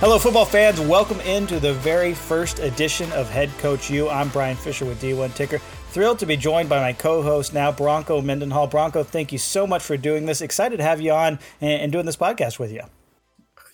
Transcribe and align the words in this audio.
Hello, 0.00 0.16
football 0.16 0.44
fans. 0.44 0.80
Welcome 0.80 1.20
into 1.22 1.58
the 1.58 1.74
very 1.74 2.14
first 2.14 2.60
edition 2.60 3.10
of 3.14 3.28
Head 3.28 3.50
Coach 3.58 3.90
U. 3.90 4.08
I'm 4.08 4.28
Bryan 4.28 4.56
Fischer 4.56 4.84
with 4.84 5.02
D1 5.02 5.34
Ticker. 5.34 5.58
Thrilled 5.90 6.20
to 6.20 6.26
be 6.26 6.36
joined 6.36 6.68
by 6.68 6.78
my 6.78 6.92
co 6.92 7.20
host 7.20 7.52
now, 7.52 7.72
Bronco 7.72 8.22
Mendenhall. 8.22 8.68
Bronco, 8.68 9.02
thank 9.02 9.32
you 9.32 9.38
so 9.38 9.66
much 9.66 9.82
for 9.82 9.96
doing 9.96 10.24
this. 10.24 10.40
Excited 10.40 10.76
to 10.76 10.84
have 10.84 11.00
you 11.00 11.10
on 11.10 11.40
and, 11.60 11.90
doing 11.90 12.06
this 12.06 12.16
podcast 12.16 12.60
with 12.60 12.70
you. 12.70 12.82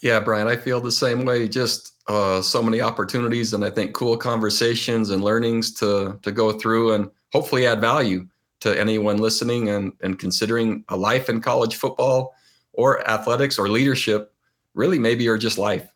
Yeah, 0.01 0.19
Brian, 0.19 0.49
I 0.49 0.57
feel 0.57 0.81
the 0.81 0.91
same 0.91 1.27
way. 1.27 1.47
Just 1.47 1.93
uh, 2.09 2.41
so 2.41 2.63
many 2.63 2.81
opportunities 2.81 3.53
and 3.53 3.63
I 3.63 3.69
think 3.69 3.93
cool 3.93 4.17
conversations 4.17 5.11
and 5.11 5.23
learnings 5.23 5.75
to, 5.75 6.19
to 6.23 6.33
go 6.33 6.53
through 6.53 6.95
and 6.95 7.11
hopefully 7.35 7.67
add 7.67 7.83
value 7.83 8.27
to 8.61 8.81
anyone 8.81 9.19
listening 9.19 9.69
and, 9.69 9.93
and 10.01 10.19
considering 10.19 10.87
a 10.89 10.97
life 10.97 11.29
in 11.29 11.43
college 11.43 11.77
football 11.77 12.35
or 12.73 13.07
athletics 13.11 13.59
or 13.59 13.69
leadership, 13.69 14.33
really, 14.73 14.99
maybe, 14.99 15.29
or 15.29 15.37
just 15.37 15.59
life. 15.59 15.91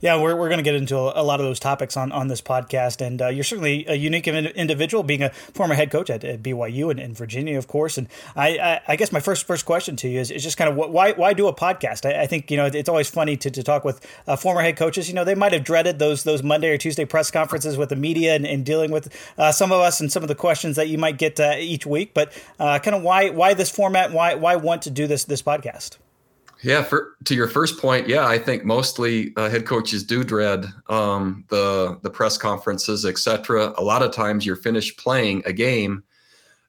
Yeah, 0.00 0.20
we're, 0.20 0.36
we're 0.36 0.48
going 0.48 0.58
to 0.58 0.64
get 0.64 0.74
into 0.74 0.96
a, 0.96 1.26
lot 1.26 1.40
of 1.40 1.46
those 1.46 1.58
topics 1.58 1.96
on, 1.96 2.12
on 2.12 2.28
this 2.28 2.40
podcast. 2.40 3.04
And 3.04 3.20
uh, 3.20 3.28
you're 3.28 3.44
certainly 3.44 3.84
a 3.88 3.94
unique 3.94 4.28
individual, 4.28 5.02
being 5.02 5.22
a 5.22 5.30
former 5.30 5.74
head 5.74 5.90
coach 5.90 6.10
at, 6.10 6.24
at 6.24 6.42
BYU 6.42 6.90
and 6.90 7.00
in 7.00 7.14
Virginia, 7.14 7.58
of 7.58 7.66
course. 7.66 7.98
And 7.98 8.08
I, 8.34 8.58
I, 8.58 8.80
I, 8.88 8.96
guess 8.96 9.12
my 9.12 9.20
first 9.20 9.46
first 9.46 9.64
question 9.64 9.96
to 9.96 10.08
you 10.08 10.20
is, 10.20 10.30
is 10.30 10.42
just 10.42 10.56
kind 10.56 10.70
of 10.70 10.76
why 10.76 11.12
why 11.12 11.32
do 11.32 11.48
a 11.48 11.54
podcast? 11.54 12.06
I, 12.06 12.22
I, 12.22 12.26
think 12.26 12.50
you 12.50 12.56
know 12.56 12.66
it's 12.66 12.88
always 12.88 13.10
funny 13.10 13.36
to, 13.38 13.50
to 13.50 13.62
talk 13.62 13.84
with 13.84 14.06
uh, 14.26 14.36
former 14.36 14.60
head 14.60 14.76
coaches. 14.76 15.08
You 15.08 15.14
know, 15.14 15.24
they 15.24 15.34
might 15.34 15.52
have 15.52 15.64
dreaded 15.64 15.98
those 15.98 16.24
those 16.24 16.42
Monday 16.42 16.70
or 16.70 16.78
Tuesday 16.78 17.04
press 17.04 17.30
conferences 17.30 17.76
with 17.76 17.88
the 17.88 17.96
media 17.96 18.34
and, 18.34 18.46
and 18.46 18.64
dealing 18.64 18.90
with 18.90 19.12
uh, 19.38 19.52
some 19.52 19.72
of 19.72 19.80
us 19.80 20.00
and 20.00 20.10
some 20.10 20.22
of 20.22 20.28
the 20.28 20.34
questions 20.34 20.76
that 20.76 20.88
you 20.88 20.98
might 20.98 21.18
get 21.18 21.40
uh, 21.40 21.54
each 21.58 21.86
week. 21.86 22.14
But 22.14 22.32
uh, 22.58 22.78
kind 22.78 22.94
of 22.94 23.02
why 23.02 23.30
why 23.30 23.54
this 23.54 23.70
format? 23.70 24.12
Why 24.12 24.34
why 24.34 24.56
want 24.56 24.82
to 24.82 24.90
do 24.90 25.06
this 25.06 25.24
this 25.24 25.42
podcast? 25.42 25.96
Yeah, 26.62 26.82
for, 26.82 27.16
to 27.24 27.34
your 27.34 27.48
first 27.48 27.78
point, 27.78 28.08
yeah, 28.08 28.26
I 28.26 28.38
think 28.38 28.64
mostly 28.64 29.32
uh, 29.36 29.50
head 29.50 29.66
coaches 29.66 30.02
do 30.02 30.24
dread 30.24 30.66
um, 30.88 31.44
the 31.48 31.98
the 32.02 32.10
press 32.10 32.38
conferences, 32.38 33.04
etc. 33.04 33.74
A 33.76 33.82
lot 33.82 34.02
of 34.02 34.12
times 34.12 34.46
you're 34.46 34.56
finished 34.56 34.98
playing 34.98 35.42
a 35.44 35.52
game, 35.52 36.02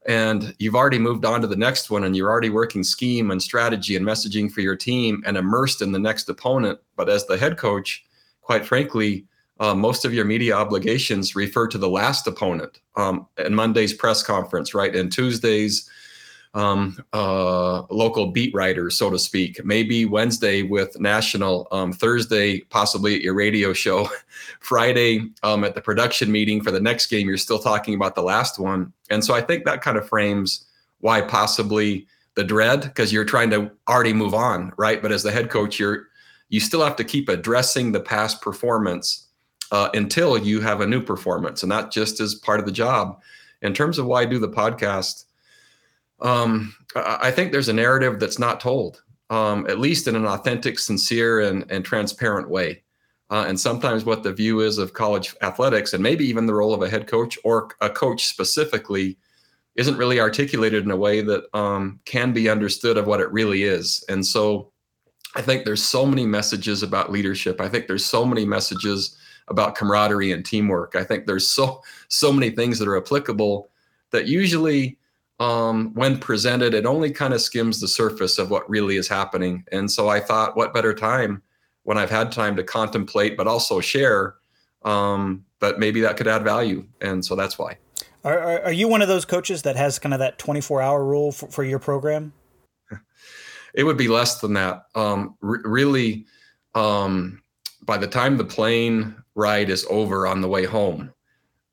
and 0.06 0.54
you've 0.60 0.76
already 0.76 1.00
moved 1.00 1.24
on 1.24 1.42
to 1.42 1.48
the 1.48 1.56
next 1.56 1.90
one, 1.90 2.04
and 2.04 2.16
you're 2.18 2.30
already 2.30 2.50
working 2.50 2.84
scheme 2.84 3.32
and 3.32 3.42
strategy 3.42 3.96
and 3.96 4.06
messaging 4.06 4.52
for 4.52 4.62
your 4.62 4.76
team, 4.76 5.24
and 5.26 5.38
immersed 5.38 5.82
in 5.82 5.94
the 5.94 6.00
next 6.00 6.28
opponent. 6.28 6.80
But 6.98 7.10
as 7.10 7.26
the 7.26 7.38
head 7.38 7.58
coach, 7.58 8.04
quite 8.42 8.66
frankly, 8.66 9.26
uh, 9.60 9.74
most 9.74 10.06
of 10.06 10.14
your 10.14 10.26
media 10.26 10.56
obligations 10.56 11.36
refer 11.36 11.68
to 11.68 11.78
the 11.78 11.90
last 11.90 12.28
opponent. 12.28 12.82
Um, 12.96 13.28
and 13.38 13.56
Monday's 13.56 13.94
press 13.94 14.22
conference, 14.22 14.74
right, 14.74 14.96
and 14.96 15.12
Tuesday's 15.12 15.90
um, 16.54 16.98
uh, 17.14 17.84
local 17.90 18.28
beat 18.28 18.54
writers, 18.54 18.98
so 18.98 19.10
to 19.10 19.20
speak. 19.20 19.64
Maybe 19.64 20.06
Wednesday 20.06 20.64
with 20.64 21.00
national, 21.00 21.68
um, 21.72 21.94
Thursday 21.94 22.62
possibly 22.62 23.16
at 23.16 23.22
your 23.22 23.34
radio 23.34 23.74
show, 23.74 24.10
Friday 24.60 25.30
um, 25.44 25.64
at 25.64 25.76
the 25.76 25.82
production 25.82 26.32
meeting 26.32 26.64
for 26.64 26.72
the 26.72 26.80
next 26.80 27.08
game. 27.08 27.28
You're 27.28 27.38
still 27.38 27.60
talking 27.60 27.94
about 27.94 28.16
the 28.16 28.24
last 28.24 28.60
one, 28.60 28.94
and 29.10 29.24
so 29.24 29.34
I 29.34 29.42
think 29.42 29.66
that 29.66 29.82
kind 29.82 29.98
of 29.98 30.08
frames 30.08 30.66
why 31.00 31.22
possibly 31.22 32.08
the 32.36 32.44
dread 32.44 32.82
because 32.82 33.12
you're 33.12 33.26
trying 33.26 33.50
to 33.50 33.72
already 33.90 34.14
move 34.14 34.34
on, 34.34 34.72
right? 34.78 35.02
But 35.02 35.12
as 35.12 35.24
the 35.24 35.32
head 35.32 35.50
coach, 35.50 35.80
you're 35.80 36.08
you 36.50 36.60
still 36.60 36.84
have 36.84 36.96
to 36.96 37.04
keep 37.04 37.30
addressing 37.30 37.92
the 37.92 38.00
past 38.00 38.42
performance 38.42 39.28
uh, 39.72 39.90
until 39.94 40.38
you 40.38 40.62
have 40.62 40.82
a 40.82 40.88
new 40.88 41.02
performance, 41.02 41.64
and 41.64 41.72
that 41.72 41.92
just 41.92 42.22
is 42.22 42.36
part 42.36 42.60
of 42.60 42.66
the 42.66 42.72
job. 42.72 43.20
In 43.62 43.74
terms 43.74 43.98
of 43.98 44.06
why 44.06 44.22
I 44.22 44.26
do 44.26 44.40
the 44.40 44.50
podcast 44.50 45.26
um, 46.22 46.76
I 46.96 47.32
think 47.32 47.52
there's 47.52 47.70
a 47.70 47.74
narrative 47.74 48.20
that's 48.20 48.40
not 48.40 48.60
told, 48.60 49.04
um, 49.30 49.66
at 49.68 49.80
least 49.80 50.08
in 50.08 50.16
an 50.16 50.26
authentic, 50.26 50.80
sincere, 50.80 51.42
and, 51.42 51.70
and 51.72 51.86
transparent 51.86 52.50
way. 52.50 52.84
Uh, 53.30 53.46
and 53.48 53.60
sometimes 53.60 54.06
what 54.06 54.24
the 54.24 54.32
view 54.32 54.62
is 54.62 54.78
of 54.78 54.94
college 54.94 55.36
athletics, 55.42 55.94
and 55.94 56.02
maybe 56.02 56.26
even 56.26 56.46
the 56.46 56.54
role 56.54 56.74
of 56.74 56.82
a 56.82 56.90
head 56.90 57.08
coach 57.08 57.38
or 57.44 57.70
a 57.82 57.90
coach 57.90 58.26
specifically, 58.26 59.18
isn't 59.76 59.98
really 59.98 60.20
articulated 60.20 60.84
in 60.84 60.92
a 60.92 60.98
way 60.98 61.22
that 61.22 61.44
um, 61.54 62.00
can 62.06 62.34
be 62.34 62.50
understood 62.50 62.98
of 62.98 63.06
what 63.06 63.20
it 63.20 63.32
really 63.32 63.64
is. 63.64 64.04
And 64.10 64.26
so 64.26 64.72
I 65.36 65.42
think 65.42 65.66
there's 65.66 65.84
so 65.84 66.06
many 66.06 66.26
messages 66.26 66.82
about 66.82 67.12
leadership. 67.12 67.62
I 67.62 67.70
think 67.70 67.86
there's 67.86 68.06
so 68.06 68.26
many 68.26 68.44
messages 68.44 69.16
about 69.50 69.76
camaraderie 69.76 70.32
and 70.32 70.44
teamwork. 70.44 70.96
I 70.96 71.04
think 71.04 71.26
there's 71.26 71.48
so 71.48 71.84
so 72.08 72.34
many 72.34 72.50
things 72.50 72.80
that 72.80 72.88
are 72.88 72.98
applicable 72.98 73.70
that 74.12 74.26
usually 74.26 74.98
um, 75.40 75.94
when 75.94 76.18
presented, 76.18 76.74
it 76.74 76.86
only 76.86 77.12
kind 77.12 77.34
of 77.34 77.42
skims 77.42 77.80
the 77.80 77.88
surface 77.88 78.38
of 78.38 78.50
what 78.50 78.70
really 78.70 78.98
is 78.98 79.08
happening. 79.08 79.64
And 79.72 79.90
so 79.90 80.10
I 80.10 80.20
thought, 80.20 80.58
what 80.58 80.74
better 80.74 80.94
time 80.94 81.44
when 81.84 81.98
I've 81.98 82.10
had 82.10 82.32
time 82.32 82.56
to 82.56 82.64
contemplate, 82.64 83.38
but 83.38 83.48
also 83.48 83.80
share, 83.80 84.36
um, 84.84 85.46
but 85.60 85.80
maybe 85.80 86.02
that 86.02 86.18
could 86.18 86.28
add 86.28 86.44
value. 86.44 86.86
And 87.02 87.24
so 87.24 87.36
that's 87.36 87.58
why. 87.58 87.78
Are, 88.24 88.40
are, 88.40 88.62
are 88.64 88.72
you 88.72 88.88
one 88.88 89.02
of 89.02 89.08
those 89.08 89.26
coaches 89.26 89.62
that 89.62 89.76
has 89.76 90.00
kind 90.00 90.14
of 90.14 90.20
that 90.20 90.38
24 90.38 90.82
hour 90.82 91.06
rule 91.06 91.32
for, 91.32 91.48
for 91.48 91.64
your 91.64 91.80
program? 91.80 92.34
It 93.74 93.84
would 93.84 93.98
be 93.98 94.08
less 94.08 94.40
than 94.40 94.54
that. 94.54 94.88
Um, 94.96 95.36
r- 95.44 95.62
really, 95.64 96.26
um, 96.74 97.42
by 97.84 97.98
the 97.98 98.08
time 98.08 98.38
the 98.38 98.44
plane 98.44 99.16
ride 99.36 99.70
is 99.70 99.86
over 99.90 100.26
on 100.26 100.42
the 100.42 100.48
way 100.48 100.66
home, 100.66 101.14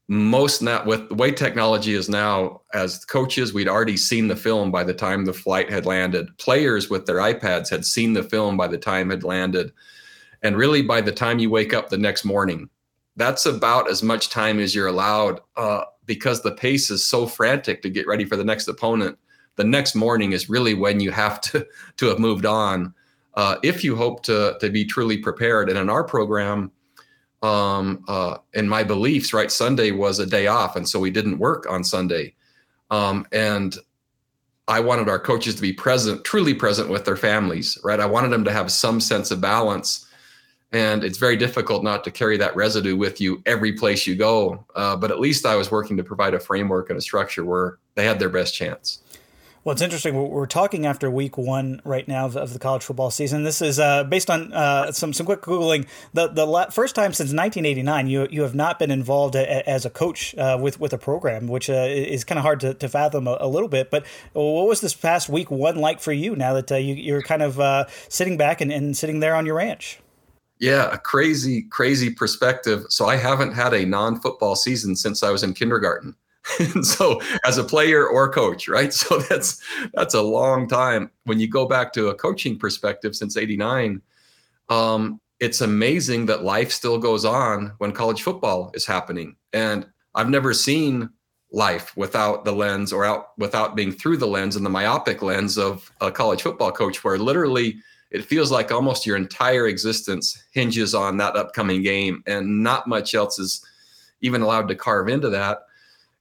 most 0.08 0.60
not 0.60 0.86
with 0.86 1.08
the 1.08 1.14
way 1.14 1.30
technology 1.30 1.94
is 1.94 2.08
now 2.08 2.60
as 2.74 3.04
coaches 3.04 3.54
we'd 3.54 3.68
already 3.68 3.96
seen 3.96 4.28
the 4.28 4.36
film 4.36 4.70
by 4.70 4.84
the 4.84 4.92
time 4.92 5.24
the 5.24 5.32
flight 5.32 5.70
had 5.70 5.86
landed. 5.86 6.36
Players 6.38 6.90
with 6.90 7.06
their 7.06 7.16
ipads 7.16 7.70
had 7.70 7.86
seen 7.86 8.12
the 8.12 8.22
film 8.22 8.56
by 8.56 8.68
the 8.68 8.78
time 8.78 9.10
it 9.10 9.24
landed. 9.24 9.72
And 10.42 10.56
really 10.56 10.82
by 10.82 11.00
the 11.00 11.12
time 11.12 11.38
you 11.38 11.48
wake 11.48 11.72
up 11.72 11.88
the 11.88 11.96
next 11.96 12.24
morning 12.24 12.68
that's 13.16 13.46
about 13.46 13.90
as 13.90 14.02
much 14.02 14.28
time 14.28 14.58
as 14.58 14.74
you're 14.74 14.86
allowed 14.86 15.40
uh, 15.56 15.84
because 16.06 16.42
the 16.42 16.52
pace 16.52 16.90
is 16.90 17.04
so 17.04 17.26
frantic 17.26 17.82
to 17.82 17.90
get 17.90 18.06
ready 18.06 18.24
for 18.24 18.36
the 18.36 18.44
next 18.44 18.68
opponent. 18.68 19.18
The 19.56 19.64
next 19.64 19.94
morning 19.94 20.32
is 20.32 20.50
really 20.50 20.74
when 20.74 21.00
you 21.00 21.10
have 21.12 21.40
to 21.42 21.66
to 21.96 22.06
have 22.06 22.18
moved 22.18 22.46
on. 22.46 22.94
Uh, 23.34 23.56
if 23.62 23.82
you 23.82 23.96
hope 23.96 24.22
to 24.24 24.56
to 24.60 24.70
be 24.70 24.84
truly 24.84 25.18
prepared 25.18 25.68
and 25.68 25.78
in 25.78 25.90
our 25.90 26.04
program 26.04 26.70
um, 27.44 28.02
uh, 28.08 28.38
in 28.54 28.66
my 28.66 28.82
beliefs, 28.82 29.34
right, 29.34 29.52
Sunday 29.52 29.90
was 29.90 30.18
a 30.18 30.26
day 30.26 30.46
off, 30.46 30.76
and 30.76 30.88
so 30.88 30.98
we 30.98 31.10
didn't 31.10 31.38
work 31.38 31.70
on 31.70 31.84
Sunday. 31.84 32.34
Um, 32.90 33.26
and 33.32 33.76
I 34.66 34.80
wanted 34.80 35.10
our 35.10 35.18
coaches 35.18 35.54
to 35.56 35.60
be 35.60 35.72
present, 35.72 36.24
truly 36.24 36.54
present 36.54 36.88
with 36.88 37.04
their 37.04 37.18
families, 37.18 37.78
right? 37.84 38.00
I 38.00 38.06
wanted 38.06 38.30
them 38.30 38.44
to 38.44 38.52
have 38.52 38.72
some 38.72 38.98
sense 38.98 39.30
of 39.30 39.42
balance. 39.42 40.06
And 40.72 41.04
it's 41.04 41.18
very 41.18 41.36
difficult 41.36 41.84
not 41.84 42.02
to 42.04 42.10
carry 42.10 42.38
that 42.38 42.56
residue 42.56 42.96
with 42.96 43.20
you 43.20 43.42
every 43.44 43.74
place 43.74 44.06
you 44.06 44.16
go. 44.16 44.64
Uh, 44.74 44.96
but 44.96 45.10
at 45.10 45.20
least 45.20 45.44
I 45.44 45.54
was 45.54 45.70
working 45.70 45.98
to 45.98 46.02
provide 46.02 46.32
a 46.32 46.40
framework 46.40 46.88
and 46.88 46.98
a 46.98 47.02
structure 47.02 47.44
where 47.44 47.78
they 47.94 48.06
had 48.06 48.18
their 48.18 48.30
best 48.30 48.54
chance. 48.54 49.03
Well, 49.64 49.72
it's 49.72 49.80
interesting. 49.80 50.14
We're 50.14 50.44
talking 50.44 50.84
after 50.84 51.10
week 51.10 51.38
one 51.38 51.80
right 51.84 52.06
now 52.06 52.26
of, 52.26 52.52
the 52.52 52.58
college 52.58 52.82
football 52.82 53.10
season. 53.10 53.44
This 53.44 53.62
is 53.62 53.80
uh, 53.80 54.04
based 54.04 54.28
on 54.28 54.52
uh, 54.52 54.92
some 54.92 55.14
some 55.14 55.24
quick 55.24 55.40
googling. 55.40 55.86
The 56.12 56.28
the 56.28 56.66
first 56.70 56.94
time 56.94 57.14
since 57.14 57.32
1989 57.32 58.06
you 58.06 58.28
you 58.30 58.42
have 58.42 58.54
not 58.54 58.78
been 58.78 58.90
involved 58.90 59.34
a, 59.34 59.66
as 59.66 59.86
a 59.86 59.90
coach 59.90 60.34
uh, 60.36 60.58
with 60.60 60.78
with 60.80 60.92
a 60.92 60.98
program, 60.98 61.48
which 61.48 61.70
uh, 61.70 61.86
is 61.88 62.24
kind 62.24 62.38
of 62.38 62.42
hard 62.42 62.60
to, 62.60 62.74
to 62.74 62.90
fathom 62.90 63.26
a, 63.26 63.38
a, 63.40 63.48
little 63.48 63.70
bit. 63.70 63.90
But 63.90 64.04
what 64.34 64.68
was 64.68 64.82
this 64.82 64.92
past 64.92 65.30
week 65.30 65.50
one 65.50 65.76
like 65.76 65.98
for 65.98 66.12
you? 66.12 66.36
Now 66.36 66.52
that 66.52 66.70
uh, 66.70 66.76
you, 66.76 66.94
you're 66.94 67.22
kind 67.22 67.40
of 67.42 67.58
uh, 67.58 67.86
sitting 68.10 68.36
back 68.36 68.60
and, 68.60 68.70
and 68.70 68.94
sitting 68.94 69.20
there 69.20 69.34
on 69.34 69.46
your 69.46 69.54
ranch. 69.54 69.98
Yeah, 70.58 70.92
a 70.92 70.98
crazy, 70.98 71.62
crazy 71.62 72.10
perspective. 72.10 72.84
So 72.90 73.06
I 73.06 73.16
haven't 73.16 73.54
had 73.54 73.72
a 73.72 73.86
non-football 73.86 74.56
season 74.56 74.94
since 74.94 75.22
I 75.22 75.30
was 75.30 75.42
in 75.42 75.54
kindergarten. 75.54 76.16
and 76.58 76.86
so 76.86 77.20
as 77.44 77.58
a 77.58 77.64
player 77.64 78.06
or 78.06 78.30
coach 78.30 78.68
right? 78.68 78.92
So 79.04 79.18
that's 79.18 79.62
that's 79.94 80.14
a 80.14 80.22
long 80.22 80.68
time. 80.68 81.10
When 81.24 81.40
you 81.40 81.48
go 81.48 81.66
back 81.66 81.92
to 81.94 82.08
a 82.08 82.14
coaching 82.14 82.58
perspective 82.58 83.16
since 83.16 83.36
89 83.36 84.00
um, 84.68 85.20
it's 85.40 85.60
amazing 85.60 86.26
that 86.26 86.44
life 86.44 86.70
still 86.70 86.96
goes 86.96 87.24
on 87.24 87.72
when 87.78 87.92
college 87.92 88.22
football 88.22 88.70
is 88.74 88.86
happening. 88.86 89.36
And 89.52 89.86
i've 90.14 90.30
never 90.30 90.54
seen 90.54 91.10
life 91.54 91.96
without 91.96 92.44
the 92.44 92.52
lens 92.52 92.92
or 92.92 93.04
out 93.04 93.28
without 93.38 93.76
being 93.76 93.92
through 93.92 94.16
the 94.16 94.26
lens 94.26 94.56
and 94.56 94.66
the 94.66 94.70
myopic 94.70 95.22
lens 95.22 95.56
of 95.56 95.90
a 96.00 96.10
college 96.10 96.42
football 96.42 96.72
coach 96.72 97.04
where 97.04 97.16
literally 97.16 97.76
it 98.10 98.24
feels 98.24 98.50
like 98.50 98.72
almost 98.72 99.06
your 99.06 99.16
entire 99.16 99.68
existence 99.68 100.44
hinges 100.52 100.94
on 100.94 101.16
that 101.16 101.36
upcoming 101.36 101.82
game 101.82 102.22
and 102.26 102.62
not 102.62 102.88
much 102.88 103.14
else 103.14 103.38
is 103.38 103.64
even 104.20 104.42
allowed 104.42 104.66
to 104.68 104.74
carve 104.74 105.08
into 105.08 105.30
that 105.30 105.58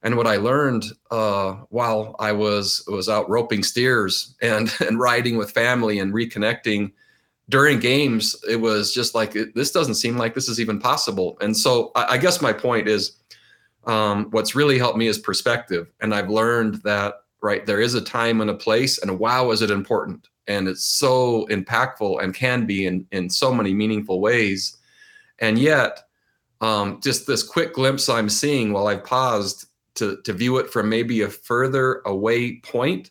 and 0.04 0.18
what 0.18 0.26
I 0.26 0.36
learned 0.36 0.84
uh, 1.10 1.54
while 1.70 2.14
I 2.18 2.30
was 2.30 2.84
was 2.86 3.08
out 3.08 3.28
roping 3.28 3.62
steers 3.62 4.36
and 4.40 4.72
and 4.80 5.00
riding 5.00 5.36
with 5.36 5.50
family 5.50 5.98
and 5.98 6.12
reconnecting 6.12 6.92
during 7.48 7.80
games, 7.80 8.36
it 8.48 8.56
was 8.56 8.94
just 8.94 9.14
like 9.14 9.32
this 9.54 9.72
doesn't 9.72 9.96
seem 9.96 10.16
like 10.16 10.34
this 10.34 10.48
is 10.48 10.60
even 10.60 10.78
possible. 10.78 11.36
And 11.40 11.56
so 11.56 11.90
I, 11.96 12.14
I 12.14 12.18
guess 12.18 12.40
my 12.40 12.52
point 12.52 12.86
is, 12.86 13.16
um, 13.86 14.28
what's 14.30 14.54
really 14.54 14.78
helped 14.78 14.98
me 14.98 15.08
is 15.08 15.18
perspective, 15.18 15.90
and 16.00 16.14
I've 16.14 16.30
learned 16.30 16.76
that 16.84 17.14
right 17.42 17.66
there 17.66 17.80
is 17.80 17.94
a 17.94 18.00
time 18.00 18.40
and 18.40 18.50
a 18.50 18.54
place, 18.54 18.98
and 18.98 19.18
wow, 19.18 19.50
is 19.50 19.62
it 19.62 19.70
important, 19.70 20.28
and 20.46 20.68
it's 20.68 20.84
so 20.84 21.46
impactful 21.50 22.22
and 22.22 22.34
can 22.34 22.66
be 22.66 22.86
in 22.86 23.06
in 23.10 23.30
so 23.30 23.52
many 23.52 23.72
meaningful 23.72 24.20
ways. 24.20 24.76
And 25.38 25.58
yet, 25.58 26.00
um, 26.60 27.00
just 27.02 27.26
this 27.26 27.42
quick 27.42 27.74
glimpse 27.74 28.08
I'm 28.08 28.28
seeing 28.28 28.72
while 28.72 28.86
I've 28.86 29.04
paused 29.04 29.66
to, 29.96 30.20
to 30.22 30.32
view 30.32 30.58
it 30.58 30.70
from 30.70 30.88
maybe 30.88 31.22
a 31.22 31.28
further 31.28 32.02
away 32.06 32.56
point, 32.60 33.10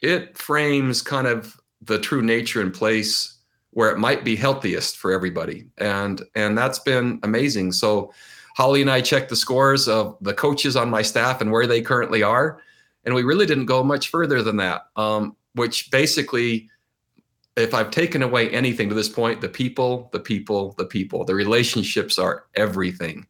it 0.00 0.36
frames 0.36 1.02
kind 1.02 1.26
of 1.26 1.60
the 1.82 1.98
true 1.98 2.22
nature 2.22 2.60
and 2.60 2.72
place 2.72 3.38
where 3.70 3.90
it 3.90 3.98
might 3.98 4.24
be 4.24 4.36
healthiest 4.36 4.96
for 4.96 5.12
everybody. 5.12 5.66
And 5.78 6.22
and 6.34 6.56
that's 6.56 6.78
been 6.78 7.20
amazing. 7.22 7.72
So 7.72 8.12
Holly 8.56 8.80
and 8.80 8.90
I 8.90 9.02
checked 9.02 9.28
the 9.28 9.36
scores 9.36 9.86
of 9.86 10.16
the 10.22 10.32
coaches 10.32 10.76
on 10.76 10.88
my 10.88 11.02
staff 11.02 11.42
and 11.42 11.52
where 11.52 11.66
they 11.66 11.82
currently 11.82 12.22
are. 12.22 12.58
And 13.04 13.14
we 13.14 13.22
really 13.22 13.44
didn't 13.44 13.66
go 13.66 13.82
much 13.82 14.08
further 14.08 14.42
than 14.42 14.56
that, 14.56 14.86
um, 14.96 15.36
which 15.54 15.90
basically, 15.90 16.70
if 17.56 17.74
I've 17.74 17.90
taken 17.90 18.22
away 18.22 18.48
anything 18.50 18.88
to 18.88 18.94
this 18.94 19.10
point, 19.10 19.42
the 19.42 19.48
people, 19.48 20.08
the 20.12 20.20
people, 20.20 20.74
the 20.78 20.86
people, 20.86 21.24
the 21.24 21.34
relationships 21.34 22.18
are 22.18 22.46
everything. 22.54 23.26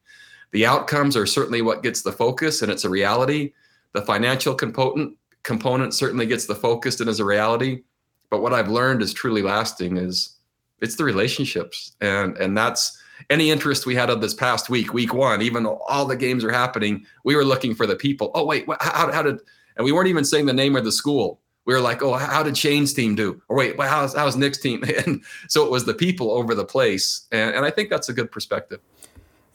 The 0.52 0.66
outcomes 0.66 1.16
are 1.16 1.26
certainly 1.26 1.62
what 1.62 1.82
gets 1.82 2.02
the 2.02 2.12
focus, 2.12 2.62
and 2.62 2.70
it's 2.70 2.84
a 2.84 2.90
reality. 2.90 3.52
The 3.93 4.02
financial 4.02 4.54
component 4.54 5.16
component 5.43 5.94
certainly 5.94 6.26
gets 6.26 6.46
the 6.46 6.54
focus 6.54 7.00
and 7.00 7.08
is 7.08 7.20
a 7.20 7.25
reality. 7.25 7.82
But 8.31 8.43
what 8.43 8.52
I've 8.52 8.69
learned 8.69 9.00
is 9.00 9.12
truly 9.12 9.43
lasting 9.43 9.96
is 9.96 10.37
it's 10.81 10.96
the 10.96 11.04
relationships, 11.04 11.96
and 12.00 12.37
and 12.38 12.56
that's 12.56 13.00
any 13.31 13.50
interest 13.50 13.87
we 13.87 13.94
had 13.94 14.10
of 14.10 14.20
this 14.20 14.34
past 14.34 14.69
week, 14.69 14.93
week 14.93 15.14
one, 15.14 15.43
even 15.43 15.62
though 15.62 15.81
all 15.88 16.06
the 16.06 16.16
games 16.16 16.44
are 16.44 16.52
happening, 16.52 17.04
we 17.25 17.34
were 17.34 17.44
looking 17.44 17.75
for 17.75 17.87
the 17.87 17.96
people. 17.96 18.31
Oh, 18.34 18.44
wait, 18.44 18.66
how, 18.81 19.10
how 19.10 19.22
did, 19.22 19.40
and 19.76 19.84
we 19.84 19.93
weren't 19.93 20.08
even 20.08 20.25
saying 20.25 20.46
the 20.46 20.52
name 20.52 20.76
of 20.76 20.84
the 20.84 20.93
school. 20.93 21.40
We 21.64 21.75
were 21.75 21.81
like, 21.81 22.02
oh, 22.02 22.12
how 22.12 22.44
did 22.44 22.56
Shane's 22.56 22.93
team 22.93 23.16
do? 23.16 23.43
Or 23.48 23.56
wait, 23.56 23.78
how's, 23.81 24.14
how's 24.14 24.37
Nick's 24.37 24.58
team? 24.58 24.84
And 25.06 25.25
so 25.48 25.64
it 25.64 25.70
was 25.70 25.84
the 25.84 25.94
people 25.94 26.31
over 26.31 26.54
the 26.54 26.64
place. 26.64 27.26
And, 27.32 27.56
and 27.56 27.64
I 27.64 27.70
think 27.70 27.90
that's 27.90 28.08
a 28.08 28.12
good 28.12 28.31
perspective. 28.31 28.81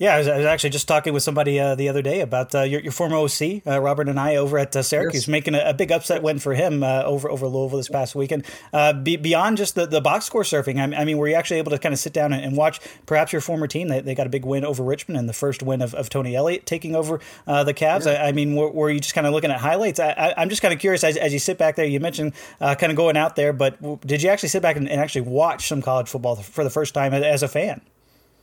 Yeah, 0.02 0.16
I 0.16 0.18
was, 0.18 0.28
I 0.28 0.38
was, 0.38 0.46
actually 0.48 0.72
just 0.72 0.88
talking 0.88 1.14
with 1.14 1.22
somebody 1.22 1.60
uh, 1.60 1.76
the 1.76 1.88
other 1.88 2.02
day 2.02 2.22
about 2.22 2.56
uh, 2.56 2.64
your, 2.64 2.82
your, 2.82 2.92
former 2.92 3.18
OC, 3.18 3.62
uh, 3.68 3.80
Robert 3.80 4.08
Anae, 4.08 4.36
over 4.36 4.58
at 4.58 4.76
uh, 4.76 4.82
Syracuse, 4.82 5.26
yes. 5.26 5.28
making 5.28 5.54
a, 5.54 5.60
a, 5.60 5.74
big 5.76 5.92
upset 5.92 6.24
win 6.24 6.40
for 6.40 6.56
him 6.56 6.82
uh, 6.82 7.04
over 7.04 7.30
over 7.30 7.46
Louisville 7.46 7.78
this 7.78 7.88
past 7.88 8.16
weekend. 8.16 8.44
Uh, 8.74 8.94
be, 8.94 9.16
beyond 9.16 9.58
just 9.58 9.76
the, 9.76 9.86
the 9.86 10.02
box 10.02 10.26
score 10.26 10.42
surfing, 10.42 10.80
I, 10.80 11.02
I, 11.02 11.06
mean, 11.06 11.20
were 11.20 11.28
you 11.28 11.36
actually 11.36 11.60
able 11.60 11.70
to 11.70 11.78
kind 11.78 11.94
of 11.94 12.00
sit 12.00 12.14
down 12.14 12.34
and, 12.34 12.44
and, 12.44 12.58
watch 12.58 12.80
perhaps 13.06 13.32
your 13.32 13.42
former 13.42 13.68
team? 13.68 13.90
They, 13.90 14.02
they 14.02 14.16
got 14.16 14.26
a 14.26 14.32
big 14.32 14.44
win 14.44 14.66
over 14.66 14.84
Richmond 14.84 15.20
and 15.20 15.30
the 15.30 15.34
first 15.34 15.62
win 15.62 15.84
of, 15.84 15.94
of 15.94 16.10
Tony 16.10 16.36
Elliott 16.36 16.66
taking 16.66 16.96
over 16.96 17.20
the 17.46 17.72
Cavs. 17.72 18.08
Yeah. 18.08 18.24
I, 18.24 18.30
I, 18.30 18.32
mean, 18.32 18.56
were, 18.56 18.72
were, 18.72 18.90
you 18.90 19.02
just 19.02 19.14
kind 19.14 19.28
of 19.28 19.34
looking 19.34 19.52
at 19.52 19.60
highlights? 19.60 20.00
I, 20.00 20.34
am 20.36 20.50
just 20.50 20.64
kind 20.64 20.74
of 20.74 20.80
curious 20.80 21.04
as, 21.04 21.16
as, 21.16 21.32
you 21.32 21.38
sit 21.38 21.60
back 21.60 21.76
there. 21.76 21.86
You 21.86 22.00
mentioned 22.00 22.34
kind 22.60 22.86
of 22.86 22.96
going 22.96 23.18
out 23.18 23.36
there, 23.36 23.54
but 23.54 23.80
did 24.08 24.24
you 24.24 24.32
actually 24.32 24.50
sit 24.50 24.64
back 24.64 24.78
and, 24.78 24.90
and 24.90 25.00
actually 25.00 25.22
watch 25.22 25.68
some 25.68 25.84
college 25.84 26.10
football 26.10 26.38
for 26.38 26.64
the 26.64 26.72
first 26.72 26.96
time 26.96 27.14
as 27.14 27.44
a 27.44 27.48
fan? 27.48 27.82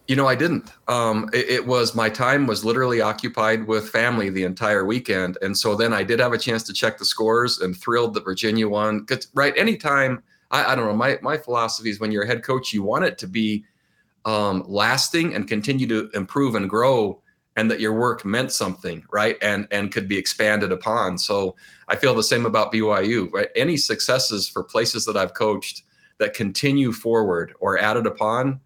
You 0.09 0.17
know, 0.17 0.27
I 0.27 0.35
didn't. 0.35 0.73
Um, 0.89 1.29
it, 1.35 1.49
it, 1.51 1.67
was 1.67 1.95
my 1.95 2.09
time 2.09 2.47
was 2.47 2.65
literally 2.65 3.03
occupied 3.03 3.67
with 3.67 3.91
family 3.91 4.31
the 4.31 4.45
entire 4.45 4.87
weekend, 4.87 5.37
and 5.43 5.57
so 5.57 5.77
then 5.77 5.93
I 5.93 6.03
did 6.03 6.19
have 6.19 6.33
a 6.33 6.39
chance 6.39 6.63
to 6.65 6.73
check 6.73 6.97
the 6.97 7.05
scores 7.05 7.61
and 7.61 7.77
thrilled 7.77 8.15
that 8.15 8.25
Virginia 8.25 8.67
won. 8.67 9.05
Cause, 9.05 9.29
right, 9.35 9.53
anytime 9.57 10.23
I, 10.51 10.73
I 10.73 10.75
don't 10.75 10.87
know. 10.87 10.95
My 10.95 11.19
my 11.23 11.37
philosophy 11.37 11.91
is 11.91 12.01
when 12.01 12.13
you're 12.13 12.25
a 12.25 12.27
head 12.27 12.43
coach, 12.43 12.73
you 12.73 12.83
want 12.83 13.05
it 13.05 13.19
to 13.19 13.27
be 13.27 13.65
um, 14.25 14.65
lasting 14.67 15.35
and 15.35 15.47
continue 15.47 15.87
to 15.89 16.11
improve 16.15 16.55
and 16.55 16.69
grow, 16.69 17.21
and 17.57 17.71
that 17.71 17.81
your 17.81 17.93
work 17.93 18.25
meant 18.25 18.53
something, 18.53 19.05
right, 19.13 19.37
and 19.43 19.69
and 19.71 19.93
could 19.93 20.09
be 20.09 20.17
expanded 20.17 20.73
upon. 20.73 21.19
So 21.19 21.57
I 21.89 21.97
feel 21.97 22.15
the 22.15 22.23
same 22.23 22.47
about 22.47 22.73
BYU. 22.73 23.31
Right, 23.33 23.49
any 23.55 23.77
successes 23.77 24.49
for 24.49 24.63
places 24.65 25.05
that 25.05 25.17
I've 25.17 25.35
coached 25.35 25.83
that 26.19 26.35
continue 26.35 26.93
forward 26.93 27.55
or 27.61 27.79
added 27.79 28.07
upon. 28.07 28.61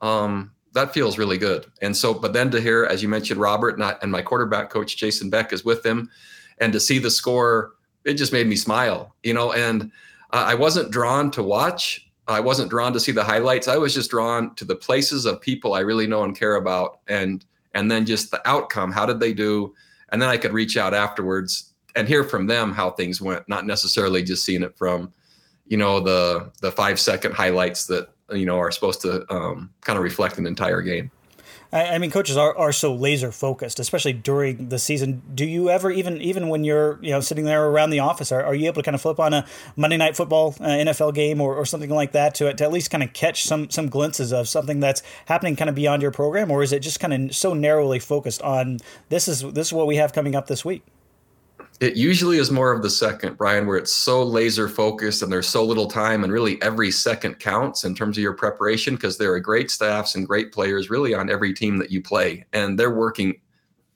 Um, 0.00 0.52
that 0.74 0.92
feels 0.92 1.18
really 1.18 1.38
good. 1.38 1.66
And 1.80 1.96
so, 1.96 2.12
but 2.12 2.32
then 2.32 2.50
to 2.50 2.60
hear, 2.60 2.84
as 2.84 3.02
you 3.02 3.08
mentioned, 3.08 3.40
Robert 3.40 3.78
Anae, 3.78 3.98
and 4.02 4.12
my 4.12 4.22
quarterback 4.22 4.70
coach 4.70 4.96
Jason 4.96 5.30
Beck 5.30 5.52
is 5.52 5.64
with 5.64 5.82
them, 5.82 6.10
and 6.58 6.72
to 6.72 6.80
see 6.80 6.98
the 6.98 7.10
score, 7.10 7.72
it 8.04 8.14
just 8.14 8.32
made 8.32 8.46
me 8.46 8.56
smile, 8.56 9.14
you 9.22 9.32
know. 9.32 9.52
And 9.52 9.84
uh, 10.32 10.44
I 10.46 10.54
wasn't 10.54 10.90
drawn 10.90 11.30
to 11.32 11.42
watch. 11.42 12.06
I 12.26 12.40
wasn't 12.40 12.70
drawn 12.70 12.92
to 12.92 13.00
see 13.00 13.12
the 13.12 13.24
highlights. 13.24 13.68
I 13.68 13.76
was 13.76 13.94
just 13.94 14.10
drawn 14.10 14.54
to 14.56 14.64
the 14.64 14.76
places 14.76 15.26
of 15.26 15.40
people 15.40 15.74
I 15.74 15.80
really 15.80 16.06
know 16.06 16.24
and 16.24 16.36
care 16.36 16.56
about, 16.56 17.00
and 17.08 17.44
and 17.74 17.90
then 17.90 18.04
just 18.04 18.30
the 18.30 18.46
outcome. 18.48 18.92
How 18.92 19.06
did 19.06 19.20
they 19.20 19.32
do? 19.32 19.74
And 20.10 20.20
then 20.20 20.28
I 20.28 20.36
could 20.36 20.52
reach 20.52 20.76
out 20.76 20.94
afterwards 20.94 21.72
and 21.96 22.08
hear 22.08 22.24
from 22.24 22.46
them 22.46 22.72
how 22.72 22.90
things 22.90 23.20
went, 23.20 23.48
not 23.48 23.66
necessarily 23.66 24.22
just 24.22 24.44
seeing 24.44 24.62
it 24.62 24.76
from, 24.76 25.12
you 25.66 25.76
know, 25.76 26.00
the 26.00 26.50
the 26.60 26.72
five 26.72 26.98
second 26.98 27.32
highlights 27.32 27.86
that 27.86 28.13
you 28.32 28.46
know 28.46 28.58
are 28.58 28.70
supposed 28.70 29.00
to 29.02 29.24
um, 29.32 29.70
kind 29.82 29.96
of 29.96 30.02
reflect 30.02 30.38
an 30.38 30.46
entire 30.46 30.82
game. 30.82 31.10
I, 31.74 31.98
mean, 31.98 32.12
coaches 32.12 32.36
are, 32.36 32.56
are 32.56 32.70
so 32.70 32.94
laser 32.94 33.32
focused, 33.32 33.80
especially 33.80 34.12
during 34.12 34.68
the 34.68 34.78
season. 34.78 35.22
Do 35.34 35.44
you 35.44 35.70
ever, 35.70 35.90
even 35.90 36.20
even 36.20 36.48
when 36.48 36.62
you're 36.62 37.00
you 37.02 37.10
know 37.10 37.20
sitting 37.20 37.44
there 37.46 37.66
around 37.66 37.90
the 37.90 37.98
office, 37.98 38.30
are, 38.30 38.44
are 38.44 38.54
you 38.54 38.66
able 38.66 38.80
to 38.80 38.84
kind 38.84 38.94
of 38.94 39.00
flip 39.00 39.18
on 39.18 39.34
a 39.34 39.44
Monday 39.74 39.96
Night 39.96 40.14
Football 40.14 40.54
uh, 40.60 40.68
NFL 40.68 41.14
game 41.14 41.40
or, 41.40 41.56
or 41.56 41.66
something 41.66 41.90
like 41.90 42.12
that 42.12 42.36
to, 42.36 42.54
to 42.54 42.64
at 42.64 42.70
least 42.70 42.92
kind 42.92 43.02
of 43.02 43.12
catch 43.12 43.42
some 43.42 43.70
some 43.70 43.88
glimpses 43.88 44.32
of 44.32 44.48
something 44.48 44.78
that's 44.78 45.02
happening 45.26 45.56
kind 45.56 45.68
of 45.68 45.74
beyond 45.74 46.00
your 46.00 46.12
program, 46.12 46.48
or 46.48 46.62
is 46.62 46.72
it 46.72 46.78
just 46.78 47.00
kind 47.00 47.12
of 47.12 47.34
so 47.34 47.54
narrowly 47.54 47.98
focused 47.98 48.40
on 48.42 48.78
this 49.08 49.26
is 49.26 49.40
this 49.40 49.66
is 49.68 49.72
what 49.72 49.88
we 49.88 49.96
have 49.96 50.12
coming 50.12 50.36
up 50.36 50.46
this 50.46 50.64
week? 50.64 50.84
It 51.80 51.96
usually 51.96 52.38
is 52.38 52.50
more 52.50 52.72
of 52.72 52.82
the 52.82 52.90
second, 52.90 53.36
Bryan, 53.36 53.66
where 53.66 53.76
it's 53.76 53.92
so 53.92 54.22
laser 54.22 54.68
focused 54.68 55.22
and 55.22 55.32
there's 55.32 55.48
so 55.48 55.64
little 55.64 55.88
time, 55.88 56.22
and 56.22 56.32
really 56.32 56.60
every 56.62 56.90
second 56.90 57.40
counts 57.40 57.84
in 57.84 57.94
terms 57.94 58.16
of 58.16 58.22
your 58.22 58.32
preparation 58.32 58.94
because 58.94 59.18
there 59.18 59.32
are 59.32 59.40
great 59.40 59.70
staffs 59.70 60.14
and 60.14 60.26
great 60.26 60.52
players 60.52 60.88
really 60.88 61.14
on 61.14 61.28
every 61.28 61.52
team 61.52 61.78
that 61.78 61.90
you 61.90 62.00
play, 62.00 62.44
and 62.52 62.78
they're 62.78 62.94
working 62.94 63.40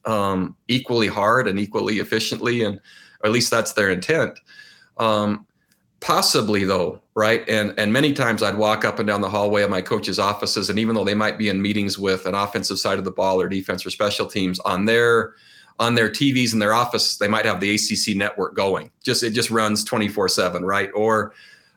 um, 0.06 0.56
equally 0.66 1.06
hard 1.06 1.46
and 1.46 1.58
equally 1.58 1.98
efficiently, 1.98 2.64
and 2.64 2.80
at 3.24 3.30
least 3.30 3.50
that's 3.50 3.72
their 3.74 3.90
intent. 3.90 4.38
Um, 4.96 5.46
possibly 6.00 6.64
though, 6.64 7.00
right? 7.14 7.48
And 7.48 7.74
and 7.78 7.92
many 7.92 8.12
times 8.12 8.42
I'd 8.42 8.56
walk 8.56 8.84
up 8.84 8.98
and 8.98 9.06
down 9.06 9.20
the 9.20 9.30
hallway 9.30 9.62
of 9.62 9.70
my 9.70 9.82
coach's 9.82 10.18
offices, 10.18 10.68
and 10.68 10.80
even 10.80 10.96
though 10.96 11.04
they 11.04 11.14
might 11.14 11.38
be 11.38 11.48
in 11.48 11.62
meetings 11.62 11.96
with 11.96 12.26
an 12.26 12.34
offensive 12.34 12.78
side 12.80 12.98
of 12.98 13.04
the 13.04 13.12
ball 13.12 13.40
or 13.40 13.48
defense 13.48 13.86
or 13.86 13.90
special 13.90 14.26
teams 14.26 14.58
on 14.60 14.84
their 14.84 15.34
on 15.78 15.94
their 15.94 16.10
TVs 16.10 16.52
in 16.52 16.58
their 16.58 16.74
office, 16.74 17.16
they 17.16 17.28
might 17.28 17.44
have 17.44 17.60
the 17.60 17.74
ACC 17.74 18.16
network 18.16 18.54
going. 18.54 18.90
Just 19.02 19.22
it 19.22 19.30
just 19.30 19.50
runs 19.50 19.84
24 19.84 20.28
seven, 20.28 20.64
right? 20.64 20.90
Or 20.94 21.34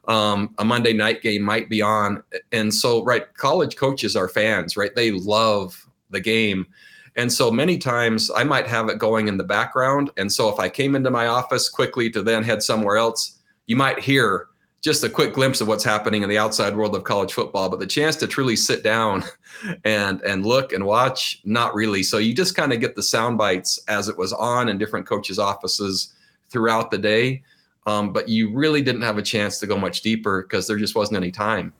um, 0.08 0.54
a 0.58 0.66
Monday 0.66 0.94
night 0.94 1.22
game 1.22 1.44
might 1.44 1.70
be 1.70 1.82
on, 1.82 2.24
and 2.52 2.74
so 2.74 3.04
right, 3.04 3.32
college 3.36 3.76
coaches 3.76 4.16
are 4.16 4.28
fans, 4.28 4.76
right? 4.76 4.94
They 4.96 5.12
love 5.12 5.88
the 6.10 6.20
game. 6.20 6.68
And 7.16 7.32
so 7.32 7.52
many 7.52 7.78
times 7.78 8.32
I 8.34 8.44
might 8.44 8.68
have 8.68 8.88
it 8.90 8.98
going 8.98 9.28
in 9.28 9.38
the 9.38 9.44
background. 9.44 10.12
And 10.18 10.32
so 10.32 10.48
if 10.50 10.60
I 10.60 10.70
came 10.70 10.96
into 10.96 11.12
my 11.12 11.28
office 11.28 11.68
quickly 11.68 12.10
to 12.12 12.22
then 12.22 12.44
head 12.44 12.64
somewhere 12.64 12.96
else, 12.96 13.38
you 13.68 13.76
might 13.76 14.00
hear 14.00 14.48
just 14.82 15.04
a 15.04 15.10
quick 15.10 15.34
glimpse 15.34 15.62
of 15.62 15.68
what's 15.68 15.84
happening 15.84 16.24
in 16.24 16.30
the 16.30 16.40
outside 16.40 16.76
world 16.76 16.96
of 16.96 17.04
college 17.04 17.34
football, 17.34 17.70
but 17.70 17.80
the 17.80 17.86
chance 17.86 18.16
to 18.16 18.28
truly 18.28 18.56
sit 18.56 18.84
down 18.84 19.24
and 19.86 20.22
and 20.22 20.46
look 20.46 20.74
and 20.74 20.86
watch, 20.86 21.40
not 21.46 21.74
really. 21.76 22.04
So 22.04 22.18
you 22.18 22.34
just 22.34 22.56
kind 22.56 22.74
of 22.74 22.80
get 22.80 22.96
the 22.96 23.04
sound 23.04 23.38
bites 23.38 23.80
as 23.88 24.10
it 24.10 24.18
was 24.18 24.34
on 24.34 24.70
in 24.70 24.78
different 24.78 25.08
coaches' 25.08 25.40
offices 25.40 26.14
throughout 26.50 26.92
the 26.92 26.98
day, 26.98 27.44
um, 27.86 28.12
but 28.12 28.28
you 28.28 28.54
really 28.54 28.82
didn't 28.82 29.04
have 29.04 29.18
a 29.18 29.22
chance 29.22 29.60
to 29.60 29.68
go 29.68 29.78
much 29.78 30.02
deeper 30.02 30.42
because 30.42 30.68
there 30.68 30.78
just 30.78 30.96
wasn't 30.96 31.16
any 31.16 31.32
time. 31.32 31.74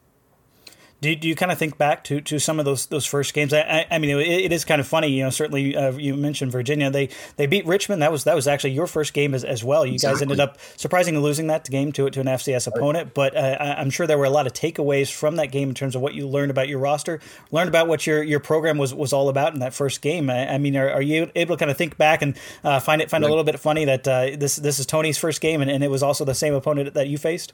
Do 1.02 1.10
you, 1.10 1.16
do 1.16 1.28
you 1.28 1.36
kind 1.36 1.52
of 1.52 1.58
think 1.58 1.80
back 1.80 2.04
to, 2.06 2.22
to 2.22 2.38
some 2.38 2.60
of 2.60 2.66
those 2.66 2.86
those 2.86 3.08
first 3.08 3.34
games? 3.34 3.56
I, 3.56 3.88
I 3.90 3.98
mean, 3.98 4.12
it, 4.12 4.28
it 4.28 4.52
is 4.52 4.64
kind 4.64 4.80
of 4.80 4.88
funny. 4.88 5.08
You 5.08 5.24
know, 5.24 5.32
certainly 5.32 5.76
uh, 5.76 5.94
you 5.94 6.16
mentioned 6.16 6.52
Virginia. 6.52 6.92
They 6.92 7.10
they 7.38 7.48
beat 7.48 7.66
Richmond. 7.66 8.04
That 8.04 8.12
was 8.12 8.26
that 8.26 8.36
was 8.36 8.48
actually 8.48 8.74
your 8.74 8.86
first 8.86 9.14
game 9.14 9.34
as, 9.34 9.44
as 9.44 9.64
well. 9.64 9.84
You 9.84 9.94
exactly. 9.94 10.14
guys 10.14 10.22
ended 10.22 10.40
up 10.40 10.60
surprisingly 10.78 11.20
losing 11.20 11.48
that 11.48 11.68
game 11.68 11.92
to 11.94 12.08
to 12.08 12.20
an 12.20 12.28
FCS 12.28 12.68
opponent. 12.68 13.16
But 13.16 13.36
uh, 13.36 13.58
I'm 13.60 13.90
sure 13.90 14.06
there 14.06 14.20
were 14.20 14.26
a 14.26 14.30
lot 14.30 14.46
of 14.46 14.54
takeaways 14.54 15.12
from 15.12 15.38
that 15.38 15.48
game 15.48 15.70
in 15.70 15.76
terms 15.76 15.96
of 15.96 16.04
what 16.04 16.14
you 16.14 16.28
learned 16.28 16.52
about 16.52 16.68
your 16.68 16.78
roster, 16.78 17.20
learned 17.50 17.70
about 17.70 17.88
what 17.88 18.06
your, 18.06 18.22
your 18.22 18.40
program 18.40 18.78
was, 18.78 18.94
was 18.94 19.12
all 19.12 19.28
about 19.28 19.56
in 19.56 19.60
that 19.62 19.74
first 19.74 20.02
game. 20.02 20.30
I, 20.30 20.54
I 20.54 20.58
mean, 20.60 20.78
are, 20.78 20.90
are, 20.92 21.02
you 21.02 21.32
able 21.34 21.56
to 21.56 21.60
kind 21.60 21.72
of 21.72 21.78
think 21.78 21.98
back 21.98 22.22
and 22.22 22.38
uh, 22.64 22.80
find 22.80 23.02
it 23.02 23.10
find 23.10 23.24
right. 23.24 23.28
a 23.28 23.32
little 23.32 23.44
bit 23.44 23.60
funny 23.60 23.86
that 23.86 24.08
uh, 24.08 24.38
this 24.38 24.58
this 24.58 24.78
is 24.78 24.86
Tony's 24.86 25.18
first 25.18 25.42
game 25.42 25.62
and, 25.62 25.72
and 25.72 25.84
it 25.84 25.90
was 25.90 26.04
also 26.04 26.26
the 26.26 26.36
same 26.36 26.54
opponent 26.54 26.94
that 26.94 27.08
you 27.08 27.18
faced? 27.18 27.54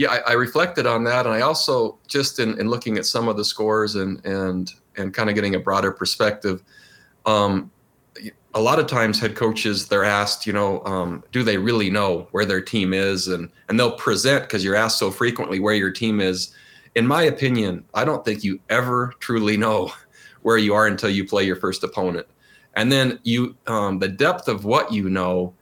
Yeah, 0.00 0.12
I, 0.26 0.30
I, 0.30 0.32
reflected 0.32 0.86
on 0.86 1.04
that, 1.04 1.26
and 1.26 1.34
I 1.34 1.42
also 1.42 1.98
just 2.08 2.38
in, 2.38 2.58
in 2.58 2.70
looking 2.70 2.96
at 2.96 3.04
some 3.04 3.28
of 3.28 3.36
the 3.36 3.44
scores 3.44 3.96
and 3.96 4.24
and 4.24 4.72
and 4.96 5.12
kind 5.12 5.28
of 5.28 5.34
getting 5.34 5.54
a 5.56 5.60
broader 5.60 5.92
perspective. 5.92 6.62
Um, 7.26 7.70
a 8.54 8.60
lot 8.62 8.78
of 8.78 8.86
times, 8.86 9.20
head 9.20 9.36
coaches 9.36 9.88
they're 9.88 10.02
asked, 10.02 10.46
you 10.46 10.54
know, 10.54 10.82
um, 10.86 11.22
do 11.32 11.42
they 11.42 11.58
really 11.58 11.90
know 11.90 12.28
where 12.30 12.46
their 12.46 12.62
team 12.62 12.94
is, 12.94 13.28
and 13.28 13.50
and 13.68 13.78
they'll 13.78 13.92
present 13.92 14.44
because 14.44 14.64
you're 14.64 14.74
asked 14.74 14.98
so 14.98 15.10
frequently 15.10 15.60
where 15.60 15.74
your 15.74 15.90
team 15.90 16.18
is. 16.18 16.54
In 16.94 17.06
my 17.06 17.24
opinion, 17.24 17.84
I 17.92 18.06
don't 18.06 18.24
think 18.24 18.42
you 18.42 18.58
ever 18.70 19.12
truly 19.20 19.58
know 19.58 19.92
where 20.40 20.56
you 20.56 20.72
are 20.72 20.86
until 20.86 21.10
you 21.10 21.26
play 21.26 21.44
your 21.44 21.56
first 21.56 21.84
opponent, 21.84 22.26
and 22.72 22.90
then 22.90 23.18
you 23.22 23.54
um, 23.66 23.98
the 23.98 24.08
depth 24.08 24.48
of 24.48 24.64
what 24.64 24.90
you 24.90 25.10
know 25.10 25.52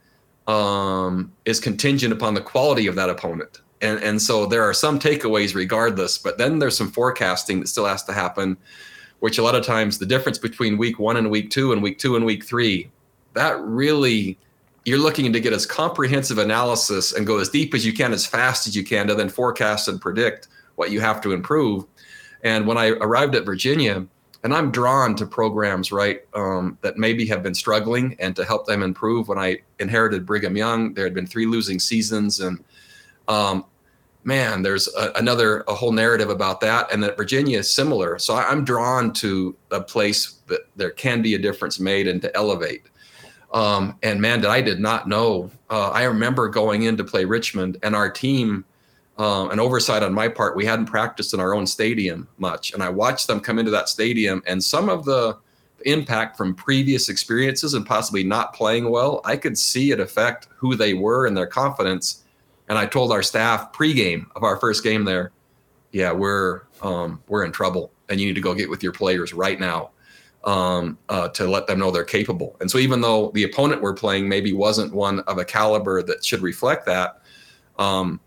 um, 0.47 1.33
is 1.43 1.59
contingent 1.59 2.13
upon 2.13 2.35
the 2.35 2.41
quality 2.41 2.87
of 2.87 2.95
that 2.95 3.09
opponent 3.09 3.59
and 3.81 4.01
and 4.03 4.21
so 4.21 4.45
there 4.45 4.63
are 4.63 4.73
some 4.73 4.99
takeaways 4.99 5.55
regardless 5.55 6.17
but 6.17 6.37
then 6.37 6.59
there's 6.59 6.77
some 6.77 6.91
forecasting 6.91 7.59
that 7.59 7.67
still 7.67 7.85
has 7.85 8.03
to 8.03 8.13
happen 8.13 8.57
which 9.19 9.37
a 9.37 9.43
lot 9.43 9.55
of 9.55 9.65
times 9.65 9.97
the 9.97 10.05
difference 10.05 10.37
between 10.37 10.77
week 10.77 10.99
one 10.99 11.17
and 11.17 11.29
week 11.29 11.49
two 11.49 11.73
and 11.73 11.83
week 11.83 11.99
two 11.99 12.15
and 12.15 12.25
week 12.25 12.43
three, 12.43 12.89
that 13.33 13.59
really 13.61 14.37
you're 14.85 14.99
looking 14.99 15.31
to 15.33 15.39
get 15.39 15.53
as 15.53 15.65
comprehensive 15.65 16.37
analysis 16.37 17.13
and 17.13 17.27
go 17.27 17.37
as 17.37 17.49
deep 17.49 17.73
as 17.73 17.85
you 17.85 17.93
can, 17.93 18.13
as 18.13 18.25
fast 18.25 18.65
as 18.65 18.75
you 18.75 18.83
can, 18.83 19.07
to 19.07 19.15
then 19.15 19.29
forecast 19.29 19.87
and 19.87 20.01
predict 20.01 20.47
what 20.75 20.89
you 20.91 21.01
have 21.01 21.21
to 21.21 21.33
improve. 21.33 21.85
And 22.43 22.65
when 22.65 22.77
I 22.77 22.89
arrived 22.89 23.35
at 23.35 23.43
Virginia, 23.43 24.05
and 24.41 24.53
I'm 24.53 24.71
drawn 24.71 25.15
to 25.15 25.25
programs, 25.25 25.91
right, 25.91 26.21
um, 26.33 26.77
that 26.81 26.97
maybe 26.97 27.25
have 27.25 27.43
been 27.43 27.53
struggling 27.53 28.15
and 28.19 28.33
to 28.37 28.45
help 28.45 28.65
them 28.65 28.81
improve. 28.81 29.27
When 29.27 29.37
I 29.37 29.57
inherited 29.79 30.25
Brigham 30.25 30.55
Young, 30.55 30.93
there 30.93 31.03
had 31.03 31.13
been 31.13 31.27
three 31.27 31.45
losing 31.45 31.77
seasons, 31.77 32.39
and 32.39 32.63
um, 33.27 33.65
man, 34.23 34.61
there's 34.61 34.87
a, 34.95 35.11
another 35.15 35.63
a 35.67 35.73
whole 35.73 35.91
narrative 35.91 36.29
about 36.29 36.61
that, 36.61 36.91
and 36.91 37.01
that 37.03 37.17
Virginia 37.17 37.59
is 37.59 37.71
similar. 37.71 38.19
So 38.19 38.33
I, 38.33 38.51
am 38.51 38.63
drawn 38.63 39.13
to 39.13 39.55
a 39.71 39.81
place 39.81 40.39
that 40.47 40.61
there 40.75 40.91
can 40.91 41.21
be 41.21 41.35
a 41.35 41.39
difference 41.39 41.79
made 41.79 42.07
and 42.07 42.21
to 42.21 42.35
elevate. 42.35 42.83
Um, 43.53 43.97
and 44.03 44.21
man, 44.21 44.41
that 44.41 44.51
I 44.51 44.61
did 44.61 44.79
not 44.79 45.07
know. 45.07 45.49
Uh, 45.69 45.89
I 45.89 46.03
remember 46.03 46.49
going 46.49 46.83
in 46.83 46.97
to 46.97 47.03
play 47.03 47.25
Richmond, 47.25 47.77
and 47.81 47.95
our 47.95 48.09
team, 48.09 48.65
um, 49.17 49.51
an 49.51 49.59
oversight 49.59 50.03
on 50.03 50.13
my 50.13 50.27
part, 50.27 50.55
we 50.55 50.65
hadn't 50.65 50.85
practiced 50.85 51.33
in 51.33 51.39
our 51.39 51.53
own 51.53 51.65
stadium 51.65 52.27
much, 52.37 52.73
and 52.73 52.83
I 52.83 52.89
watched 52.89 53.27
them 53.27 53.39
come 53.39 53.57
into 53.57 53.71
that 53.71 53.89
stadium, 53.89 54.43
and 54.45 54.63
some 54.63 54.89
of 54.89 55.05
the 55.05 55.37
impact 55.85 56.37
from 56.37 56.53
previous 56.53 57.09
experiences 57.09 57.73
and 57.73 57.85
possibly 57.85 58.23
not 58.23 58.53
playing 58.53 58.89
well, 58.89 59.21
I 59.23 59.37
could 59.37 59.57
see 59.57 59.91
it 59.91 59.99
affect 59.99 60.47
who 60.55 60.75
they 60.75 60.93
were 60.93 61.25
and 61.25 61.35
their 61.35 61.47
confidence 61.47 62.25
and 62.69 62.77
I 62.77 62.85
told 62.85 63.11
our 63.11 63.23
staff 63.23 63.73
pregame 63.73 64.27
of 64.35 64.43
our 64.43 64.57
first 64.57 64.83
game 64.83 65.03
there, 65.03 65.31
yeah, 65.91 66.11
we're 66.11 66.61
um, 66.81 67.21
we're 67.27 67.43
in 67.43 67.51
trouble, 67.51 67.91
and 68.07 68.19
you 68.19 68.27
need 68.27 68.35
to 68.35 68.41
go 68.41 68.53
get 68.53 68.69
with 68.69 68.83
your 68.83 68.93
players 68.93 69.33
right 69.33 69.59
now 69.59 69.89
um, 70.43 70.97
uh, 71.09 71.27
to 71.29 71.47
let 71.47 71.67
them 71.67 71.79
know 71.79 71.91
they're 71.91 72.03
capable. 72.03 72.55
And 72.61 72.69
so 72.69 72.77
even 72.77 73.01
though 73.01 73.31
the 73.33 73.43
opponent 73.43 73.81
we're 73.81 73.93
playing 73.93 74.29
maybe 74.29 74.53
wasn't 74.53 74.93
one 74.93 75.19
of 75.21 75.37
a 75.37 75.45
caliber 75.45 76.01
that 76.03 76.23
should 76.23 76.41
reflect 76.41 76.85
that, 76.85 77.21
um, 77.77 78.19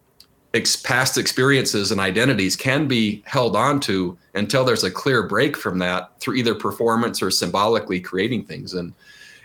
ex- 0.54 0.76
past 0.76 1.16
experiences 1.16 1.92
and 1.92 2.00
identities 2.00 2.56
can 2.56 2.86
be 2.86 3.22
held 3.26 3.56
onto 3.56 4.16
until 4.34 4.64
there's 4.64 4.84
a 4.84 4.90
clear 4.90 5.26
break 5.26 5.56
from 5.56 5.78
that 5.78 6.18
through 6.20 6.34
either 6.34 6.54
performance 6.54 7.22
or 7.22 7.30
symbolically 7.30 8.00
creating 8.00 8.44
things. 8.44 8.74
And, 8.74 8.92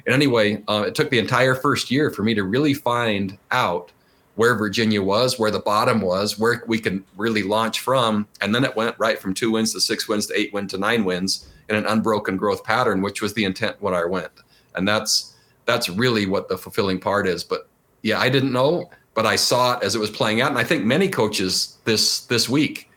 and 0.06 0.14
anyway, 0.14 0.64
uh, 0.68 0.86
it 0.88 0.96
took 0.96 1.10
the 1.10 1.20
entire 1.20 1.56
first 1.56 1.92
year 1.92 2.12
for 2.12 2.24
me 2.24 2.34
to 2.34 2.44
really 2.44 2.74
find 2.74 3.38
out 3.52 3.92
where 4.38 4.54
Virginia 4.54 5.02
was, 5.02 5.40
where 5.40 5.50
the 5.50 5.60
bottom 5.60 6.00
was, 6.00 6.38
where 6.38 6.64
we 6.68 6.78
can 6.78 7.04
really 7.18 7.42
launch 7.42 7.80
from. 7.80 8.28
And 8.40 8.54
then 8.54 8.64
it 8.64 8.76
went 8.76 8.96
right 9.00 9.20
from 9.20 9.34
two 9.34 9.52
wins 9.52 9.74
to 9.74 9.82
six 9.82 10.08
wins 10.08 10.28
to 10.28 10.40
eight 10.40 10.54
wins 10.54 10.72
to 10.72 10.78
nine 10.78 11.04
wins 11.06 11.48
in 11.70 11.76
an 11.76 11.88
unbroken 11.88 12.38
growth 12.38 12.64
pattern, 12.64 13.02
which 13.02 13.20
was 13.20 13.34
the 13.34 13.46
intent 13.46 13.82
when 13.82 13.96
I 13.96 14.06
went. 14.06 14.32
And 14.76 14.88
that's 14.88 15.34
that's 15.66 15.90
really 15.90 16.28
what 16.28 16.50
the 16.50 16.58
fulfilling 16.58 17.00
part 17.00 17.28
is. 17.28 17.44
But 17.44 17.68
yeah, 18.04 18.20
I 18.20 18.30
didn't 18.30 18.54
know, 18.54 18.92
but 19.16 19.26
I 19.26 19.36
saw 19.36 19.76
it 19.76 19.84
as 19.84 19.96
it 19.96 20.00
was 20.00 20.12
playing 20.12 20.40
out. 20.40 20.52
And 20.52 20.60
I 20.60 20.64
think 20.64 20.86
many 20.86 21.10
coaches 21.10 21.80
this 21.86 22.20
this 22.28 22.48
week, 22.48 22.92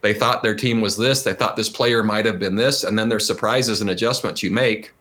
they 0.00 0.14
thought 0.14 0.42
their 0.42 0.54
team 0.54 0.80
was 0.80 0.96
this, 0.96 1.22
they 1.22 1.34
thought 1.34 1.56
this 1.56 1.68
player 1.68 2.02
might 2.02 2.24
have 2.24 2.38
been 2.38 2.56
this, 2.56 2.84
and 2.84 2.98
then 2.98 3.10
there's 3.10 3.26
surprises 3.26 3.82
and 3.82 3.90
adjustments 3.90 4.42
you 4.42 4.50
make. 4.50 4.94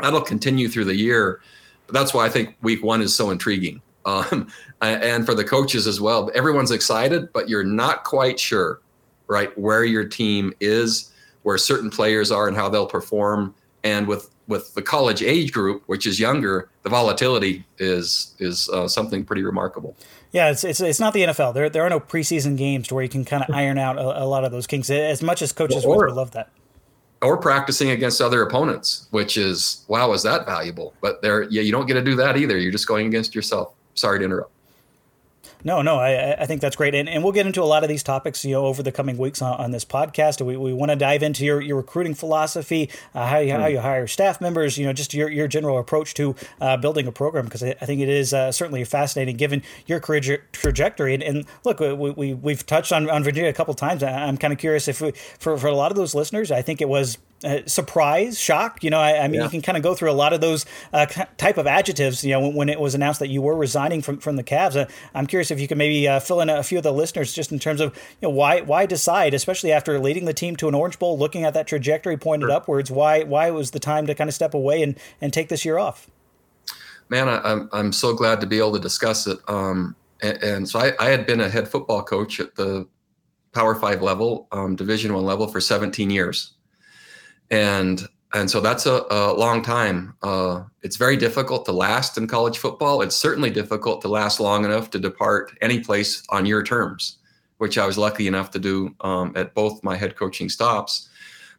That'll 0.00 0.20
continue 0.20 0.68
through 0.68 0.84
the 0.84 0.94
year. 0.94 1.40
But 1.88 1.94
that's 1.94 2.14
why 2.14 2.24
I 2.24 2.28
think 2.28 2.54
week 2.62 2.84
one 2.84 3.02
is 3.02 3.14
so 3.14 3.30
intriguing 3.30 3.82
um, 4.06 4.48
and 4.90 5.26
for 5.26 5.34
the 5.34 5.44
coaches 5.44 5.86
as 5.86 6.00
well. 6.00 6.30
Everyone's 6.34 6.70
excited, 6.70 7.32
but 7.32 7.48
you're 7.48 7.64
not 7.64 8.04
quite 8.04 8.38
sure, 8.38 8.80
right, 9.26 9.56
where 9.58 9.84
your 9.84 10.04
team 10.04 10.52
is, 10.60 11.12
where 11.42 11.58
certain 11.58 11.90
players 11.90 12.30
are, 12.30 12.48
and 12.48 12.56
how 12.56 12.68
they'll 12.68 12.86
perform. 12.86 13.54
And 13.82 14.06
with 14.06 14.30
with 14.46 14.74
the 14.74 14.82
college 14.82 15.22
age 15.22 15.52
group, 15.52 15.82
which 15.86 16.06
is 16.06 16.20
younger, 16.20 16.68
the 16.82 16.90
volatility 16.90 17.64
is 17.78 18.34
is 18.38 18.68
uh, 18.70 18.88
something 18.88 19.24
pretty 19.24 19.42
remarkable. 19.42 19.96
Yeah, 20.32 20.50
it's, 20.50 20.64
it's 20.64 20.80
it's 20.80 21.00
not 21.00 21.14
the 21.14 21.22
NFL. 21.22 21.54
There 21.54 21.70
there 21.70 21.82
are 21.84 21.90
no 21.90 22.00
preseason 22.00 22.56
games 22.56 22.88
to 22.88 22.94
where 22.94 23.04
you 23.04 23.10
can 23.10 23.24
kind 23.24 23.42
of 23.42 23.54
iron 23.54 23.78
out 23.78 23.98
a, 23.98 24.24
a, 24.24 24.26
lot 24.26 24.44
of 24.44 24.52
those 24.52 24.66
kinks. 24.66 24.90
As 24.90 25.22
much 25.22 25.42
as 25.42 25.52
coaches 25.52 25.84
or, 25.84 26.06
would 26.06 26.14
love 26.14 26.32
that 26.32 26.50
or 27.22 27.38
practicing 27.38 27.90
against 27.90 28.20
other 28.20 28.42
opponents, 28.42 29.06
which 29.10 29.36
is 29.36 29.84
wow, 29.88 30.12
is 30.12 30.22
that 30.24 30.46
valuable? 30.46 30.94
But 31.00 31.22
there, 31.22 31.44
yeah, 31.44 31.62
you 31.62 31.72
don't 31.72 31.86
get 31.86 31.94
to 31.94 32.02
do 32.02 32.16
that 32.16 32.36
either. 32.36 32.58
You're 32.58 32.72
just 32.72 32.88
going 32.88 33.06
against 33.06 33.34
yourself 33.34 33.74
sorry 33.94 34.18
to 34.18 34.24
interrupt. 34.24 34.50
No, 35.64 35.80
no, 35.80 35.96
I, 35.96 36.42
I 36.42 36.46
think 36.46 36.60
that's 36.60 36.76
great. 36.76 36.94
And, 36.94 37.08
and 37.08 37.24
we'll 37.24 37.32
get 37.32 37.46
into 37.46 37.62
a 37.62 37.64
lot 37.64 37.82
of 37.82 37.88
these 37.88 38.02
topics, 38.02 38.44
you 38.44 38.52
know, 38.52 38.66
over 38.66 38.82
the 38.82 38.92
coming 38.92 39.16
weeks 39.16 39.40
on, 39.40 39.58
on 39.58 39.70
this 39.70 39.84
podcast. 39.84 40.44
We, 40.44 40.58
we 40.58 40.74
want 40.74 40.90
to 40.90 40.96
dive 40.96 41.22
into 41.22 41.42
your, 41.42 41.62
your 41.62 41.78
recruiting 41.78 42.14
philosophy, 42.14 42.90
uh, 43.14 43.26
how, 43.26 43.38
you, 43.38 43.52
how 43.52 43.66
you 43.66 43.80
hire 43.80 44.06
staff 44.06 44.42
members, 44.42 44.76
you 44.76 44.84
know, 44.84 44.92
just 44.92 45.14
your, 45.14 45.30
your 45.30 45.48
general 45.48 45.78
approach 45.78 46.12
to 46.14 46.36
uh, 46.60 46.76
building 46.76 47.06
a 47.06 47.12
program, 47.12 47.46
because 47.46 47.62
I, 47.62 47.74
I, 47.80 47.86
think 47.86 48.02
it 48.02 48.10
is 48.10 48.34
uh, 48.34 48.52
certainly 48.52 48.84
fascinating 48.84 49.38
given 49.38 49.62
your 49.86 50.00
career 50.00 50.44
trajectory. 50.52 51.14
And, 51.14 51.22
and 51.22 51.46
look, 51.64 51.80
we, 51.80 51.94
we, 51.94 52.34
we've 52.34 52.66
touched 52.66 52.92
on, 52.92 53.08
on 53.08 53.24
Virginia 53.24 53.48
a 53.48 53.54
couple 53.54 53.72
times. 53.72 54.02
I'm 54.02 54.36
kind 54.36 54.52
of 54.52 54.58
curious 54.58 54.86
if 54.86 55.00
we, 55.00 55.12
for, 55.38 55.56
for 55.56 55.68
a 55.68 55.74
lot 55.74 55.90
of 55.90 55.96
those 55.96 56.14
listeners, 56.14 56.50
I 56.50 56.60
think 56.60 56.82
it 56.82 56.88
was 56.90 57.16
uh, 57.44 57.66
surprise, 57.66 58.38
shock. 58.38 58.82
You 58.82 58.90
know, 58.90 59.00
I, 59.00 59.24
I 59.24 59.28
mean, 59.28 59.34
yeah. 59.34 59.44
you 59.44 59.50
can 59.50 59.62
kind 59.62 59.76
of 59.76 59.82
go 59.82 59.94
through 59.94 60.10
a 60.10 60.12
lot 60.12 60.32
of 60.32 60.40
those 60.40 60.64
uh, 60.92 61.06
type 61.36 61.58
of 61.58 61.66
adjectives. 61.66 62.24
You 62.24 62.32
know, 62.32 62.40
when, 62.40 62.54
when, 62.54 62.68
it 62.68 62.80
was 62.80 62.94
announced 62.94 63.20
that 63.20 63.28
you 63.28 63.42
were 63.42 63.56
resigning 63.56 64.02
from 64.02 64.18
from 64.18 64.36
the 64.36 64.44
Cavs, 64.44 64.76
uh, 64.76 64.86
I'm 65.14 65.26
curious 65.26 65.50
if 65.50 65.60
you 65.60 65.68
could 65.68 65.78
maybe 65.78 66.08
uh, 66.08 66.20
fill 66.20 66.40
in 66.40 66.48
a 66.48 66.62
few 66.62 66.78
of 66.78 66.84
the 66.84 66.92
listeners 66.92 67.32
just 67.32 67.52
in 67.52 67.58
terms 67.58 67.80
of 67.80 67.94
you 67.94 68.28
know 68.28 68.30
why 68.30 68.62
why 68.62 68.86
decide, 68.86 69.34
especially 69.34 69.72
after 69.72 69.98
leading 69.98 70.24
the 70.24 70.34
team 70.34 70.56
to 70.56 70.68
an 70.68 70.74
Orange 70.74 70.98
Bowl, 70.98 71.18
looking 71.18 71.44
at 71.44 71.54
that 71.54 71.66
trajectory 71.66 72.16
pointed 72.16 72.46
sure. 72.46 72.56
upwards. 72.56 72.90
Why 72.90 73.22
why 73.22 73.50
was 73.50 73.72
the 73.72 73.80
time 73.80 74.06
to 74.06 74.14
kind 74.14 74.28
of 74.28 74.34
step 74.34 74.54
away 74.54 74.82
and 74.82 74.98
and 75.20 75.32
take 75.32 75.48
this 75.48 75.64
year 75.64 75.78
off? 75.78 76.08
Man, 77.10 77.28
I, 77.28 77.36
am 77.36 77.42
I'm, 77.44 77.68
I'm 77.72 77.92
so 77.92 78.14
glad 78.14 78.40
to 78.40 78.46
be 78.46 78.58
able 78.58 78.72
to 78.72 78.80
discuss 78.80 79.26
it. 79.26 79.38
Um, 79.46 79.94
and, 80.22 80.42
and 80.42 80.68
so 80.68 80.78
I, 80.78 80.92
I 80.98 81.10
had 81.10 81.26
been 81.26 81.40
a 81.40 81.50
head 81.50 81.68
football 81.68 82.02
coach 82.02 82.40
at 82.40 82.54
the 82.54 82.88
Power 83.52 83.74
Five 83.74 84.00
level, 84.00 84.48
um, 84.52 84.74
Division 84.74 85.12
One 85.12 85.24
level 85.24 85.46
for 85.46 85.60
17 85.60 86.08
years 86.08 86.53
and 87.50 88.06
and 88.34 88.50
so 88.50 88.60
that's 88.60 88.84
a, 88.84 89.04
a 89.10 89.32
long 89.32 89.62
time. 89.62 90.16
Uh, 90.20 90.64
it's 90.82 90.96
very 90.96 91.16
difficult 91.16 91.64
to 91.66 91.72
last 91.72 92.18
in 92.18 92.26
college 92.26 92.58
football. 92.58 93.00
It's 93.00 93.14
certainly 93.14 93.48
difficult 93.48 94.02
to 94.02 94.08
last 94.08 94.40
long 94.40 94.64
enough 94.64 94.90
to 94.90 94.98
depart 94.98 95.56
any 95.62 95.78
place 95.78 96.24
on 96.30 96.44
your 96.44 96.64
terms, 96.64 97.18
which 97.58 97.78
I 97.78 97.86
was 97.86 97.96
lucky 97.96 98.26
enough 98.26 98.50
to 98.50 98.58
do 98.58 98.94
um, 99.02 99.32
at 99.36 99.54
both 99.54 99.84
my 99.84 99.96
head 99.96 100.16
coaching 100.16 100.48
stops. 100.48 101.08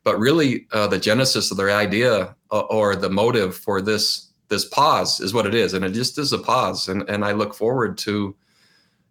But 0.03 0.19
really, 0.19 0.67
uh, 0.73 0.87
the 0.87 0.99
genesis 0.99 1.49
of 1.49 1.57
their 1.57 1.71
idea 1.71 2.35
uh, 2.51 2.59
or 2.59 2.95
the 2.95 3.09
motive 3.09 3.55
for 3.55 3.81
this 3.81 4.29
this 4.49 4.65
pause 4.65 5.19
is 5.19 5.33
what 5.33 5.47
it 5.47 5.55
is, 5.55 5.73
and 5.73 5.83
it 5.83 5.93
just 5.93 6.19
is 6.19 6.33
a 6.33 6.37
pause. 6.37 6.89
And 6.89 7.09
and 7.09 7.23
I 7.23 7.31
look 7.31 7.53
forward 7.53 7.97
to 7.99 8.35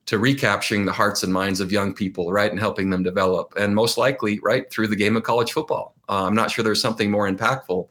to 0.07 0.19
recapturing 0.19 0.85
the 0.85 0.93
hearts 0.93 1.23
and 1.23 1.33
minds 1.33 1.61
of 1.61 1.73
young 1.73 1.95
people, 1.95 2.31
right, 2.31 2.51
and 2.51 2.61
helping 2.61 2.91
them 2.91 3.03
develop, 3.03 3.55
and 3.57 3.75
most 3.75 3.97
likely, 3.97 4.39
right, 4.41 4.71
through 4.71 4.89
the 4.89 4.97
game 4.97 5.17
of 5.17 5.23
college 5.23 5.53
football. 5.53 5.94
Uh, 6.09 6.25
I'm 6.25 6.35
not 6.35 6.51
sure 6.51 6.63
there's 6.63 6.83
something 6.83 7.11
more 7.11 7.31
impactful. 7.31 7.89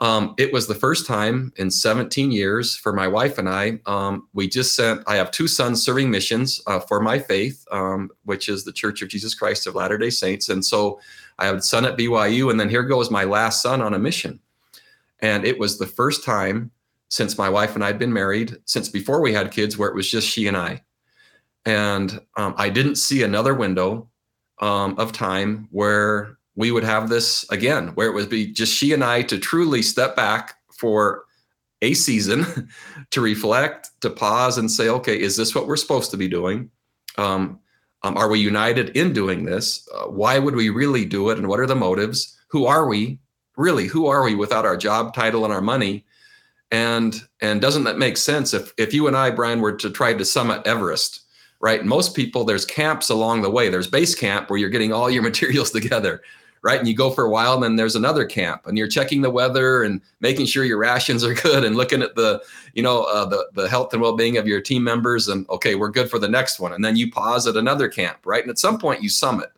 Um, 0.00 0.34
it 0.38 0.52
was 0.52 0.68
the 0.68 0.76
first 0.76 1.06
time 1.06 1.52
in 1.56 1.70
17 1.70 2.30
years 2.30 2.76
for 2.76 2.92
my 2.92 3.08
wife 3.08 3.36
and 3.36 3.48
I. 3.48 3.80
Um, 3.86 4.28
we 4.32 4.48
just 4.48 4.76
sent, 4.76 5.02
I 5.08 5.16
have 5.16 5.32
two 5.32 5.48
sons 5.48 5.82
serving 5.82 6.08
missions 6.08 6.62
uh, 6.68 6.78
for 6.78 7.00
my 7.00 7.18
faith, 7.18 7.64
um, 7.72 8.10
which 8.24 8.48
is 8.48 8.62
the 8.62 8.72
Church 8.72 9.02
of 9.02 9.08
Jesus 9.08 9.34
Christ 9.34 9.66
of 9.66 9.74
Latter 9.74 9.98
day 9.98 10.10
Saints. 10.10 10.48
And 10.50 10.64
so 10.64 11.00
I 11.38 11.46
have 11.46 11.56
a 11.56 11.62
son 11.62 11.84
at 11.84 11.96
BYU, 11.96 12.50
and 12.50 12.60
then 12.60 12.68
here 12.68 12.84
goes 12.84 13.10
my 13.10 13.24
last 13.24 13.60
son 13.60 13.80
on 13.80 13.94
a 13.94 13.98
mission. 13.98 14.38
And 15.20 15.44
it 15.44 15.58
was 15.58 15.78
the 15.78 15.86
first 15.86 16.24
time 16.24 16.70
since 17.10 17.36
my 17.36 17.48
wife 17.48 17.74
and 17.74 17.82
I 17.82 17.88
had 17.88 17.98
been 17.98 18.12
married, 18.12 18.56
since 18.66 18.88
before 18.88 19.20
we 19.20 19.32
had 19.32 19.50
kids, 19.50 19.76
where 19.76 19.88
it 19.88 19.94
was 19.94 20.08
just 20.08 20.28
she 20.28 20.46
and 20.46 20.56
I. 20.56 20.82
And 21.64 22.20
um, 22.36 22.54
I 22.56 22.68
didn't 22.68 22.96
see 22.96 23.24
another 23.24 23.54
window 23.54 24.10
um, 24.60 24.96
of 24.98 25.12
time 25.12 25.68
where 25.70 26.37
we 26.58 26.72
would 26.72 26.82
have 26.82 27.08
this 27.08 27.48
again, 27.50 27.88
where 27.94 28.08
it 28.08 28.14
would 28.14 28.28
be 28.28 28.52
just 28.52 28.74
she 28.74 28.92
and 28.92 29.04
I 29.04 29.22
to 29.22 29.38
truly 29.38 29.80
step 29.80 30.16
back 30.16 30.56
for 30.72 31.24
a 31.82 31.94
season 31.94 32.68
to 33.12 33.20
reflect, 33.20 33.90
to 34.00 34.10
pause 34.10 34.58
and 34.58 34.68
say, 34.68 34.88
okay, 34.88 35.18
is 35.18 35.36
this 35.36 35.54
what 35.54 35.68
we're 35.68 35.76
supposed 35.76 36.10
to 36.10 36.16
be 36.16 36.26
doing? 36.26 36.68
Um, 37.16 37.60
um, 38.02 38.16
are 38.16 38.28
we 38.28 38.40
united 38.40 38.90
in 38.96 39.12
doing 39.12 39.44
this? 39.44 39.88
Uh, 39.94 40.06
why 40.06 40.40
would 40.40 40.56
we 40.56 40.68
really 40.68 41.04
do 41.04 41.30
it? 41.30 41.38
And 41.38 41.46
what 41.46 41.60
are 41.60 41.66
the 41.66 41.76
motives? 41.76 42.36
Who 42.48 42.66
are 42.66 42.88
we? 42.88 43.20
Really, 43.56 43.86
who 43.86 44.08
are 44.08 44.24
we 44.24 44.34
without 44.34 44.66
our 44.66 44.76
job 44.76 45.14
title 45.14 45.44
and 45.44 45.54
our 45.54 45.62
money? 45.62 46.04
And 46.72 47.20
and 47.40 47.60
doesn't 47.60 47.84
that 47.84 47.98
make 47.98 48.16
sense? 48.16 48.52
If 48.52 48.72
if 48.76 48.92
you 48.92 49.06
and 49.06 49.16
I, 49.16 49.30
Bryan, 49.30 49.60
were 49.60 49.76
to 49.76 49.90
try 49.90 50.12
to 50.12 50.24
summit 50.24 50.66
Everest, 50.66 51.22
right? 51.60 51.84
most 51.84 52.14
people, 52.14 52.44
there's 52.44 52.64
camps 52.64 53.10
along 53.10 53.42
the 53.42 53.50
way. 53.50 53.68
There's 53.68 53.86
base 53.86 54.14
camp 54.14 54.50
where 54.50 54.58
you're 54.58 54.68
getting 54.68 54.92
all 54.92 55.10
your 55.10 55.22
materials 55.30 55.70
together, 55.70 56.20
right? 56.68 56.78
And 56.78 56.86
you 56.86 56.94
go 56.94 57.08
for 57.10 57.24
a 57.24 57.30
while, 57.30 57.54
and 57.54 57.62
then 57.62 57.76
there's 57.76 57.96
another 57.96 58.26
camp, 58.26 58.66
and 58.66 58.76
you're 58.76 58.88
checking 58.88 59.22
the 59.22 59.30
weather 59.30 59.84
and 59.84 60.02
making 60.20 60.44
sure 60.44 60.66
your 60.66 60.76
rations 60.76 61.24
are 61.24 61.32
good, 61.46 61.64
and 61.64 61.76
looking 61.76 62.02
at 62.02 62.14
the, 62.14 62.42
you 62.74 62.82
know, 62.82 63.04
uh, 63.04 63.24
the 63.24 63.48
the 63.54 63.66
health 63.70 63.94
and 63.94 64.02
well-being 64.02 64.36
of 64.36 64.46
your 64.46 64.60
team 64.60 64.84
members, 64.84 65.28
and 65.28 65.48
okay, 65.48 65.76
we're 65.76 65.88
good 65.88 66.10
for 66.10 66.18
the 66.18 66.28
next 66.28 66.60
one. 66.60 66.74
And 66.74 66.84
then 66.84 66.94
you 66.94 67.10
pause 67.10 67.46
at 67.46 67.56
another 67.56 67.88
camp, 67.88 68.18
right? 68.26 68.42
And 68.42 68.50
at 68.50 68.58
some 68.58 68.78
point, 68.78 69.02
you 69.02 69.08
summit. 69.08 69.48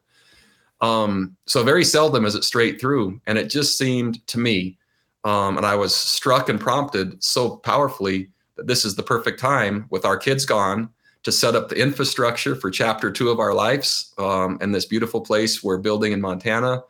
Um, 0.80 1.36
so 1.46 1.64
very 1.64 1.84
seldom 1.84 2.24
is 2.24 2.36
it 2.36 2.44
straight 2.44 2.80
through. 2.80 3.20
And 3.26 3.36
it 3.36 3.50
just 3.50 3.76
seemed 3.76 4.24
to 4.28 4.38
me, 4.38 4.78
um, 5.24 5.56
and 5.56 5.66
I 5.66 5.74
was 5.74 5.92
struck 5.92 6.48
and 6.48 6.60
prompted 6.60 7.22
so 7.22 7.56
powerfully 7.56 8.30
that 8.54 8.68
this 8.68 8.84
is 8.84 8.94
the 8.94 9.02
perfect 9.02 9.40
time 9.40 9.86
with 9.90 10.04
our 10.04 10.16
kids 10.16 10.46
gone 10.46 10.90
to 11.24 11.32
set 11.32 11.56
up 11.56 11.68
the 11.68 11.76
infrastructure 11.76 12.54
for 12.54 12.70
chapter 12.70 13.10
two 13.10 13.30
of 13.30 13.40
our 13.40 13.52
lives 13.52 14.14
um, 14.16 14.58
and 14.60 14.72
this 14.72 14.86
beautiful 14.86 15.20
place 15.20 15.62
we're 15.62 15.76
building 15.76 16.12
in 16.12 16.20
Montana 16.20 16.82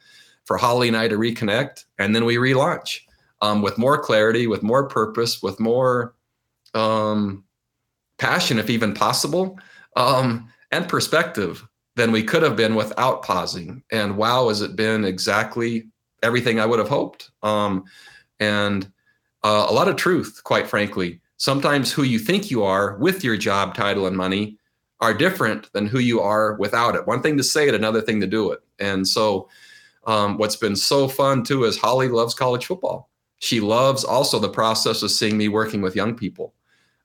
for 0.51 0.57
Holly 0.57 0.89
and 0.89 0.97
I 0.97 1.07
to 1.07 1.17
reconnect. 1.17 1.85
And 2.01 2.13
then 2.13 2.25
we 2.25 2.35
relaunch 2.35 3.03
um, 3.41 3.63
with 3.63 3.79
more 3.79 3.97
clarity, 3.97 4.49
with 4.49 4.65
more 4.65 4.89
purpose, 4.89 5.41
with 5.41 5.61
more 5.61 6.17
um, 6.75 7.45
passion, 8.19 8.59
if 8.59 8.69
even 8.69 8.93
possible, 8.93 9.61
um, 9.95 10.51
and 10.73 10.89
perspective 10.89 11.65
than 11.95 12.11
we 12.11 12.25
could 12.25 12.43
have 12.43 12.57
been 12.57 12.75
without 12.75 13.23
pausing. 13.23 13.85
And 13.93 14.17
wow, 14.17 14.49
has 14.49 14.61
it 14.61 14.75
been 14.75 15.05
exactly 15.05 15.87
everything 16.21 16.59
I 16.59 16.67
would 16.67 16.81
have 16.81 16.89
hoped? 16.89 17.31
Um, 17.45 17.85
and 18.41 18.91
uh, 19.45 19.67
a 19.69 19.73
lot 19.73 19.87
of 19.87 19.95
truth, 19.95 20.41
quite 20.43 20.67
frankly. 20.67 21.21
Sometimes 21.37 21.93
who 21.93 22.03
you 22.03 22.19
think 22.19 22.51
you 22.51 22.65
are 22.65 22.97
with 22.97 23.23
your 23.23 23.37
job 23.37 23.77
title 23.77 24.09
and 24.09 24.17
money 24.17 24.59
are 25.01 25.15
different 25.15 25.73
than 25.75 25.87
who 25.87 26.01
you 26.01 26.21
are 26.21 26.55
without 26.55 26.97
it. 26.97 27.07
One 27.07 27.23
thing 27.23 27.37
to 27.37 27.45
say 27.45 27.69
it, 27.69 27.75
another 27.77 28.01
thing 28.01 28.21
to 28.21 28.27
do 28.27 28.51
it. 28.51 28.59
And 28.81 29.07
so, 29.07 29.49
um, 30.11 30.37
what's 30.39 30.57
been 30.57 30.77
so 30.77 31.09
fun 31.09 31.43
too 31.43 31.65
is 31.65 31.79
Holly 31.79 32.09
loves 32.09 32.35
college 32.35 32.67
football. 32.67 33.11
She 33.39 33.61
loves 33.61 34.05
also 34.05 34.39
the 34.39 34.49
process 34.49 35.03
of 35.03 35.11
seeing 35.11 35.37
me 35.39 35.49
working 35.49 35.81
with 35.81 35.97
young 35.97 36.15
people 36.15 36.55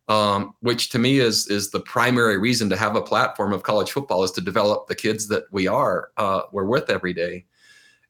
um, 0.08 0.54
which 0.60 0.90
to 0.90 1.00
me 1.00 1.20
is 1.20 1.48
is 1.48 1.72
the 1.72 1.80
primary 1.80 2.38
reason 2.38 2.70
to 2.70 2.78
have 2.78 2.96
a 2.96 3.02
platform 3.02 3.54
of 3.54 3.64
college 3.64 3.92
football 3.92 4.24
is 4.24 4.32
to 4.32 4.42
develop 4.42 4.88
the 4.88 4.96
kids 4.96 5.28
that 5.30 5.46
we 5.52 5.68
are 5.68 6.10
uh, 6.18 6.42
we're 6.52 6.66
with 6.66 6.90
every 6.90 7.14
day. 7.14 7.46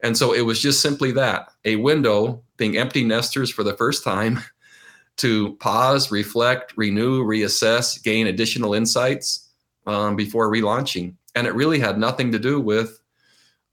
And 0.04 0.18
so 0.18 0.34
it 0.34 0.42
was 0.42 0.62
just 0.62 0.82
simply 0.82 1.12
that 1.14 1.50
a 1.64 1.78
window 1.78 2.44
being 2.58 2.78
empty 2.78 3.04
nesters 3.04 3.50
for 3.50 3.64
the 3.64 3.76
first 3.76 4.04
time 4.04 4.40
to 5.18 5.56
pause, 5.56 6.12
reflect, 6.12 6.74
renew, 6.76 7.24
reassess, 7.24 8.02
gain 8.04 8.28
additional 8.28 8.74
insights 8.74 9.50
um, 9.88 10.18
before 10.18 10.52
relaunching. 10.52 11.16
And 11.34 11.48
it 11.48 11.56
really 11.56 11.80
had 11.80 11.98
nothing 11.98 12.32
to 12.34 12.40
do 12.40 12.60
with 12.60 13.00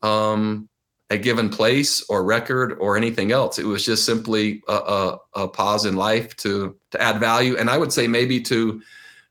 um, 0.02 0.69
a 1.12 1.19
given 1.19 1.50
place 1.50 2.02
or 2.09 2.25
record 2.25 2.78
or 2.81 2.97
anything 2.97 3.33
else. 3.33 3.59
It 3.59 3.66
was 3.66 3.85
just 3.85 4.07
simply 4.07 4.62
a, 4.66 4.73
a, 4.73 5.19
a, 5.35 5.49
pause 5.49 5.85
in 5.85 5.95
life 5.95 6.35
to 6.38 6.75
to 6.90 7.00
add 7.00 7.21
value, 7.21 7.57
and 7.59 7.69
I 7.69 7.76
would 7.76 7.92
say 7.92 8.09
maybe 8.09 8.40
to 8.42 8.81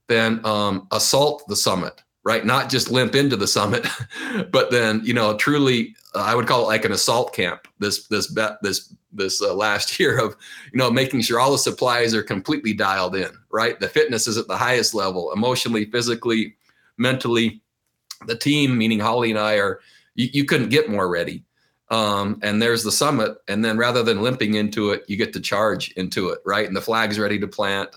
then 0.07 0.45
um, 0.45 0.87
assault 0.91 1.43
the 1.47 1.55
summit, 1.55 2.03
right? 2.23 2.45
Not 2.45 2.69
just 2.69 2.91
limp 2.91 3.15
into 3.15 3.35
the 3.35 3.47
summit, 3.47 3.87
but 4.51 4.69
then 4.69 5.01
you 5.03 5.15
know 5.15 5.35
truly, 5.35 5.95
uh, 6.13 6.19
I 6.19 6.35
would 6.35 6.45
call 6.45 6.61
it 6.61 6.67
like 6.67 6.85
an 6.85 6.91
assault 6.91 7.33
camp. 7.33 7.67
This 7.79 8.07
this 8.07 8.27
bet 8.27 8.57
this 8.61 8.93
this 9.11 9.41
uh, 9.41 9.53
last 9.55 9.99
year 9.99 10.19
of 10.19 10.35
you 10.71 10.77
know 10.77 10.91
making 10.91 11.21
sure 11.21 11.39
all 11.39 11.51
the 11.51 11.57
supplies 11.57 12.13
are 12.13 12.23
completely 12.23 12.73
dialed 12.73 13.15
in, 13.15 13.31
right? 13.49 13.79
The 13.79 13.89
fitness 13.89 14.27
is 14.27 14.37
at 14.37 14.47
the 14.47 14.57
highest 14.57 14.93
level, 14.93 15.33
emotionally, 15.33 15.85
physically, 15.85 16.55
mentally. 16.97 17.61
The 18.27 18.37
team, 18.37 18.77
meaning 18.77 18.99
Holly 18.99 19.31
and 19.31 19.39
I, 19.39 19.55
are 19.55 19.79
you, 20.13 20.29
you 20.31 20.45
couldn't 20.45 20.69
get 20.69 20.91
more 20.91 21.09
ready 21.09 21.43
um, 21.91 22.39
and 22.41 22.61
there's 22.61 22.83
the 22.83 22.91
summit. 22.91 23.37
And 23.49 23.63
then 23.63 23.77
rather 23.77 24.01
than 24.01 24.21
limping 24.23 24.55
into 24.55 24.91
it, 24.91 25.03
you 25.07 25.17
get 25.17 25.33
to 25.33 25.41
charge 25.41 25.91
into 25.91 26.29
it, 26.29 26.39
right? 26.45 26.65
And 26.65 26.75
the 26.75 26.81
flag's 26.81 27.19
ready 27.19 27.37
to 27.37 27.47
plant, 27.47 27.89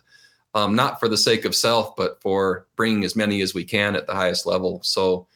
um, 0.52 0.74
not 0.74 0.98
for 0.98 1.08
the 1.08 1.16
sake 1.16 1.44
of 1.44 1.54
self, 1.54 1.94
but 1.96 2.20
for 2.20 2.66
bringing 2.74 3.04
as 3.04 3.14
many 3.14 3.40
as 3.40 3.54
we 3.54 3.64
can 3.64 3.94
at 3.94 4.08
the 4.08 4.14
highest 4.14 4.46
level. 4.46 4.80
So, 4.82 5.28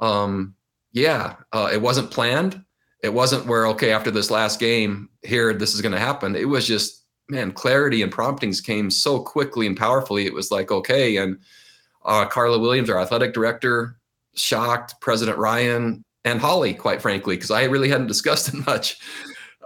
um, 0.00 0.54
yeah, 0.92 1.36
uh, 1.52 1.68
it 1.70 1.80
wasn't 1.80 2.10
planned. 2.10 2.64
It 3.02 3.12
wasn't 3.12 3.46
where, 3.46 3.66
okay, 3.68 3.92
after 3.92 4.10
this 4.10 4.30
last 4.30 4.58
game, 4.58 5.10
here, 5.22 5.52
this 5.52 5.74
is 5.74 5.82
going 5.82 5.92
to 5.92 5.98
happen. 5.98 6.34
It 6.34 6.48
was 6.48 6.66
just, 6.66 7.04
man, 7.28 7.52
clarity 7.52 8.02
and 8.02 8.10
promptings 8.10 8.62
came 8.62 8.90
so 8.90 9.20
quickly 9.20 9.66
and 9.66 9.76
powerfully. 9.76 10.24
It 10.26 10.34
was 10.34 10.50
like, 10.50 10.72
okay. 10.72 11.18
And 11.18 11.38
uh, 12.04 12.24
Carla 12.26 12.58
Williams, 12.58 12.88
our 12.88 12.98
athletic 12.98 13.34
director, 13.34 13.98
shocked. 14.34 14.94
President 15.00 15.36
Ryan, 15.38 16.02
and 16.24 16.40
Holly, 16.40 16.74
quite 16.74 17.00
frankly, 17.00 17.36
because 17.36 17.50
I 17.50 17.64
really 17.64 17.88
hadn't 17.88 18.06
discussed 18.06 18.48
it 18.48 18.54
much. 18.66 18.98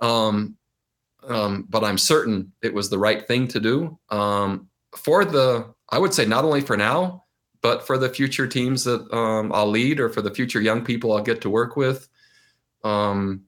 Um, 0.01 0.57
um, 1.27 1.67
but 1.69 1.85
I'm 1.85 1.99
certain 1.99 2.53
it 2.63 2.75
was 2.75 2.91
the 2.91 2.99
right 2.99 3.27
thing 3.27 3.49
to 3.49 3.61
do 3.61 3.99
um, 4.11 4.69
for 4.95 5.25
the, 5.25 5.73
I 5.91 5.99
would 5.99 6.13
say, 6.13 6.27
not 6.27 6.45
only 6.45 6.61
for 6.61 6.77
now, 6.77 7.25
but 7.63 7.87
for 7.87 7.97
the 7.97 8.11
future 8.11 8.47
teams 8.47 8.85
that 8.85 9.11
um, 9.11 9.51
I'll 9.55 9.71
lead 9.71 9.99
or 9.99 10.11
for 10.11 10.21
the 10.21 10.35
future 10.35 10.61
young 10.61 10.85
people 10.85 11.13
I'll 11.13 11.23
get 11.23 11.41
to 11.43 11.51
work 11.51 11.77
with. 11.77 12.09
Um, 12.83 13.45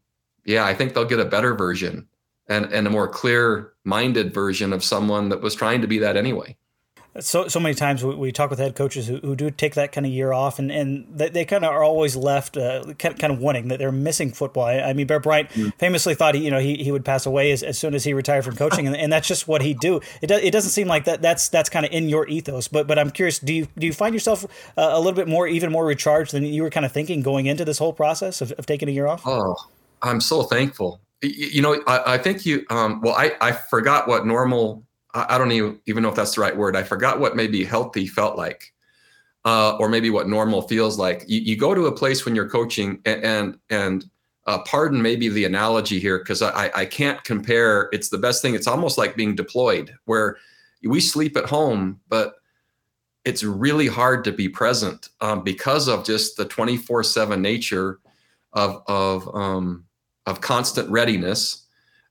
yeah, 0.46 0.64
I 0.64 0.74
think 0.74 0.94
they'll 0.94 1.04
get 1.04 1.20
a 1.20 1.26
better 1.26 1.54
version 1.54 2.08
and, 2.48 2.64
and 2.72 2.86
a 2.86 2.90
more 2.90 3.08
clear 3.08 3.74
minded 3.84 4.32
version 4.32 4.72
of 4.72 4.82
someone 4.82 5.28
that 5.28 5.42
was 5.42 5.54
trying 5.54 5.82
to 5.82 5.86
be 5.86 5.98
that 5.98 6.16
anyway 6.16 6.56
so 7.20 7.48
so 7.48 7.60
many 7.60 7.74
times 7.74 8.04
we, 8.04 8.14
we 8.14 8.32
talk 8.32 8.50
with 8.50 8.58
head 8.58 8.74
coaches 8.74 9.06
who, 9.06 9.18
who 9.18 9.36
do 9.36 9.50
take 9.50 9.74
that 9.74 9.92
kind 9.92 10.06
of 10.06 10.12
year 10.12 10.32
off 10.32 10.58
and, 10.58 10.70
and 10.70 11.06
they, 11.10 11.28
they 11.28 11.44
kind 11.44 11.64
of 11.64 11.70
are 11.70 11.82
always 11.82 12.16
left 12.16 12.56
uh, 12.56 12.84
kind, 12.98 13.18
kind 13.18 13.32
of 13.32 13.38
wanting 13.38 13.68
that 13.68 13.78
they're 13.78 13.92
missing 13.92 14.32
football. 14.32 14.64
I, 14.64 14.80
I 14.80 14.92
mean, 14.92 15.06
Bear 15.06 15.20
Bryant 15.20 15.50
mm. 15.50 15.72
famously 15.78 16.14
thought 16.14 16.34
he 16.34 16.44
you 16.44 16.50
know 16.50 16.58
he, 16.58 16.76
he 16.76 16.92
would 16.92 17.04
pass 17.04 17.26
away 17.26 17.52
as, 17.52 17.62
as 17.62 17.78
soon 17.78 17.94
as 17.94 18.04
he 18.04 18.12
retired 18.14 18.44
from 18.44 18.56
coaching, 18.56 18.86
and, 18.86 18.96
and 18.96 19.12
that's 19.12 19.28
just 19.28 19.48
what 19.48 19.62
he'd 19.62 19.80
do. 19.80 20.00
It, 20.20 20.26
do, 20.28 20.34
it 20.34 20.50
doesn't 20.50 20.70
seem 20.70 20.88
like 20.88 21.04
that 21.04 21.22
that's 21.22 21.48
that's 21.48 21.68
kind 21.68 21.86
of 21.86 21.92
in 21.92 22.08
your 22.08 22.26
ethos. 22.28 22.68
But 22.68 22.86
but 22.86 22.98
I'm 22.98 23.10
curious, 23.10 23.38
do 23.38 23.52
you 23.52 23.68
do 23.78 23.86
you 23.86 23.92
find 23.92 24.14
yourself 24.14 24.44
uh, 24.76 24.90
a 24.92 24.98
little 24.98 25.16
bit 25.16 25.28
more 25.28 25.46
even 25.46 25.72
more 25.72 25.86
recharged 25.86 26.32
than 26.32 26.44
you 26.44 26.62
were 26.62 26.70
kind 26.70 26.86
of 26.86 26.92
thinking 26.92 27.22
going 27.22 27.46
into 27.46 27.64
this 27.64 27.78
whole 27.78 27.92
process 27.92 28.40
of, 28.40 28.52
of 28.52 28.66
taking 28.66 28.88
a 28.88 28.92
year 28.92 29.06
off? 29.06 29.22
Oh, 29.26 29.56
I'm 30.02 30.20
so 30.20 30.42
thankful. 30.42 31.00
You, 31.22 31.30
you 31.30 31.62
know, 31.62 31.82
I, 31.86 32.14
I 32.14 32.18
think 32.18 32.44
you. 32.44 32.64
Um, 32.70 33.00
well, 33.00 33.14
I 33.14 33.32
I 33.40 33.52
forgot 33.52 34.08
what 34.08 34.26
normal 34.26 34.84
I 35.28 35.38
don't 35.38 35.52
even 35.52 36.02
know 36.02 36.08
if 36.08 36.14
that's 36.14 36.34
the 36.34 36.40
right 36.40 36.56
word. 36.56 36.76
I 36.76 36.82
forgot 36.82 37.20
what 37.20 37.36
maybe 37.36 37.64
healthy 37.64 38.06
felt 38.06 38.36
like, 38.36 38.72
uh, 39.44 39.76
or 39.78 39.88
maybe 39.88 40.10
what 40.10 40.28
normal 40.28 40.62
feels 40.62 40.98
like. 40.98 41.24
You, 41.26 41.40
you, 41.40 41.56
go 41.56 41.74
to 41.74 41.86
a 41.86 41.92
place 41.92 42.24
when 42.24 42.34
you're 42.34 42.48
coaching, 42.48 43.00
and 43.04 43.24
and, 43.24 43.58
and 43.70 44.10
uh, 44.46 44.58
pardon 44.60 45.00
maybe 45.00 45.28
the 45.28 45.44
analogy 45.44 45.98
here 45.98 46.18
because 46.18 46.42
I, 46.42 46.70
I 46.74 46.84
can't 46.84 47.22
compare. 47.24 47.88
It's 47.92 48.08
the 48.08 48.18
best 48.18 48.42
thing. 48.42 48.54
It's 48.54 48.66
almost 48.66 48.98
like 48.98 49.16
being 49.16 49.34
deployed, 49.34 49.94
where 50.04 50.36
we 50.82 51.00
sleep 51.00 51.36
at 51.36 51.46
home, 51.46 52.00
but 52.08 52.34
it's 53.24 53.42
really 53.42 53.88
hard 53.88 54.22
to 54.24 54.32
be 54.32 54.48
present 54.48 55.08
um, 55.20 55.42
because 55.42 55.88
of 55.88 56.04
just 56.04 56.36
the 56.36 56.46
24/7 56.46 57.40
nature 57.40 58.00
of 58.52 58.82
of 58.86 59.34
um, 59.34 59.84
of 60.26 60.40
constant 60.40 60.88
readiness 60.90 61.65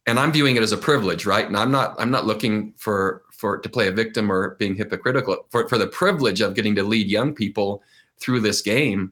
and 0.05 0.19
I'm 0.19 0.31
viewing 0.31 0.55
it 0.55 0.63
as 0.63 0.71
a 0.71 0.77
privilege, 0.77 1.25
right? 1.25 1.45
And 1.45 1.57
I'm 1.57 1.71
not 1.71 1.95
I'm 1.99 2.11
not 2.11 2.25
looking 2.25 2.73
for 2.77 3.23
for 3.31 3.57
to 3.57 3.69
play 3.69 3.87
a 3.87 3.91
victim 3.91 4.31
or 4.31 4.55
being 4.55 4.75
hypocritical 4.75 5.45
for 5.49 5.67
for 5.67 5.77
the 5.77 5.87
privilege 5.87 6.41
of 6.41 6.53
getting 6.53 6.75
to 6.75 6.83
lead 6.83 7.07
young 7.07 7.33
people 7.33 7.83
through 8.19 8.41
this 8.41 8.61
game. 8.61 9.11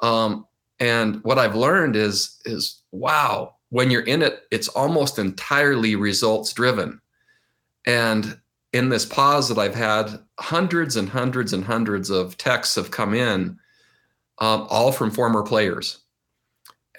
Um, 0.00 0.46
and 0.78 1.22
what 1.24 1.38
I've 1.38 1.54
learned 1.56 1.96
is 1.96 2.40
is 2.44 2.82
wow, 2.92 3.56
when 3.70 3.90
you're 3.90 4.02
in 4.02 4.22
it, 4.22 4.42
it's 4.50 4.68
almost 4.68 5.18
entirely 5.18 5.96
results 5.96 6.52
driven. 6.52 7.00
And 7.86 8.38
in 8.72 8.88
this 8.88 9.06
pause 9.06 9.48
that 9.48 9.58
I've 9.58 9.74
had, 9.74 10.20
hundreds 10.38 10.96
and 10.96 11.08
hundreds 11.08 11.52
and 11.52 11.64
hundreds 11.64 12.10
of 12.10 12.36
texts 12.36 12.76
have 12.76 12.90
come 12.90 13.14
in, 13.14 13.58
um, 14.38 14.66
all 14.70 14.92
from 14.92 15.10
former 15.10 15.42
players 15.42 15.99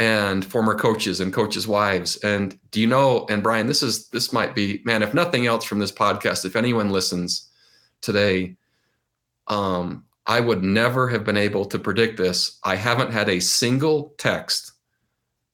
and 0.01 0.43
former 0.43 0.73
coaches 0.73 1.19
and 1.19 1.31
coaches' 1.31 1.67
wives. 1.67 2.15
And 2.23 2.57
do 2.71 2.81
you 2.81 2.87
know, 2.87 3.27
and 3.29 3.43
Bryan, 3.43 3.67
this 3.67 3.83
is 3.83 4.07
this 4.07 4.33
might 4.33 4.55
be, 4.55 4.81
man, 4.83 5.03
if 5.03 5.13
nothing 5.13 5.45
else 5.45 5.63
from 5.63 5.77
this 5.77 5.91
podcast, 5.91 6.43
if 6.43 6.55
anyone 6.55 6.89
listens 6.89 7.47
today, 8.01 8.55
um, 9.45 10.03
I 10.25 10.39
would 10.39 10.63
never 10.63 11.07
have 11.09 11.23
been 11.23 11.37
able 11.37 11.65
to 11.65 11.77
predict 11.77 12.17
this. 12.17 12.57
I 12.63 12.77
haven't 12.77 13.11
had 13.11 13.29
a 13.29 13.39
single 13.39 14.15
text 14.17 14.71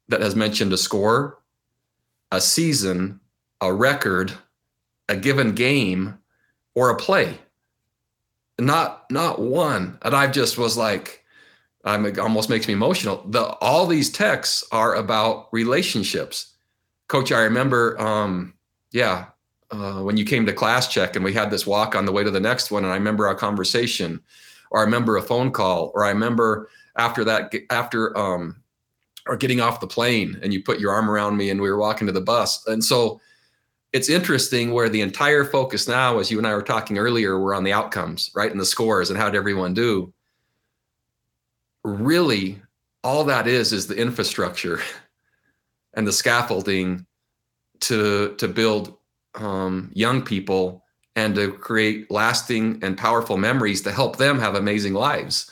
that 0.07 0.21
has 0.21 0.33
mentioned 0.33 0.71
a 0.71 0.77
score, 0.77 1.39
a 2.31 2.39
season, 2.39 3.19
a 3.59 3.73
record, 3.73 4.31
a 5.09 5.17
given 5.17 5.55
game, 5.55 6.19
or 6.73 6.89
a 6.89 6.95
play. 6.95 7.37
Not 8.57 9.11
not 9.11 9.41
one. 9.41 9.97
And 10.03 10.15
I 10.15 10.27
just 10.27 10.57
was 10.57 10.77
like, 10.77 11.25
um, 11.87 12.05
it 12.05 12.19
almost 12.19 12.49
makes 12.49 12.67
me 12.67 12.73
emotional. 12.73 13.23
The 13.29 13.45
all 13.61 13.87
these 13.87 14.09
texts 14.09 14.65
are 14.73 14.95
about 14.95 15.47
relationships. 15.53 16.53
Coach, 17.07 17.31
I 17.31 17.39
remember, 17.39 17.99
um, 17.99 18.53
yeah, 18.91 19.27
uh, 19.71 20.01
when 20.01 20.17
you 20.17 20.25
came 20.25 20.45
to 20.45 20.53
class 20.53 20.89
check 20.89 21.15
and 21.15 21.23
we 21.23 21.31
had 21.31 21.49
this 21.49 21.65
walk 21.65 21.95
on 21.95 22.05
the 22.05 22.11
way 22.11 22.25
to 22.25 22.31
the 22.31 22.41
next 22.41 22.71
one, 22.71 22.83
and 22.83 22.91
I 22.91 22.97
remember 22.97 23.25
our 23.25 23.35
conversation, 23.35 24.19
or 24.69 24.81
I 24.81 24.83
remember 24.83 25.15
a 25.15 25.21
phone 25.21 25.49
call, 25.49 25.91
or 25.95 26.03
I 26.03 26.09
remember 26.09 26.69
after 26.97 27.23
that, 27.23 27.53
after 27.69 28.17
um, 28.17 28.61
or 29.25 29.37
getting 29.37 29.61
off 29.61 29.79
the 29.79 29.87
plane, 29.87 30.37
and 30.43 30.53
you 30.53 30.61
put 30.61 30.81
your 30.81 30.91
arm 30.91 31.09
around 31.09 31.37
me, 31.37 31.49
and 31.51 31.61
we 31.61 31.69
were 31.69 31.79
walking 31.79 32.07
to 32.07 32.13
the 32.13 32.19
bus, 32.19 32.67
and 32.67 32.83
so 32.83 33.21
it's 33.93 34.09
interesting 34.09 34.73
where 34.73 34.89
the 34.89 34.99
entire 34.99 35.45
focus 35.45 35.87
now, 35.87 36.19
as 36.19 36.29
you 36.29 36.37
and 36.37 36.45
I 36.45 36.53
were 36.53 36.61
talking 36.61 36.97
earlier, 36.97 37.39
we're 37.39 37.55
on 37.55 37.63
the 37.63 37.71
outcomes, 37.71 38.29
right, 38.35 38.51
and 38.51 38.59
the 38.59 38.65
scores, 38.65 39.09
and 39.09 39.17
how 39.17 39.29
did 39.29 39.37
everyone 39.37 39.73
do 39.73 40.13
really 41.83 42.61
all 43.03 43.23
that 43.25 43.47
is 43.47 43.73
is 43.73 43.87
the 43.87 43.97
infrastructure 43.97 44.81
and 45.93 46.07
the 46.07 46.11
scaffolding 46.11 47.05
to 47.81 48.35
to 48.35 48.47
build 48.47 48.97
um, 49.35 49.91
young 49.93 50.21
people 50.21 50.83
and 51.15 51.35
to 51.35 51.51
create 51.51 52.09
lasting 52.11 52.79
and 52.83 52.97
powerful 52.97 53.37
memories 53.37 53.81
to 53.81 53.91
help 53.91 54.17
them 54.17 54.39
have 54.39 54.55
amazing 54.55 54.93
lives. 54.93 55.49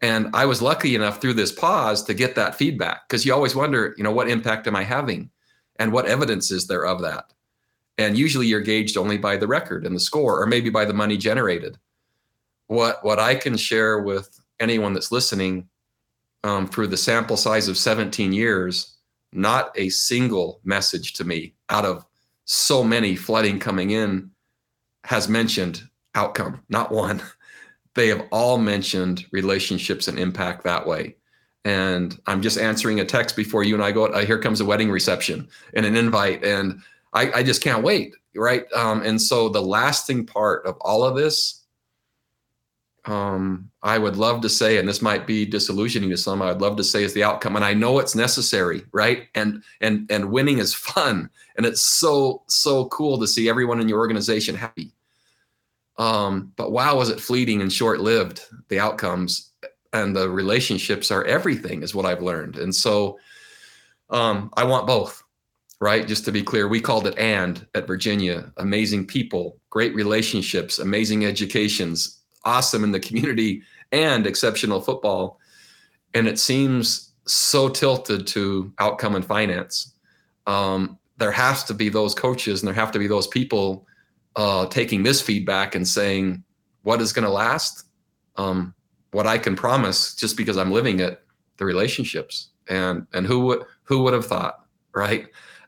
And 0.00 0.30
I 0.32 0.46
was 0.46 0.62
lucky 0.62 0.94
enough 0.94 1.20
through 1.20 1.34
this 1.34 1.50
pause 1.50 2.04
to 2.04 2.14
get 2.14 2.36
that 2.36 2.54
feedback 2.54 3.08
because 3.08 3.26
you 3.26 3.34
always 3.34 3.56
wonder, 3.56 3.94
you 3.98 4.04
know, 4.04 4.12
what 4.12 4.28
impact 4.28 4.68
am 4.68 4.76
I 4.76 4.84
having? 4.84 5.30
And 5.76 5.92
what 5.92 6.06
evidence 6.06 6.52
is 6.52 6.68
there 6.68 6.86
of 6.86 7.02
that? 7.02 7.32
And 7.98 8.16
usually 8.16 8.46
you're 8.46 8.60
gauged 8.60 8.96
only 8.96 9.18
by 9.18 9.36
the 9.36 9.48
record 9.48 9.84
and 9.84 9.94
the 9.94 10.00
score, 10.00 10.40
or 10.40 10.46
maybe 10.46 10.70
by 10.70 10.84
the 10.84 10.94
money 10.94 11.16
generated. 11.16 11.78
What 12.68 13.02
what 13.04 13.18
I 13.18 13.34
can 13.34 13.56
share 13.56 14.00
with 14.00 14.40
anyone 14.60 14.92
that's 14.92 15.12
listening 15.12 15.68
um, 16.44 16.66
through 16.66 16.88
the 16.88 16.96
sample 16.96 17.36
size 17.36 17.68
of 17.68 17.76
17 17.76 18.32
years, 18.32 18.96
not 19.32 19.72
a 19.76 19.88
single 19.88 20.60
message 20.64 21.14
to 21.14 21.24
me 21.24 21.54
out 21.68 21.84
of 21.84 22.04
so 22.44 22.82
many 22.82 23.14
flooding 23.14 23.58
coming 23.58 23.90
in 23.90 24.30
has 25.04 25.28
mentioned 25.28 25.82
outcome, 26.14 26.62
not 26.68 26.90
one. 26.90 27.22
They 27.94 28.08
have 28.08 28.28
all 28.30 28.58
mentioned 28.58 29.26
relationships 29.32 30.06
and 30.06 30.20
impact 30.20 30.62
that 30.62 30.86
way. 30.86 31.16
And 31.64 32.16
I'm 32.28 32.42
just 32.42 32.56
answering 32.56 33.00
a 33.00 33.04
text 33.04 33.34
before 33.34 33.64
you 33.64 33.74
and 33.74 33.82
I 33.82 33.90
go, 33.90 34.06
uh, 34.06 34.24
here 34.24 34.38
comes 34.38 34.60
a 34.60 34.64
wedding 34.64 34.88
reception 34.88 35.48
and 35.74 35.84
an 35.84 35.96
invite. 35.96 36.44
And 36.44 36.80
I, 37.12 37.32
I 37.32 37.42
just 37.42 37.60
can't 37.60 37.82
wait. 37.82 38.14
Right. 38.36 38.70
Um, 38.72 39.02
and 39.02 39.20
so 39.20 39.48
the 39.48 39.62
lasting 39.62 40.26
part 40.26 40.64
of 40.64 40.76
all 40.80 41.02
of 41.02 41.16
this, 41.16 41.64
um, 43.08 43.70
I 43.82 43.96
would 43.96 44.16
love 44.16 44.42
to 44.42 44.48
say, 44.48 44.76
and 44.76 44.86
this 44.86 45.00
might 45.00 45.26
be 45.26 45.46
disillusioning 45.46 46.10
to 46.10 46.16
some, 46.16 46.42
I'd 46.42 46.60
love 46.60 46.76
to 46.76 46.84
say 46.84 47.02
is 47.02 47.14
the 47.14 47.24
outcome. 47.24 47.56
And 47.56 47.64
I 47.64 47.72
know 47.72 47.98
it's 47.98 48.14
necessary, 48.14 48.84
right? 48.92 49.28
And 49.34 49.62
and 49.80 50.10
and 50.10 50.30
winning 50.30 50.58
is 50.58 50.74
fun. 50.74 51.30
And 51.56 51.64
it's 51.66 51.80
so, 51.80 52.42
so 52.46 52.84
cool 52.86 53.18
to 53.18 53.26
see 53.26 53.48
everyone 53.48 53.80
in 53.80 53.88
your 53.88 53.98
organization 53.98 54.54
happy. 54.54 54.92
Um, 55.96 56.52
but 56.56 56.70
wow, 56.70 56.96
was 56.96 57.08
it 57.08 57.20
fleeting 57.20 57.60
and 57.60 57.72
short-lived, 57.72 58.42
the 58.68 58.78
outcomes 58.78 59.50
and 59.92 60.14
the 60.14 60.30
relationships 60.30 61.10
are 61.10 61.24
everything, 61.24 61.82
is 61.82 61.94
what 61.94 62.06
I've 62.06 62.22
learned. 62.22 62.58
And 62.58 62.72
so 62.72 63.18
um, 64.10 64.50
I 64.56 64.62
want 64.62 64.86
both 64.86 65.24
right? 65.80 66.08
Just 66.08 66.24
to 66.24 66.32
be 66.32 66.42
clear, 66.42 66.66
we 66.66 66.80
called 66.80 67.06
it 67.06 67.16
and 67.18 67.66
at 67.74 67.86
Virginia. 67.86 68.52
Amazing 68.56 69.06
people, 69.06 69.58
great 69.70 69.94
relationships, 69.94 70.78
amazing 70.78 71.24
educations, 71.24 72.17
awesome 72.44 72.84
in 72.84 72.92
the 72.92 73.00
community, 73.00 73.62
and 73.92 74.26
exceptional 74.26 74.80
football. 74.80 75.38
And 76.14 76.26
it 76.26 76.38
seems 76.38 77.12
so 77.26 77.68
tilted 77.68 78.26
to 78.28 78.72
outcome 78.78 79.14
and 79.14 79.24
finance. 79.24 79.94
Um, 80.46 80.98
there 81.18 81.32
has 81.32 81.64
to 81.64 81.74
be 81.74 81.88
those 81.88 82.14
coaches 82.14 82.62
and 82.62 82.68
there 82.68 82.74
have 82.74 82.92
to 82.92 82.98
be 82.98 83.06
those 83.06 83.26
people 83.26 83.86
uh, 84.36 84.66
taking 84.66 85.02
this 85.02 85.20
feedback 85.20 85.74
and 85.74 85.86
saying, 85.86 86.42
what 86.82 87.00
is 87.00 87.12
going 87.12 87.24
to 87.24 87.30
last? 87.30 87.84
Um, 88.36 88.74
what 89.10 89.26
I 89.26 89.36
can 89.36 89.56
promise, 89.56 90.14
just 90.14 90.36
because 90.36 90.56
I'm 90.56 90.70
living 90.70 91.00
it, 91.00 91.22
the 91.56 91.64
relationships. 91.64 92.50
And 92.68 93.06
and 93.14 93.26
who 93.26 93.40
would 93.40 93.62
who 93.82 94.02
would 94.02 94.12
have 94.12 94.26
thought, 94.26 94.66
right? 94.94 95.26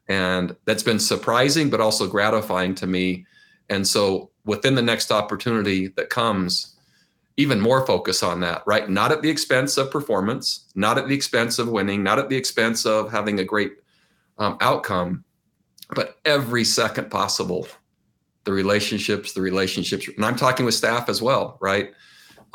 And 0.08 0.54
that's 0.66 0.82
been 0.82 0.98
surprising, 0.98 1.70
but 1.70 1.80
also 1.80 2.06
gratifying 2.06 2.74
to 2.76 2.86
me. 2.86 3.26
And 3.70 3.86
so 3.86 4.29
within 4.50 4.74
the 4.74 4.82
next 4.82 5.12
opportunity 5.12 5.86
that 5.86 6.10
comes, 6.10 6.74
even 7.36 7.60
more 7.60 7.86
focus 7.86 8.20
on 8.20 8.40
that, 8.40 8.64
right? 8.66 8.90
Not 8.90 9.12
at 9.12 9.22
the 9.22 9.30
expense 9.30 9.76
of 9.76 9.92
performance, 9.92 10.66
not 10.74 10.98
at 10.98 11.06
the 11.06 11.14
expense 11.14 11.60
of 11.60 11.68
winning, 11.68 12.02
not 12.02 12.18
at 12.18 12.28
the 12.28 12.36
expense 12.36 12.84
of 12.84 13.12
having 13.12 13.38
a 13.38 13.44
great 13.44 13.74
um, 14.38 14.56
outcome, 14.60 15.22
but 15.94 16.18
every 16.24 16.64
second 16.64 17.12
possible, 17.12 17.68
the 18.42 18.50
relationships, 18.50 19.34
the 19.34 19.40
relationships. 19.40 20.08
And 20.08 20.24
I'm 20.24 20.34
talking 20.34 20.66
with 20.66 20.74
staff 20.74 21.08
as 21.08 21.22
well, 21.22 21.56
right? 21.60 21.92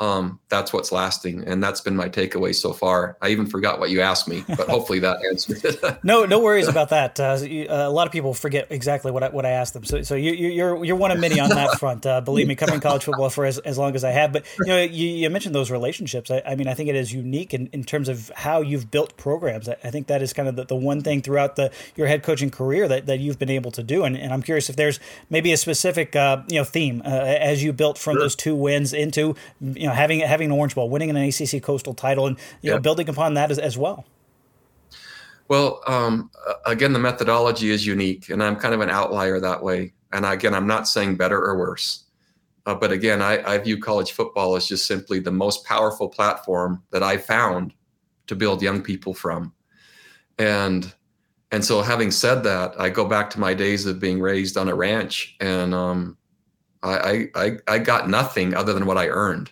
Um, 0.00 0.40
that's 0.48 0.72
what's 0.72 0.92
lasting, 0.92 1.44
and 1.44 1.62
that's 1.62 1.80
been 1.80 1.96
my 1.96 2.08
takeaway 2.08 2.54
so 2.54 2.72
far. 2.72 3.16
I 3.22 3.28
even 3.28 3.46
forgot 3.46 3.78
what 3.80 3.90
you 3.90 4.00
asked 4.00 4.28
me, 4.28 4.44
but 4.46 4.68
hopefully 4.68 4.98
that 5.00 5.18
answered 5.30 5.64
it. 5.64 5.98
no, 6.04 6.24
no 6.24 6.40
worries 6.40 6.68
about 6.68 6.90
that. 6.90 7.18
Uh, 7.18 7.24
uh, 7.24 7.88
a 7.88 7.90
lot 7.90 8.06
of 8.06 8.12
people 8.12 8.34
forget 8.34 8.66
exactly 8.70 9.10
what 9.10 9.22
I, 9.22 9.28
what 9.30 9.46
I 9.46 9.50
asked 9.50 9.74
them, 9.74 9.84
so 9.84 10.02
so 10.02 10.14
you, 10.14 10.32
you're 10.32 10.84
you're 10.84 10.96
one 10.96 11.10
of 11.10 11.18
many 11.18 11.40
on 11.40 11.50
that 11.50 11.78
front. 11.78 12.04
Uh, 12.06 12.20
believe 12.20 12.46
me, 12.46 12.54
covering 12.54 12.80
college 12.80 13.04
football 13.04 13.30
for 13.30 13.44
as, 13.44 13.58
as 13.58 13.78
long 13.78 13.94
as 13.94 14.04
I 14.04 14.10
have, 14.10 14.32
but 14.32 14.44
you 14.60 14.66
know, 14.66 14.82
you, 14.82 15.08
you 15.08 15.30
mentioned 15.30 15.54
those 15.54 15.70
relationships. 15.70 16.30
I, 16.30 16.42
I, 16.46 16.54
mean, 16.56 16.68
I 16.68 16.74
think 16.74 16.88
it 16.88 16.96
is 16.96 17.12
unique 17.12 17.54
in, 17.54 17.68
in 17.72 17.84
terms 17.84 18.08
of 18.08 18.30
how 18.36 18.60
you've 18.60 18.90
built 18.90 19.16
programs. 19.16 19.68
I, 19.68 19.76
I 19.82 19.90
think 19.90 20.08
that 20.08 20.22
is 20.22 20.32
kind 20.32 20.48
of 20.48 20.56
the, 20.56 20.64
the 20.64 20.76
one 20.76 21.02
thing 21.02 21.22
throughout 21.22 21.56
the 21.56 21.70
your 21.96 22.06
head 22.06 22.22
coaching 22.22 22.50
career 22.50 22.88
that, 22.88 23.06
that 23.06 23.20
you've 23.20 23.38
been 23.38 23.50
able 23.50 23.70
to 23.72 23.82
do, 23.82 24.04
and, 24.04 24.16
and 24.16 24.32
I'm 24.32 24.42
curious 24.42 24.68
if 24.68 24.76
there's 24.76 25.00
maybe 25.30 25.52
a 25.52 25.56
specific 25.56 26.14
uh, 26.14 26.42
you 26.48 26.58
know 26.58 26.64
theme 26.64 27.02
uh, 27.04 27.08
as 27.08 27.62
you 27.62 27.72
built 27.72 27.98
from 27.98 28.14
sure. 28.14 28.22
those 28.22 28.36
two 28.36 28.54
wins 28.54 28.92
into 28.92 29.34
you 29.60 29.85
know 29.85 29.85
having 29.92 30.20
having 30.20 30.46
an 30.46 30.52
Orange 30.52 30.74
Bowl, 30.74 30.88
winning 30.90 31.10
an 31.10 31.16
ACC 31.16 31.62
Coastal 31.62 31.94
title, 31.94 32.26
and 32.26 32.38
you 32.62 32.70
know 32.70 32.78
building 32.78 33.08
upon 33.08 33.34
that 33.34 33.50
as, 33.50 33.58
as 33.58 33.76
well. 33.78 34.04
Well, 35.48 35.80
um, 35.86 36.30
again, 36.64 36.92
the 36.92 36.98
methodology 36.98 37.70
is 37.70 37.86
unique, 37.86 38.30
and 38.30 38.42
I'm 38.42 38.56
kind 38.56 38.74
of 38.74 38.80
an 38.80 38.90
outlier 38.90 39.38
that 39.40 39.62
way. 39.62 39.92
And 40.12 40.26
again, 40.26 40.54
I'm 40.54 40.66
not 40.66 40.88
saying 40.88 41.16
better 41.16 41.38
or 41.38 41.56
worse, 41.56 42.04
uh, 42.66 42.74
but 42.74 42.90
again, 42.90 43.22
I, 43.22 43.54
I 43.54 43.58
view 43.58 43.78
college 43.80 44.12
football 44.12 44.56
as 44.56 44.66
just 44.66 44.86
simply 44.86 45.20
the 45.20 45.30
most 45.30 45.64
powerful 45.64 46.08
platform 46.08 46.82
that 46.90 47.02
I 47.02 47.16
found 47.16 47.74
to 48.26 48.34
build 48.34 48.60
young 48.60 48.82
people 48.82 49.14
from. 49.14 49.52
And 50.38 50.92
and 51.52 51.64
so, 51.64 51.80
having 51.80 52.10
said 52.10 52.42
that, 52.42 52.78
I 52.78 52.88
go 52.88 53.04
back 53.04 53.30
to 53.30 53.40
my 53.40 53.54
days 53.54 53.86
of 53.86 54.00
being 54.00 54.20
raised 54.20 54.56
on 54.56 54.68
a 54.68 54.74
ranch, 54.74 55.36
and 55.40 55.72
um, 55.72 56.16
I, 56.82 57.28
I 57.34 57.58
I 57.68 57.78
got 57.78 58.10
nothing 58.10 58.52
other 58.52 58.72
than 58.72 58.84
what 58.84 58.98
I 58.98 59.08
earned. 59.08 59.50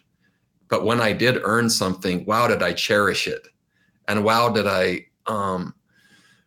But 0.74 0.84
when 0.84 1.00
I 1.00 1.12
did 1.12 1.38
earn 1.44 1.70
something, 1.70 2.24
wow, 2.24 2.48
did 2.48 2.60
I 2.60 2.72
cherish 2.72 3.28
it, 3.28 3.46
and 4.08 4.24
wow, 4.24 4.48
did 4.48 4.66
I 4.66 5.06
um, 5.26 5.72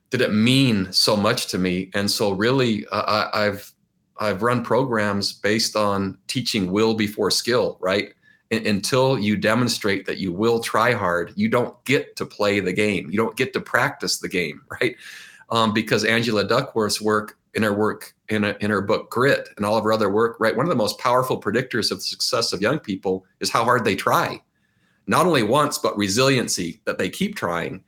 did 0.10 0.20
it 0.20 0.34
mean 0.34 0.92
so 0.92 1.16
much 1.16 1.48
to 1.48 1.58
me? 1.58 1.90
And 1.94 2.12
so, 2.12 2.34
really, 2.34 2.86
uh, 2.88 3.04
I, 3.04 3.46
I've 3.46 3.72
I've 4.18 4.42
run 4.42 4.66
programs 4.66 5.32
based 5.32 5.78
on 5.78 6.18
teaching 6.28 6.74
will 6.74 6.94
before 6.94 7.32
skill, 7.32 7.78
right? 7.80 8.14
until 8.52 9.18
you 9.18 9.38
demonstrate 9.38 10.06
that 10.06 10.18
you 10.18 10.34
will 10.34 10.60
try 10.60 10.92
hard, 10.92 11.32
you 11.38 11.48
don't 11.48 11.82
get 11.86 12.18
to 12.18 12.26
play 12.26 12.60
the 12.60 12.74
game. 12.74 13.10
You 13.10 13.18
don't 13.18 13.36
get 13.38 13.54
to 13.54 13.62
practice 13.62 14.20
the 14.20 14.28
game, 14.28 14.62
right? 14.82 14.98
Um, 15.52 15.74
because 15.74 16.04
Angela 16.04 16.46
Duckworth's 16.46 17.00
work 17.00 17.38
in 17.54 17.64
her 17.64 17.74
work 17.74 18.14
in, 18.30 18.44
a, 18.44 18.56
in 18.60 18.70
her 18.70 18.82
book 18.82 19.10
Grit 19.10 19.50
and 19.58 19.66
all 19.66 19.78
of 19.78 19.84
her 19.84 19.94
other 19.94 20.10
work, 20.10 20.38
right? 20.40 20.56
One 20.56 20.66
of 20.66 20.70
the 20.70 20.76
most 20.76 21.00
powerful 21.00 21.40
predictors 21.40 21.92
of 21.92 22.00
the 22.00 22.04
success 22.04 22.54
of 22.54 22.62
young 22.62 22.80
people 22.80 23.26
is 23.40 23.50
how 23.50 23.64
hard 23.64 23.86
they 23.86 23.96
try. 23.96 24.42
Not 25.08 25.26
only 25.26 25.44
once, 25.44 25.78
but 25.78 25.98
resiliency 25.98 26.82
that 26.86 26.98
they 26.98 27.10
keep 27.10 27.36
trying. 27.36 27.84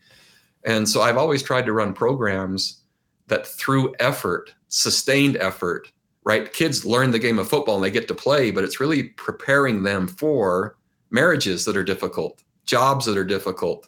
And 0.63 0.87
so 0.87 1.01
I've 1.01 1.17
always 1.17 1.43
tried 1.43 1.65
to 1.65 1.73
run 1.73 1.93
programs 1.93 2.81
that 3.27 3.45
through 3.45 3.93
effort, 3.99 4.53
sustained 4.69 5.37
effort, 5.37 5.91
right? 6.23 6.51
Kids 6.53 6.85
learn 6.85 7.11
the 7.11 7.19
game 7.19 7.39
of 7.39 7.49
football 7.49 7.75
and 7.75 7.83
they 7.83 7.91
get 7.91 8.07
to 8.07 8.15
play, 8.15 8.51
but 8.51 8.63
it's 8.63 8.79
really 8.79 9.03
preparing 9.03 9.83
them 9.83 10.07
for 10.07 10.77
marriages 11.11 11.65
that 11.65 11.77
are 11.77 11.83
difficult, 11.83 12.43
jobs 12.65 13.05
that 13.05 13.17
are 13.17 13.25
difficult, 13.25 13.87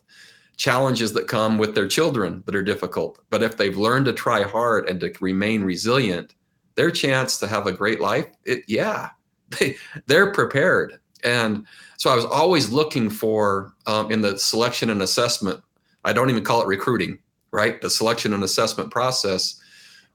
challenges 0.58 1.14
that 1.14 1.28
come 1.28 1.58
with 1.58 1.76
their 1.76 1.88
children 1.88 2.44
that 2.46 2.56
are 2.56 2.64
difficult. 2.64 3.20
But 3.30 3.44
if 3.44 3.58
they've 3.58 3.78
learned 3.78 4.06
to 4.06 4.14
try 4.14 4.44
hard 4.44 4.90
and 4.90 5.00
to 5.00 5.14
remain 5.20 5.64
resilient, 5.64 6.36
their 6.82 6.90
chance 6.90 7.38
to 7.38 7.46
have 7.46 7.68
a 7.68 7.72
great 7.72 8.02
life, 8.02 8.26
it, 8.44 8.64
yeah, 8.68 9.10
they, 9.60 9.76
they're 10.08 10.32
prepared. 10.32 11.00
And 11.24 11.68
so 11.98 12.10
I 12.10 12.16
was 12.16 12.26
always 12.26 12.72
looking 12.72 13.08
for 13.08 13.74
um, 13.86 14.12
in 14.12 14.22
the 14.22 14.40
selection 14.40 14.90
and 14.90 15.04
assessment, 15.04 15.62
I 16.04 16.14
don't 16.14 16.32
even 16.32 16.44
call 16.44 16.64
it 16.64 16.68
recruiting, 16.68 17.20
right? 17.52 17.80
The 17.80 17.92
selection 17.92 18.34
and 18.34 18.44
assessment 18.44 18.90
process, 18.90 19.62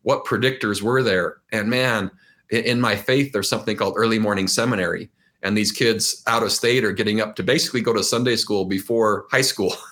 what 0.02 0.24
predictors 0.24 0.82
were 0.82 1.04
there? 1.04 1.36
And 1.52 1.70
man, 1.70 2.10
in, 2.50 2.80
my 2.80 2.96
faith, 2.96 3.32
there's 3.32 3.48
something 3.48 3.76
called 3.76 3.94
early 3.96 4.18
morning 4.18 4.48
seminary. 4.48 5.08
And 5.44 5.56
these 5.56 5.70
kids 5.70 6.24
out 6.26 6.42
of 6.42 6.50
state 6.50 6.82
are 6.82 6.90
getting 6.90 7.20
up 7.20 7.36
to 7.36 7.44
basically 7.44 7.82
go 7.82 7.92
to 7.92 8.02
Sunday 8.02 8.34
school 8.34 8.64
before 8.64 9.26
high 9.30 9.42
school. 9.42 9.74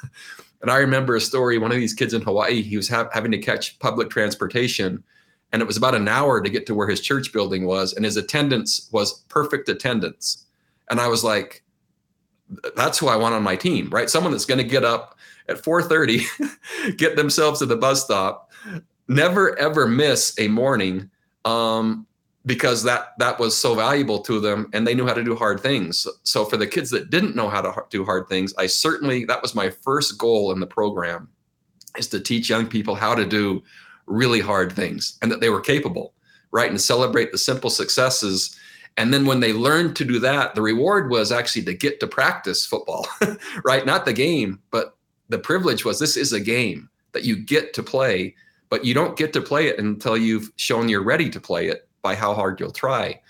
And 0.63 0.71
I 0.71 0.79
remember 0.79 1.15
a 1.15 1.21
story 1.21 1.59
one 1.59 1.73
of 1.73 1.77
these 1.77 1.93
kids 1.93 2.15
in 2.15 2.23
Hawaii, 2.23 2.63
he 2.63 2.79
was 2.79 2.89
ha- 2.89 3.11
having 3.13 3.31
to 3.33 3.37
catch 3.37 3.79
public 3.81 4.09
transportation. 4.09 5.05
And 5.55 5.63
it 5.63 5.67
was 5.67 5.77
about 5.77 5.95
an 5.95 6.09
hour 6.09 6.41
to 6.41 6.51
get 6.51 6.67
to 6.67 6.75
where 6.75 6.89
his 6.89 7.01
church 7.01 7.33
building 7.33 7.65
was. 7.65 7.93
And 7.93 8.05
his 8.05 8.17
attendance 8.17 8.89
was 8.91 9.21
perfect 9.29 9.69
attendance. 9.69 10.47
And 10.91 10.99
I 10.99 11.07
was 11.07 11.23
like, 11.23 11.63
that's 12.75 12.99
who 12.99 13.07
I 13.07 13.15
want 13.15 13.37
on 13.37 13.45
my 13.45 13.55
team, 13.55 13.89
right? 13.91 14.11
Someone 14.11 14.33
that's 14.33 14.47
going 14.47 14.59
to 14.59 14.65
get 14.65 14.85
up 14.85 15.17
at 15.49 15.63
4:30, 15.63 16.97
get 16.97 17.15
themselves 17.15 17.61
to 17.61 17.67
the 17.67 17.77
bus 17.77 18.05
stop, 18.05 18.51
never 19.07 19.57
ever 19.57 19.87
miss 19.87 20.35
a 20.41 20.49
morning, 20.49 21.09
um, 21.45 22.05
because 22.45 22.83
that 22.83 23.17
that 23.21 23.39
was 23.39 23.57
so 23.57 23.77
valuable 23.77 24.19
to 24.23 24.41
them 24.41 24.69
and 24.73 24.85
they 24.85 24.95
knew 24.97 25.07
how 25.07 25.15
to 25.15 25.23
do 25.23 25.37
hard 25.37 25.61
things 25.61 26.07
so 26.25 26.45
for 26.45 26.57
the 26.59 26.67
kids 26.67 26.91
that 26.91 27.09
didn't 27.09 27.35
know 27.35 27.49
how 27.49 27.63
to 27.63 27.73
do 27.89 28.05
hard 28.05 28.29
things 28.29 28.53
i 28.59 28.67
certainly 28.67 29.25
that 29.25 29.41
was 29.41 29.55
my 29.55 29.71
first 29.71 30.19
goal 30.19 30.53
in 30.53 30.61
the 30.61 30.67
program 30.67 31.27
is 31.97 32.07
to 32.07 32.21
teach 32.21 32.51
young 32.51 32.67
people 32.67 32.95
how 32.95 33.15
to 33.15 33.25
do 33.25 33.63
really 34.07 34.41
hard 34.41 34.73
things 34.73 35.19
and 35.23 35.31
that 35.31 35.41
they 35.41 35.51
were 35.51 35.61
capable 35.61 36.15
right 36.51 36.71
and 36.71 36.81
celebrate 36.81 37.33
the 37.33 37.39
simple 37.39 37.71
successes 37.71 38.59
and 38.97 39.13
then 39.13 39.27
when 39.27 39.41
they 39.41 39.53
learned 39.53 39.97
to 39.97 40.05
do 40.05 40.19
that 40.19 40.55
the 40.55 40.63
reward 40.63 41.11
was 41.11 41.33
actually 41.33 41.63
to 41.63 41.75
get 41.75 42.01
to 42.01 42.07
practice 42.07 42.67
football 42.67 43.07
right 43.65 43.87
not 43.87 44.05
the 44.05 44.13
game 44.13 44.61
but 44.71 44.97
the 45.29 45.39
privilege 45.39 45.85
was 45.85 45.99
this 45.99 46.17
is 46.17 46.33
a 46.33 46.41
game 46.41 46.89
that 47.13 47.25
you 47.25 47.37
get 47.37 47.73
to 47.73 47.83
play 47.83 48.35
but 48.75 48.85
you 48.85 48.93
don't 48.93 49.17
get 49.17 49.33
to 49.33 49.41
play 49.41 49.69
it 49.69 49.79
until 49.79 50.17
you've 50.17 50.51
shown 50.57 50.89
you're 50.89 51.05
ready 51.05 51.31
to 51.31 51.41
play 51.41 51.69
it 51.69 51.89
by 52.03 52.15
how 52.15 52.35
hard 52.35 52.59
you'll 52.59 52.73
try. 52.73 53.21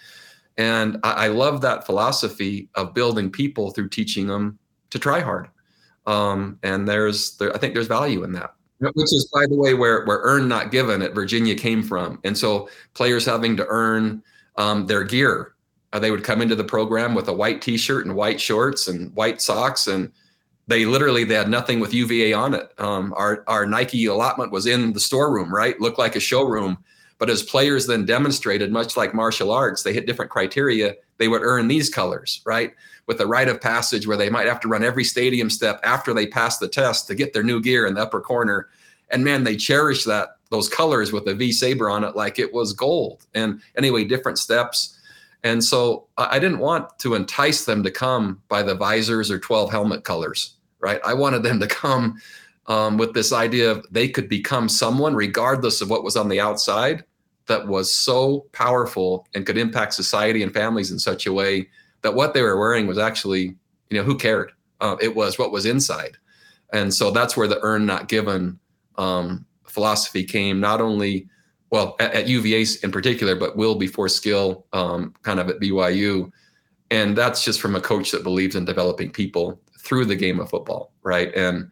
And 0.56 0.98
I, 1.02 1.26
I 1.26 1.28
love 1.28 1.60
that 1.60 1.84
philosophy 1.84 2.68
of 2.74 2.94
building 2.94 3.30
people 3.30 3.70
through 3.70 3.90
teaching 3.90 4.26
them 4.26 4.58
to 4.88 4.98
try 4.98 5.20
hard. 5.20 5.48
Um, 6.06 6.58
and 6.62 6.88
there's, 6.88 7.37
there, 7.37 7.54
I 7.54 7.58
think 7.58 7.74
there's 7.74 7.87
value 7.88 8.24
in 8.24 8.32
that 8.32 8.54
which 8.94 9.12
is 9.12 9.29
by 9.33 9.47
the 9.47 9.57
way 9.57 9.75
where 9.75 10.05
where 10.05 10.20
earn 10.23 10.49
not 10.49 10.70
given 10.70 11.03
at 11.03 11.14
virginia 11.14 11.55
came 11.55 11.83
from. 11.83 12.18
And 12.25 12.37
so 12.37 12.68
players 12.94 13.25
having 13.25 13.57
to 13.57 13.66
earn 13.68 14.23
um, 14.57 14.87
their 14.87 15.05
gear 15.05 15.55
uh, 15.92 15.99
they 15.99 16.11
would 16.11 16.25
come 16.25 16.42
into 16.42 16.55
the 16.57 16.64
program 16.64 17.14
with 17.14 17.29
a 17.29 17.33
white 17.33 17.62
t-shirt 17.62 18.05
and 18.07 18.14
white 18.14 18.40
shorts 18.40 18.88
and 18.88 19.14
white 19.14 19.40
socks 19.40 19.87
and 19.87 20.12
they 20.66 20.87
literally 20.87 21.25
they 21.25 21.35
had 21.35 21.51
nothing 21.51 21.79
with 21.79 21.92
uva 21.92 22.35
on 22.35 22.55
it. 22.55 22.73
Um, 22.79 23.12
our 23.16 23.44
our 23.47 23.66
nike 23.66 24.07
allotment 24.07 24.53
was 24.53 24.66
in 24.66 24.92
the 24.92 25.01
storeroom 25.01 25.55
right? 25.55 25.81
Looked 25.81 25.99
like 25.99 26.16
a 26.16 26.20
showroom. 26.20 26.79
But 27.18 27.31
as 27.31 27.42
players 27.42 27.87
then 27.87 28.05
demonstrated, 28.05 28.73
much 28.73 28.97
like 28.97 29.14
martial 29.14 29.53
arts, 29.53 29.83
they 29.83 29.92
hit 29.92 30.07
different 30.07 30.31
criteria, 30.31 30.94
they 31.18 31.29
would 31.29 31.42
earn 31.42 31.68
these 31.68 31.90
colors, 31.90 32.40
right? 32.44 32.72
With 33.07 33.20
a 33.20 33.27
rite 33.27 33.48
of 33.48 33.61
passage 33.61 34.07
where 34.07 34.16
they 34.16 34.31
might 34.31 34.46
have 34.46 34.61
to 34.61 34.68
run 34.68 34.85
every 34.85 35.05
stadium 35.05 35.50
step 35.50 35.81
after 35.85 36.14
they 36.14 36.27
pass 36.27 36.59
the 36.59 36.68
test 36.68 37.07
to 37.09 37.14
get 37.14 37.33
their 37.33 37.42
new 37.42 37.61
gear 37.61 37.87
in 37.87 37.94
the 37.94 38.03
upper 38.03 38.20
corner. 38.20 38.68
And 39.11 39.24
man, 39.24 39.44
they 39.44 39.57
cherish 39.57 40.05
that 40.05 40.37
those 40.50 40.68
colors 40.68 41.12
with 41.12 41.27
a 41.29 41.35
V 41.35 41.53
saber 41.53 41.90
on 41.90 42.05
it 42.05 42.16
like 42.16 42.38
it 42.38 42.53
was 42.53 42.72
gold. 42.72 43.27
And 43.35 43.61
anyway, 43.77 44.05
different 44.05 44.38
steps. 44.38 44.98
And 45.42 45.62
so 45.62 46.07
I 46.16 46.38
didn't 46.38 46.59
want 46.59 46.98
to 47.00 47.14
entice 47.14 47.64
them 47.64 47.83
to 47.83 47.90
come 47.90 48.40
by 48.48 48.62
the 48.62 48.74
visors 48.74 49.31
or 49.31 49.38
12 49.38 49.70
helmet 49.70 50.05
colors, 50.05 50.55
right? 50.81 51.00
I 51.05 51.12
wanted 51.12 51.42
them 51.42 51.61
to 51.61 51.66
come 51.66 52.18
um, 52.66 52.96
with 52.96 53.12
this 53.12 53.33
idea 53.33 53.70
of 53.70 53.87
they 53.90 54.09
could 54.09 54.29
become 54.29 54.68
someone, 54.68 55.14
regardless 55.14 55.81
of 55.83 55.90
what 55.90 56.03
was 56.03 56.16
on 56.16 56.29
the 56.29 56.40
outside, 56.40 57.05
that 57.46 57.66
was 57.66 57.94
so 57.94 58.46
powerful 58.52 59.26
and 59.35 59.46
could 59.46 59.59
impact 59.59 59.94
society 59.94 60.42
and 60.42 60.52
families 60.52 60.90
in 60.90 60.98
such 60.98 61.26
a 61.26 61.33
way 61.33 61.68
that 62.02 62.14
what 62.14 62.35
they 62.35 62.42
were 62.42 62.59
wearing 62.59 62.87
was 62.87 62.98
actually, 62.98 63.54
you 63.90 63.98
know, 63.98 64.02
who 64.02 64.16
cared? 64.16 64.52
Uh, 64.80 64.96
it 65.00 65.14
was 65.14 65.38
what 65.38 65.52
was 65.52 65.66
inside. 65.66 66.16
And 66.72 66.92
so 66.92 67.11
that's 67.11 67.37
where 67.37 67.48
the 67.48 67.61
earn 67.62 67.87
not 67.87 68.09
given 68.09 68.59
um, 68.96 69.46
philosophy 69.66 70.24
came, 70.24 70.61
not 70.61 70.80
only, 70.80 71.28
well, 71.70 71.96
at, 72.00 72.14
at, 72.14 72.28
UVA 72.28 72.64
in 72.83 72.90
particular, 72.90 73.35
but 73.35 73.57
will 73.57 73.74
before 73.74 74.09
skill 74.09 74.66
um, 74.72 75.14
kind 75.22 75.40
of 75.40 75.48
at 75.48 75.61
BYU. 75.61 76.30
And 76.90 77.16
that's 77.16 77.44
just 77.44 77.61
from 77.61 77.74
a 77.74 77.80
coach 77.80 78.11
that 78.12 78.22
believes 78.22 78.57
in 78.57 78.64
developing 78.64 79.11
people 79.11 79.61
through 79.78 80.04
the 80.04 80.16
game 80.16 80.40
of 80.40 80.50
football, 80.50 80.92
right? 81.02 81.35
And 81.35 81.70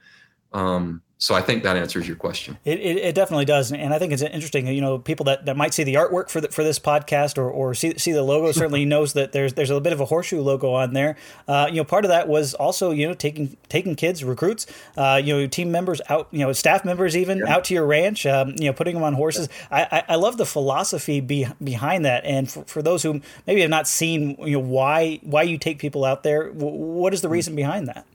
um, 0.53 1.03
so 1.23 1.37
I 1.37 1.41
think 1.41 1.63
that 1.63 1.77
answers 1.77 2.09
your 2.09 2.17
question. 2.17 2.59
It, 2.65 2.81
it, 2.81 2.97
it, 2.97 3.15
definitely 3.15 3.45
does, 3.45 3.71
and 3.71 3.95
I 3.95 4.01
think 4.01 4.13
it's 4.13 4.23
interesting. 4.23 4.67
You 4.67 4.81
know, 4.81 4.99
people 4.99 5.23
that, 5.27 5.47
that 5.47 5.57
might 5.57 5.73
see 5.73 5.85
the 5.85 5.95
artwork 5.95 6.29
for 6.29 6.41
the, 6.41 6.49
for 6.49 6.65
this 6.65 6.81
podcast 6.81 7.39
or, 7.39 7.49
or 7.49 7.75
see 7.75 7.97
see 7.97 8.11
the 8.11 8.25
logo 8.25 8.51
certainly 8.61 8.85
knows 8.85 9.13
that 9.13 9.31
there's 9.31 9.55
there's 9.55 9.71
a 9.71 9.81
bit 9.81 9.93
of 9.93 10.01
a 10.01 10.07
horseshoe 10.07 10.41
logo 10.41 10.73
on 10.73 10.95
there. 10.95 11.17
Uh, 11.47 11.69
you 11.71 11.77
know, 11.77 11.85
part 11.85 12.05
of 12.05 12.09
that 12.09 12.27
was 12.27 12.55
also 12.55 12.91
you 12.91 13.07
know 13.07 13.15
taking 13.15 13.57
taking 13.69 13.95
kids 13.95 14.25
recruits, 14.25 14.67
uh, 14.97 15.21
you 15.23 15.33
know, 15.33 15.47
team 15.47 15.71
members 15.71 16.01
out, 16.09 16.27
you 16.33 16.41
know, 16.41 16.53
staff 16.53 16.85
members 16.85 17.17
even 17.17 17.39
yeah. 17.39 17.55
out 17.55 17.63
to 17.67 17.75
your 17.75 17.87
ranch, 17.87 18.27
um, 18.27 18.57
you 18.59 18.65
know, 18.65 18.73
putting 18.73 18.95
them 18.95 19.05
on 19.05 19.15
horses. 19.15 19.49
Yeah. 19.71 19.87
I, 19.93 19.99
I, 19.99 20.05
I 20.09 20.15
love 20.17 20.39
the 20.39 20.47
philosophy 20.47 21.21
be, 21.21 21.47
behind 21.63 22.05
that, 22.05 22.25
and 22.25 22.51
for, 22.51 22.65
for 22.65 22.83
those 22.83 23.05
who 23.05 23.21
maybe 23.47 23.61
have 23.61 23.71
not 23.71 23.87
seen 23.87 24.35
you 24.41 24.55
know 24.55 24.59
why 24.59 25.21
why 25.23 25.43
you 25.43 25.57
take 25.57 25.79
people 25.79 26.05
out 26.05 26.25
there, 26.25 26.49
what 26.51 27.15
is 27.15 27.21
the 27.21 27.29
hmm. 27.29 27.35
reason 27.35 27.55
behind 27.55 27.87
that? 27.87 28.09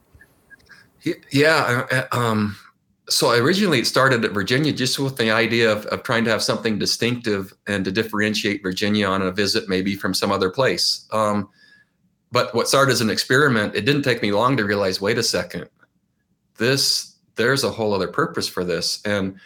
Yeah, 1.31 2.05
um, 2.11 2.57
so 3.09 3.31
originally 3.31 3.79
it 3.79 3.87
started 3.87 4.25
at 4.25 4.31
Virginia 4.31 4.73
just 4.73 4.99
with 4.99 5.15
the 5.17 5.31
idea 5.31 5.71
of, 5.71 5.85
of 5.87 6.03
trying 6.03 6.25
to 6.25 6.29
have 6.29 6.43
something 6.43 6.77
distinctive 6.77 7.53
and 7.65 7.85
to 7.85 7.91
differentiate 7.91 8.61
Virginia 8.61 9.07
on 9.07 9.21
a 9.21 9.31
visit 9.31 9.69
maybe 9.69 9.95
from 9.95 10.13
some 10.13 10.31
other 10.31 10.49
place. 10.49 11.07
Um, 11.11 11.49
but 12.31 12.53
what 12.53 12.67
started 12.67 12.91
as 12.91 13.01
an 13.01 13.09
experiment, 13.09 13.75
it 13.75 13.85
didn't 13.85 14.03
take 14.03 14.21
me 14.21 14.33
long 14.33 14.57
to 14.57 14.65
realize, 14.65 14.99
wait 14.99 15.17
a 15.17 15.23
second, 15.23 15.69
this 16.57 17.15
there's 17.35 17.63
a 17.63 17.69
whole 17.69 17.93
other 17.93 18.07
purpose 18.07 18.47
for 18.47 18.63
this. 18.63 18.99
And 19.05 19.39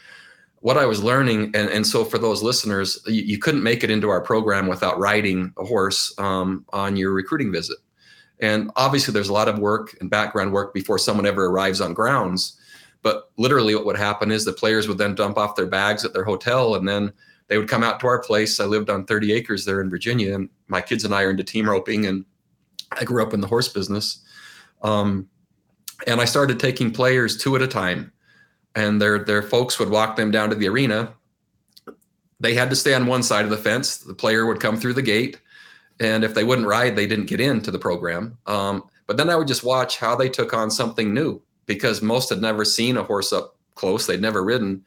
what 0.62 0.78
I 0.78 0.86
was 0.86 1.04
learning, 1.04 1.52
and, 1.56 1.70
and 1.70 1.86
so 1.86 2.06
for 2.06 2.18
those 2.18 2.42
listeners, 2.42 3.00
you, 3.06 3.22
you 3.24 3.38
couldn't 3.38 3.64
make 3.64 3.84
it 3.84 3.92
into 3.92 4.10
our 4.10 4.22
program 4.22 4.68
without 4.68 4.98
riding 4.98 5.54
a 5.58 5.66
horse 5.66 6.14
um, 6.18 6.66
on 6.72 6.96
your 6.96 7.12
recruiting 7.12 7.52
visit. 7.52 7.78
And 8.40 8.72
obviously, 8.76 9.14
there's 9.14 9.30
a 9.30 9.34
lot 9.34 9.48
of 9.48 9.60
work 9.60 9.96
and 10.00 10.10
background 10.10 10.52
work 10.54 10.74
before 10.74 10.98
someone 10.98 11.26
ever 11.26 11.46
arrives 11.46 11.82
on 11.82 11.94
grounds. 11.94 12.58
But 13.04 13.32
literally, 13.38 13.76
what 13.76 13.86
would 13.86 13.98
happen 13.98 14.32
is 14.32 14.46
the 14.46 14.54
players 14.54 14.88
would 14.88 14.98
then 14.98 15.16
dump 15.16 15.38
off 15.38 15.56
their 15.56 15.66
bags 15.66 16.06
at 16.06 16.14
their 16.14 16.24
hotel 16.24 16.76
and 16.76 16.88
then 16.88 17.12
they 17.48 17.58
would 17.58 17.68
come 17.68 17.84
out 17.84 18.00
to 18.00 18.08
our 18.08 18.20
place. 18.20 18.60
I 18.60 18.66
lived 18.66 18.90
on 18.90 19.06
30 19.06 19.34
acres 19.34 19.66
there 19.66 19.82
in 19.82 19.90
Virginia, 19.90 20.36
and 20.36 20.50
my 20.70 20.80
kids 20.80 21.04
and 21.04 21.14
I 21.14 21.24
are 21.24 21.32
into 21.32 21.44
team 21.44 21.70
roping, 21.70 22.06
and 22.06 22.24
I 22.94 23.04
grew 23.04 23.22
up 23.22 23.34
in 23.34 23.42
the 23.42 23.48
horse 23.48 23.68
business. 23.68 24.24
Um, 24.84 25.28
and 26.08 26.22
I 26.22 26.26
started 26.26 26.62
taking 26.62 26.92
players 26.92 27.36
two 27.36 27.58
at 27.58 27.62
a 27.62 27.68
time, 27.68 28.14
and 28.76 29.02
their 29.02 29.26
their 29.26 29.42
folks 29.42 29.80
would 29.80 29.90
walk 29.90 30.16
them 30.16 30.32
down 30.32 30.50
to 30.50 30.56
the 30.56 30.70
arena. 30.70 31.14
They 32.40 32.54
had 32.54 32.70
to 32.70 32.76
stay 32.76 32.94
on 32.94 33.06
one 33.06 33.22
side 33.22 33.44
of 33.44 33.52
the 33.52 33.58
fence. 33.58 33.98
The 33.98 34.14
player 34.14 34.46
would 34.46 34.62
come 34.62 34.78
through 34.78 34.94
the 34.94 35.02
gate 35.02 35.42
and 36.02 36.24
if 36.24 36.34
they 36.34 36.44
wouldn't 36.44 36.68
ride, 36.68 36.96
they 36.96 37.06
didn't 37.06 37.28
get 37.28 37.40
into 37.40 37.70
the 37.70 37.78
program. 37.78 38.38
Um, 38.48 38.90
but 39.06 39.18
then 39.18 39.30
I 39.30 39.36
would 39.36 39.48
just 39.48 39.64
watch 39.64 39.98
how 39.98 40.16
they 40.16 40.30
took 40.30 40.52
on 40.52 40.72
something 40.72 41.14
new 41.14 41.42
because 41.66 42.02
most 42.02 42.30
had 42.30 42.42
never 42.42 42.66
seen 42.66 42.98
a 42.98 43.04
horse 43.04 43.32
up 43.34 43.58
close; 43.76 44.06
they'd 44.06 44.22
never 44.22 44.44
ridden. 44.44 44.84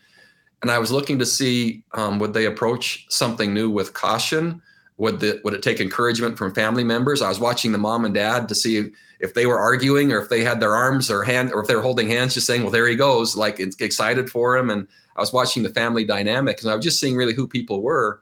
And 0.62 0.70
I 0.70 0.78
was 0.78 0.90
looking 0.90 1.18
to 1.18 1.26
see 1.26 1.84
um, 1.92 2.18
would 2.18 2.32
they 2.32 2.46
approach 2.46 3.06
something 3.10 3.52
new 3.52 3.68
with 3.70 3.92
caution? 3.92 4.62
Would 4.96 5.20
the, 5.20 5.40
would 5.44 5.54
it 5.54 5.62
take 5.62 5.80
encouragement 5.80 6.38
from 6.38 6.54
family 6.54 6.84
members? 6.84 7.20
I 7.20 7.28
was 7.28 7.40
watching 7.40 7.72
the 7.72 7.78
mom 7.78 8.04
and 8.04 8.14
dad 8.14 8.48
to 8.48 8.54
see 8.54 8.90
if 9.20 9.34
they 9.34 9.46
were 9.46 9.58
arguing 9.58 10.12
or 10.12 10.20
if 10.20 10.28
they 10.28 10.44
had 10.44 10.60
their 10.60 10.74
arms 10.74 11.10
or 11.10 11.24
hand 11.24 11.52
or 11.52 11.60
if 11.60 11.66
they 11.66 11.74
were 11.74 11.82
holding 11.82 12.08
hands, 12.08 12.34
just 12.34 12.46
saying, 12.46 12.62
"Well, 12.62 12.70
there 12.70 12.86
he 12.86 12.96
goes," 12.96 13.36
like 13.36 13.60
excited 13.60 14.30
for 14.30 14.56
him. 14.56 14.70
And 14.70 14.86
I 15.16 15.20
was 15.20 15.32
watching 15.32 15.62
the 15.62 15.70
family 15.70 16.04
dynamic, 16.04 16.62
and 16.62 16.70
I 16.70 16.76
was 16.76 16.84
just 16.84 17.00
seeing 17.00 17.16
really 17.16 17.34
who 17.34 17.46
people 17.46 17.82
were. 17.82 18.20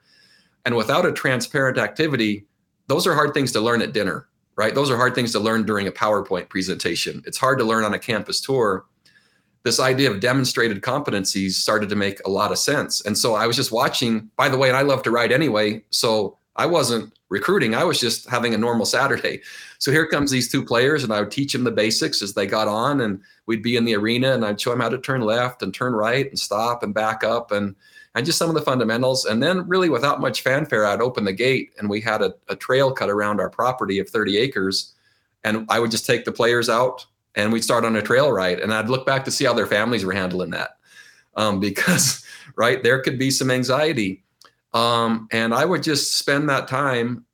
And 0.65 0.77
without 0.77 1.07
a 1.07 1.13
transparent 1.13 1.79
activity, 1.79 2.47
those 2.87 3.07
are 3.07 3.15
hard 3.15 3.35
things 3.35 3.53
to 3.53 3.61
learn 3.61 3.83
at 3.83 3.93
dinner, 3.93 4.29
right? 4.57 4.75
Those 4.75 4.91
are 4.91 4.97
hard 4.97 5.15
things 5.15 5.33
to 5.33 5.41
learn 5.41 5.65
during 5.65 5.87
a 5.87 5.93
PowerPoint 5.93 6.49
presentation. 6.49 7.23
It's 7.27 7.39
hard 7.39 7.59
to 7.59 7.65
learn 7.65 7.85
on 7.85 7.95
a 7.95 7.99
campus 7.99 8.41
tour. 8.41 8.85
This 9.65 9.79
idea 9.79 10.11
of 10.11 10.21
demonstrated 10.21 10.83
competencies 10.83 11.53
started 11.53 11.89
to 11.89 11.97
make 11.97 12.21
a 12.27 12.31
lot 12.31 12.51
of 12.51 12.59
sense. 12.59 13.01
And 13.07 13.17
so 13.17 13.35
I 13.35 13.47
was 13.47 13.57
just 13.57 13.73
watching, 13.73 14.31
by 14.37 14.49
the 14.49 14.59
way, 14.59 14.69
and 14.69 14.77
I 14.77 14.83
love 14.83 15.03
to 15.05 15.11
write 15.11 15.33
anyway. 15.33 15.85
So 15.91 16.39
I 16.57 16.67
wasn't 16.67 17.13
recruiting, 17.29 17.75
I 17.75 17.85
was 17.85 17.99
just 17.99 18.29
having 18.29 18.53
a 18.53 18.59
normal 18.59 18.85
Saturday. 18.85 19.41
So 19.79 19.91
here 19.91 20.07
comes 20.07 20.31
these 20.31 20.53
two 20.53 20.63
players, 20.65 21.03
and 21.03 21.13
I 21.13 21.21
would 21.21 21.31
teach 21.31 21.53
them 21.53 21.65
the 21.65 21.71
basics 21.71 22.21
as 22.21 22.35
they 22.35 22.47
got 22.47 22.69
on, 22.69 23.01
and 23.01 23.23
we'd 23.47 23.63
be 23.63 23.77
in 23.77 23.87
the 23.87 23.97
arena, 23.97 24.35
and 24.35 24.45
I'd 24.45 24.61
show 24.61 24.71
them 24.71 24.81
how 24.81 24.91
to 24.91 24.99
turn 24.99 25.23
left 25.23 25.63
and 25.63 25.73
turn 25.73 25.95
right 25.95 26.29
and 26.29 26.39
stop 26.39 26.83
and 26.83 26.93
back 26.93 27.25
up. 27.25 27.51
And 27.51 27.75
and 28.15 28.27
just 28.27 28.39
some 28.39 28.49
of 28.49 28.55
the 28.55 28.63
fundamentals. 28.63 29.25
And 29.25 29.43
then, 29.43 29.67
really, 29.67 29.89
without 29.89 30.21
much 30.21 30.43
fanfare, 30.43 30.87
I'd 30.87 31.01
open 31.01 31.25
the 31.25 31.33
gate 31.33 31.73
and 31.79 31.89
we 31.89 32.01
had 32.01 32.23
a, 32.23 32.35
a 32.49 32.57
trail 32.57 32.93
cut 32.93 33.11
around 33.11 33.41
our 33.41 33.51
property 33.51 33.99
of 33.99 34.09
30 34.09 34.39
acres. 34.39 34.93
And 35.45 35.67
I 35.69 35.81
would 35.81 35.91
just 35.91 36.07
take 36.07 36.25
the 36.25 36.33
players 36.33 36.69
out 36.69 37.07
and 37.35 37.53
we'd 37.53 37.65
start 37.65 37.85
on 37.85 37.97
a 37.97 38.03
trail 38.03 38.31
ride. 38.31 38.61
And 38.61 38.73
I'd 38.73 38.91
look 38.91 39.07
back 39.07 39.25
to 39.25 39.31
see 39.31 39.45
how 39.45 39.55
their 39.55 39.67
families 39.67 40.05
were 40.05 40.13
handling 40.13 40.51
that. 40.51 40.77
Um, 41.37 41.61
because, 41.73 42.25
right, 42.57 42.83
there 42.83 43.01
could 43.01 43.19
be 43.19 43.31
some 43.31 43.51
anxiety. 43.51 44.23
Um, 44.75 45.29
and 45.31 45.55
I 45.55 45.65
would 45.65 45.83
just 45.83 46.19
spend 46.19 46.49
that 46.49 46.69
time, 46.69 47.25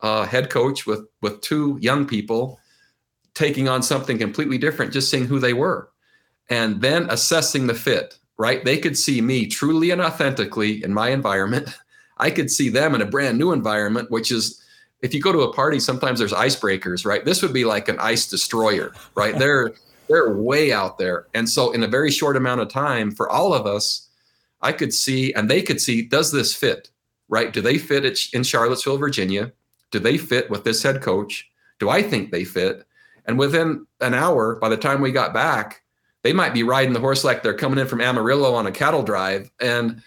uh, 0.00 0.24
head 0.24 0.50
coach 0.50 0.86
with 0.86 1.06
with 1.22 1.40
two 1.40 1.76
young 1.80 2.06
people, 2.06 2.60
taking 3.34 3.68
on 3.68 3.82
something 3.82 4.18
completely 4.18 4.58
different, 4.58 4.92
just 4.92 5.10
seeing 5.10 5.26
who 5.26 5.40
they 5.40 5.52
were, 5.52 5.90
and 6.48 6.80
then 6.80 7.06
assessing 7.10 7.66
the 7.66 7.74
fit 7.74 8.18
right? 8.38 8.64
They 8.64 8.78
could 8.78 8.96
see 8.96 9.20
me 9.20 9.46
truly 9.46 9.90
and 9.90 10.00
authentically 10.00 10.82
in 10.82 10.94
my 10.94 11.10
environment. 11.10 11.68
I 12.18 12.30
could 12.30 12.50
see 12.50 12.68
them 12.68 12.94
in 12.94 13.02
a 13.02 13.06
brand 13.06 13.38
new 13.38 13.52
environment, 13.52 14.10
which 14.10 14.32
is 14.32 14.62
if 15.02 15.14
you 15.14 15.20
go 15.20 15.32
to 15.32 15.42
a 15.42 15.52
party, 15.52 15.78
sometimes 15.78 16.18
there's 16.18 16.32
icebreakers, 16.32 17.06
right? 17.06 17.24
This 17.24 17.42
would 17.42 17.52
be 17.52 17.64
like 17.64 17.88
an 17.88 17.98
ice 18.00 18.28
destroyer, 18.28 18.92
right? 19.14 19.38
they're 19.38 19.74
they're 20.08 20.32
way 20.32 20.72
out 20.72 20.98
there. 20.98 21.26
And 21.34 21.48
so 21.48 21.70
in 21.72 21.82
a 21.82 21.86
very 21.86 22.10
short 22.10 22.36
amount 22.36 22.62
of 22.62 22.68
time, 22.68 23.10
for 23.10 23.28
all 23.28 23.52
of 23.52 23.66
us, 23.66 24.08
I 24.62 24.72
could 24.72 24.94
see 24.94 25.32
and 25.34 25.50
they 25.50 25.60
could 25.60 25.80
see, 25.80 26.02
does 26.02 26.32
this 26.32 26.54
fit? 26.54 26.90
right? 27.28 27.52
Do 27.52 27.60
they 27.60 27.78
fit 27.78 28.04
in 28.32 28.42
Charlottesville, 28.42 28.98
Virginia? 28.98 29.52
Do 29.90 29.98
they 29.98 30.18
fit 30.18 30.50
with 30.50 30.64
this 30.64 30.82
head 30.82 31.02
coach? 31.02 31.50
Do 31.78 31.90
I 31.90 32.02
think 32.02 32.30
they 32.30 32.44
fit? 32.44 32.84
And 33.26 33.38
within 33.38 33.86
an 34.00 34.14
hour, 34.14 34.56
by 34.56 34.68
the 34.68 34.76
time 34.76 35.00
we 35.00 35.12
got 35.12 35.34
back, 35.34 35.82
they 36.22 36.32
might 36.32 36.54
be 36.54 36.62
riding 36.62 36.92
the 36.92 37.00
horse 37.00 37.24
like 37.24 37.42
they're 37.42 37.54
coming 37.54 37.78
in 37.78 37.86
from 37.86 38.00
Amarillo 38.00 38.54
on 38.54 38.66
a 38.66 38.72
cattle 38.72 39.02
drive. 39.02 39.50
And 39.60 40.02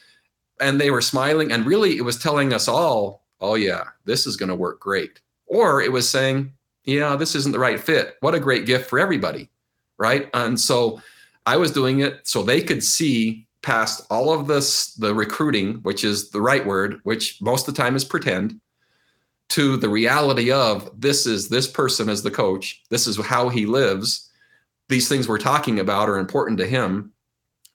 and 0.59 0.79
they 0.79 0.91
were 0.91 1.01
smiling. 1.01 1.51
And 1.51 1.65
really 1.65 1.97
it 1.97 2.05
was 2.05 2.19
telling 2.19 2.53
us 2.53 2.67
all, 2.67 3.25
oh 3.39 3.55
yeah, 3.55 3.85
this 4.05 4.27
is 4.27 4.37
going 4.37 4.49
to 4.49 4.55
work 4.55 4.79
great. 4.79 5.19
Or 5.47 5.81
it 5.81 5.91
was 5.91 6.09
saying, 6.09 6.53
yeah, 6.83 7.15
this 7.15 7.35
isn't 7.35 7.51
the 7.51 7.59
right 7.59 7.79
fit. 7.79 8.15
What 8.19 8.35
a 8.35 8.39
great 8.39 8.65
gift 8.65 8.89
for 8.89 8.99
everybody. 8.99 9.49
Right. 9.97 10.29
And 10.33 10.59
so 10.59 11.01
I 11.45 11.57
was 11.57 11.71
doing 11.71 11.99
it 11.99 12.27
so 12.27 12.43
they 12.43 12.61
could 12.61 12.83
see 12.83 13.47
past 13.61 14.05
all 14.09 14.33
of 14.33 14.47
this, 14.47 14.93
the 14.95 15.13
recruiting, 15.13 15.75
which 15.83 16.03
is 16.03 16.31
the 16.31 16.41
right 16.41 16.65
word, 16.65 16.99
which 17.03 17.39
most 17.41 17.67
of 17.67 17.75
the 17.75 17.81
time 17.81 17.95
is 17.95 18.05
pretend, 18.05 18.59
to 19.49 19.75
the 19.77 19.89
reality 19.89 20.51
of 20.51 20.89
this 20.99 21.25
is 21.25 21.49
this 21.49 21.67
person 21.67 22.09
as 22.09 22.23
the 22.23 22.31
coach, 22.31 22.81
this 22.89 23.05
is 23.05 23.17
how 23.17 23.49
he 23.49 23.65
lives. 23.65 24.30
These 24.91 25.07
things 25.07 25.29
we're 25.29 25.37
talking 25.37 25.79
about 25.79 26.09
are 26.09 26.17
important 26.17 26.57
to 26.57 26.67
him. 26.67 27.13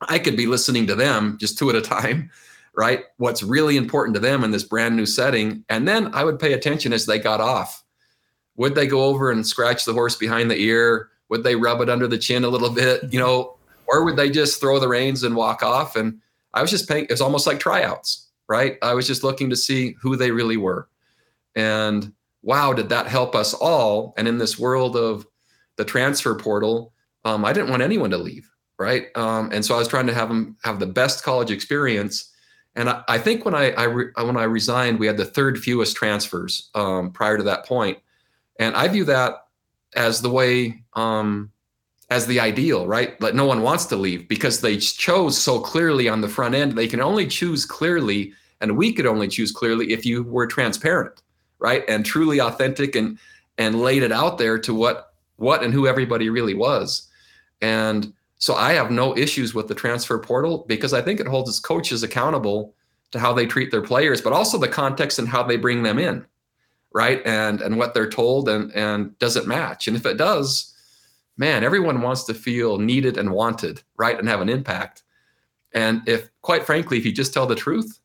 I 0.03 0.19
could 0.19 0.37
be 0.37 0.47
listening 0.47 0.87
to 0.89 0.95
them 0.95 1.39
just 1.41 1.57
two 1.57 1.71
at 1.71 1.75
a 1.75 1.81
time, 1.81 2.31
right? 2.77 3.05
What's 3.17 3.43
really 3.43 3.79
important 3.79 4.15
to 4.17 4.21
them 4.21 4.45
in 4.45 4.51
this 4.51 4.65
brand 4.65 4.97
new 4.97 5.07
setting. 5.07 5.65
And 5.71 5.89
then 5.89 6.15
I 6.15 6.25
would 6.25 6.39
pay 6.39 6.53
attention 6.53 6.93
as 6.93 7.07
they 7.07 7.19
got 7.19 7.41
off. 7.41 7.83
Would 8.57 8.75
they 8.75 8.87
go 8.87 9.05
over 9.05 9.31
and 9.31 9.47
scratch 9.47 9.87
the 9.87 9.95
horse 9.95 10.15
behind 10.15 10.51
the 10.51 10.61
ear? 10.61 11.09
Would 11.31 11.43
they 11.43 11.57
rub 11.57 11.81
it 11.81 11.89
under 11.89 12.07
the 12.07 12.19
chin 12.19 12.45
a 12.45 12.49
little 12.49 12.69
bit? 12.69 13.11
You 13.11 13.19
know, 13.19 13.57
or 13.87 14.05
would 14.05 14.17
they 14.17 14.29
just 14.29 14.61
throw 14.61 14.79
the 14.79 14.89
reins 14.89 15.23
and 15.23 15.35
walk 15.35 15.63
off? 15.63 15.97
And 15.97 16.21
I 16.53 16.61
was 16.61 16.71
just 16.71 16.87
paying, 16.87 17.07
it's 17.09 17.23
almost 17.23 17.47
like 17.47 17.59
tryouts, 17.59 18.29
right? 18.47 18.77
I 18.83 18.93
was 18.93 19.07
just 19.07 19.25
looking 19.25 19.49
to 19.49 19.57
see 19.57 19.97
who 20.03 20.17
they 20.17 20.33
really 20.33 20.59
were. 20.59 20.87
And 21.55 22.13
wow, 22.43 22.75
did 22.75 22.91
that 22.91 23.07
help 23.07 23.35
us 23.35 23.55
all? 23.55 24.13
And 24.19 24.29
in 24.29 24.37
this 24.37 24.59
world 24.59 24.97
of 24.97 25.27
the 25.77 25.85
transfer 25.85 26.35
portal, 26.35 26.93
um, 27.27 27.45
I 27.45 27.53
didn't 27.53 27.71
want 27.71 27.83
anyone 27.83 28.11
to 28.11 28.19
leave, 28.19 28.49
right? 28.79 29.09
Um, 29.17 29.51
and 29.53 29.65
so 29.65 29.75
I 29.75 29.79
was 29.79 29.89
trying 29.89 30.07
to 30.07 30.15
have 30.15 30.29
them 30.29 30.57
have 30.63 30.79
the 30.79 30.87
best 30.87 31.25
college 31.25 31.51
experience. 31.51 32.33
And 32.77 32.89
I, 32.89 33.03
I 33.09 33.19
think 33.19 33.45
when 33.45 33.55
I, 33.55 33.73
I 33.73 33.85
re, 33.85 34.07
when 34.15 34.37
I 34.37 34.45
resigned, 34.45 35.01
we 35.01 35.09
had 35.09 35.17
the 35.17 35.25
third 35.25 35.59
fewest 35.59 35.97
transfers 35.97 36.71
um, 36.77 37.11
prior 37.11 37.37
to 37.37 37.43
that 37.43 37.67
point, 37.67 37.99
and 38.61 38.77
I 38.77 38.87
view 38.87 39.05
that 39.07 39.49
as 39.97 40.23
the 40.23 40.31
way 40.31 40.85
um, 40.93 41.51
as 42.11 42.29
the 42.29 42.39
ideal, 42.39 42.87
right? 42.87 43.19
But 43.19 43.35
no 43.35 43.45
one 43.45 43.63
wants 43.63 43.87
to 43.87 43.97
leave 43.97 44.29
because 44.29 44.61
they 44.61 44.77
chose 44.77 45.37
so 45.37 45.59
clearly 45.59 46.09
on 46.09 46.21
the 46.21 46.29
front 46.29 46.55
end. 46.55 46.79
They 46.79 46.87
can 46.87 47.01
only 47.01 47.27
choose 47.27 47.67
clearly, 47.67 48.35
and 48.61 48.77
we 48.77 48.93
could 48.93 49.07
only 49.07 49.27
choose 49.27 49.51
clearly 49.51 49.93
if 49.93 50.07
you 50.07 50.23
were 50.23 50.47
transparent, 50.47 51.23
right? 51.59 51.83
And 51.89 52.07
truly 52.07 52.41
authentic 52.41 52.95
and 52.95 53.19
and 53.59 53.81
laid 53.81 54.05
it 54.05 54.13
out 54.13 54.39
there 54.39 54.61
to 54.61 54.73
what 54.73 55.15
what 55.39 55.65
and 55.65 55.75
who 55.75 55.89
everybody 55.89 56.31
really 56.31 56.55
was. 56.55 57.09
And 57.61 58.13
so 58.39 58.55
I 58.55 58.73
have 58.75 58.91
no 58.91 59.17
issues 59.17 59.55
with 59.55 59.69
the 59.69 59.75
transfer 59.75 60.19
portal 60.19 60.65
because 60.69 60.93
I 60.93 61.03
think 61.03 61.21
it 61.21 61.27
holds 61.27 61.49
its 61.49 61.59
coaches 61.59 62.03
accountable 62.03 62.75
to 63.13 63.19
how 63.19 63.33
they 63.33 63.47
treat 63.47 63.71
their 63.71 63.83
players, 63.83 64.21
but 64.21 64.33
also 64.33 64.59
the 64.59 64.69
context 64.69 65.19
and 65.19 65.29
how 65.29 65.43
they 65.43 65.57
bring 65.57 65.83
them 65.83 65.99
in, 65.99 66.27
right? 66.93 67.23
And 67.25 67.61
and 67.63 67.79
what 67.79 67.95
they're 67.95 68.11
told 68.11 68.49
and 68.49 68.73
and 68.73 69.19
does 69.19 69.37
it 69.37 69.47
match? 69.47 69.89
And 69.89 69.97
if 69.97 70.05
it 70.05 70.19
does, 70.19 70.75
man, 71.37 71.65
everyone 71.65 72.03
wants 72.03 72.25
to 72.25 72.35
feel 72.35 72.79
needed 72.79 73.17
and 73.17 73.31
wanted, 73.31 73.83
right? 73.97 74.19
And 74.19 74.29
have 74.29 74.41
an 74.41 74.49
impact. 74.49 75.03
And 75.73 76.03
if, 76.09 76.31
quite 76.43 76.65
frankly, 76.65 76.97
if 76.97 77.05
you 77.05 77.13
just 77.13 77.35
tell 77.35 77.47
the 77.47 77.55
truth, 77.55 77.99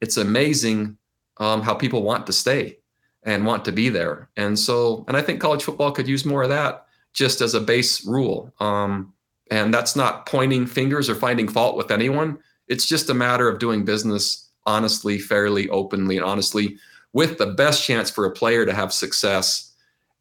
it's 0.00 0.16
amazing 0.16 0.98
um, 1.38 1.62
how 1.62 1.74
people 1.74 2.02
want 2.02 2.26
to 2.26 2.32
stay 2.32 2.78
and 3.22 3.46
want 3.46 3.64
to 3.64 3.72
be 3.72 3.88
there. 3.88 4.28
And 4.36 4.58
so, 4.58 5.04
and 5.08 5.16
I 5.16 5.22
think 5.22 5.40
college 5.40 5.64
football 5.64 5.92
could 5.92 6.06
use 6.06 6.24
more 6.24 6.42
of 6.42 6.50
that 6.50 6.83
just 7.14 7.40
as 7.40 7.54
a 7.54 7.60
base 7.60 8.06
rule. 8.06 8.52
Um, 8.60 9.14
and 9.50 9.72
that's 9.72 9.96
not 9.96 10.26
pointing 10.26 10.66
fingers 10.66 11.08
or 11.08 11.14
finding 11.14 11.48
fault 11.48 11.76
with 11.76 11.90
anyone. 11.90 12.38
It's 12.68 12.86
just 12.86 13.10
a 13.10 13.14
matter 13.14 13.48
of 13.48 13.58
doing 13.58 13.84
business 13.84 14.50
honestly, 14.66 15.18
fairly, 15.18 15.68
openly, 15.68 16.16
and 16.16 16.24
honestly 16.24 16.78
with 17.14 17.38
the 17.38 17.46
best 17.46 17.82
chance 17.84 18.10
for 18.10 18.26
a 18.26 18.30
player 18.30 18.66
to 18.66 18.74
have 18.74 18.92
success 18.92 19.72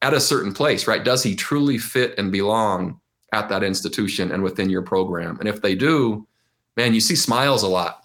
at 0.02 0.14
a 0.14 0.20
certain 0.20 0.54
place, 0.54 0.88
right? 0.88 1.04
Does 1.04 1.24
he 1.24 1.36
truly 1.36 1.78
fit 1.78 2.14
and 2.18 2.32
belong 2.32 3.00
at 3.34 3.50
that 3.50 3.64
institution 3.64 4.32
and 4.32 4.44
within 4.44 4.70
your 4.70 4.84
program? 4.84 5.38
And 5.40 5.50
if 5.50 5.62
they 5.62 5.76
do, 5.76 6.28
man, 6.78 6.94
you 6.94 7.02
see 7.02 7.16
smiles 7.16 7.64
a 7.64 7.68
lot. 7.68 8.04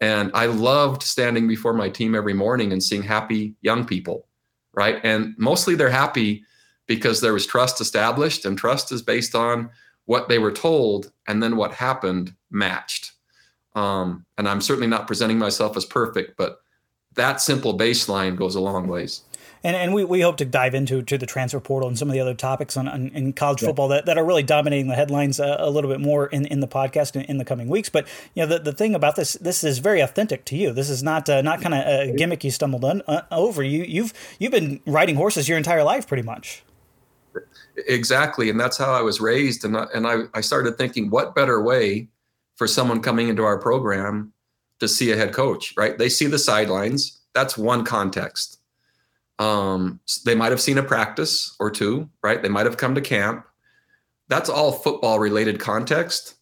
And 0.00 0.32
I 0.34 0.46
loved 0.46 1.02
standing 1.02 1.46
before 1.46 1.74
my 1.74 1.88
team 1.88 2.14
every 2.14 2.32
morning 2.32 2.72
and 2.72 2.82
seeing 2.82 3.02
happy 3.02 3.54
young 3.60 3.84
people, 3.84 4.26
right? 4.72 4.98
And 5.04 5.34
mostly 5.36 5.74
they're 5.74 5.90
happy 5.90 6.42
because 6.86 7.20
there 7.20 7.32
was 7.32 7.46
trust 7.46 7.80
established, 7.80 8.44
and 8.44 8.58
trust 8.58 8.92
is 8.92 9.02
based 9.02 9.34
on 9.34 9.70
what 10.04 10.28
they 10.28 10.38
were 10.38 10.52
told 10.52 11.12
and 11.26 11.42
then 11.42 11.56
what 11.56 11.72
happened 11.72 12.34
matched. 12.50 13.12
Um, 13.74 14.26
and 14.36 14.48
I'm 14.48 14.60
certainly 14.60 14.88
not 14.88 15.06
presenting 15.06 15.38
myself 15.38 15.76
as 15.76 15.84
perfect, 15.84 16.36
but 16.36 16.60
that 17.14 17.40
simple 17.40 17.76
baseline 17.76 18.36
goes 18.36 18.54
a 18.54 18.60
long 18.60 18.88
ways 18.88 19.22
and 19.64 19.76
and 19.76 19.94
we, 19.94 20.04
we 20.04 20.20
hope 20.20 20.36
to 20.38 20.44
dive 20.44 20.74
into 20.74 21.02
to 21.02 21.18
the 21.18 21.26
transfer 21.26 21.60
portal 21.60 21.88
and 21.88 21.98
some 21.98 22.08
of 22.08 22.12
the 22.12 22.20
other 22.20 22.34
topics 22.34 22.76
on, 22.76 22.88
on 22.88 23.08
in 23.08 23.32
college 23.32 23.62
yeah. 23.62 23.68
football 23.68 23.88
that, 23.88 24.06
that 24.06 24.18
are 24.18 24.24
really 24.24 24.42
dominating 24.42 24.88
the 24.88 24.94
headlines 24.94 25.38
a, 25.38 25.56
a, 25.58 25.70
little 25.70 25.90
bit 25.90 26.00
more 26.00 26.26
in, 26.26 26.46
in 26.46 26.60
the 26.60 26.68
podcast 26.68 27.16
in, 27.16 27.22
in, 27.22 27.38
the 27.38 27.44
coming 27.44 27.68
weeks. 27.68 27.88
But 27.88 28.06
you 28.34 28.42
know 28.42 28.46
the, 28.46 28.58
the 28.58 28.72
thing 28.72 28.94
about 28.94 29.16
this 29.16 29.34
this 29.34 29.64
is 29.64 29.78
very 29.78 30.00
authentic 30.00 30.44
to 30.46 30.56
you. 30.56 30.72
This 30.72 30.90
is 30.90 31.02
not 31.02 31.28
uh, 31.28 31.42
not 31.42 31.60
kind 31.60 31.74
of 31.74 31.86
a 31.86 32.16
gimmick 32.16 32.44
you 32.44 32.50
stumbled 32.50 32.84
on, 32.84 33.02
uh, 33.06 33.22
over. 33.30 33.62
You 33.62 33.84
you've 33.84 34.12
you've 34.38 34.52
been 34.52 34.80
riding 34.86 35.16
horses 35.16 35.48
your 35.48 35.58
entire 35.58 35.82
life 35.82 36.06
pretty 36.06 36.22
much. 36.22 36.62
Exactly, 37.88 38.50
and 38.50 38.60
that's 38.60 38.76
how 38.76 38.92
I 38.92 39.02
was 39.02 39.20
raised. 39.20 39.64
And 39.64 39.76
I, 39.76 39.86
and 39.94 40.06
I, 40.06 40.22
I 40.34 40.40
started 40.40 40.76
thinking, 40.76 41.10
what 41.10 41.34
better 41.34 41.62
way 41.62 42.08
for 42.56 42.66
someone 42.66 43.00
coming 43.00 43.28
into 43.28 43.44
our 43.44 43.58
program 43.58 44.32
to 44.78 44.88
see 44.88 45.10
a 45.10 45.16
head 45.16 45.32
coach? 45.32 45.74
Right? 45.76 45.96
They 45.96 46.08
see 46.08 46.26
the 46.26 46.38
sidelines. 46.38 47.20
That's 47.34 47.56
one 47.56 47.84
context 47.84 48.58
um, 49.42 49.98
they 50.24 50.34
might 50.34 50.52
have 50.52 50.60
seen 50.60 50.78
a 50.78 50.82
practice 50.82 51.56
or 51.58 51.70
two, 51.70 52.08
right? 52.22 52.40
They 52.40 52.48
might 52.48 52.66
have 52.66 52.76
come 52.76 52.94
to 52.94 53.00
camp. 53.00 53.44
That's 54.28 54.48
all 54.48 54.72
football 54.72 55.18
related 55.18 55.58
context. 55.58 56.36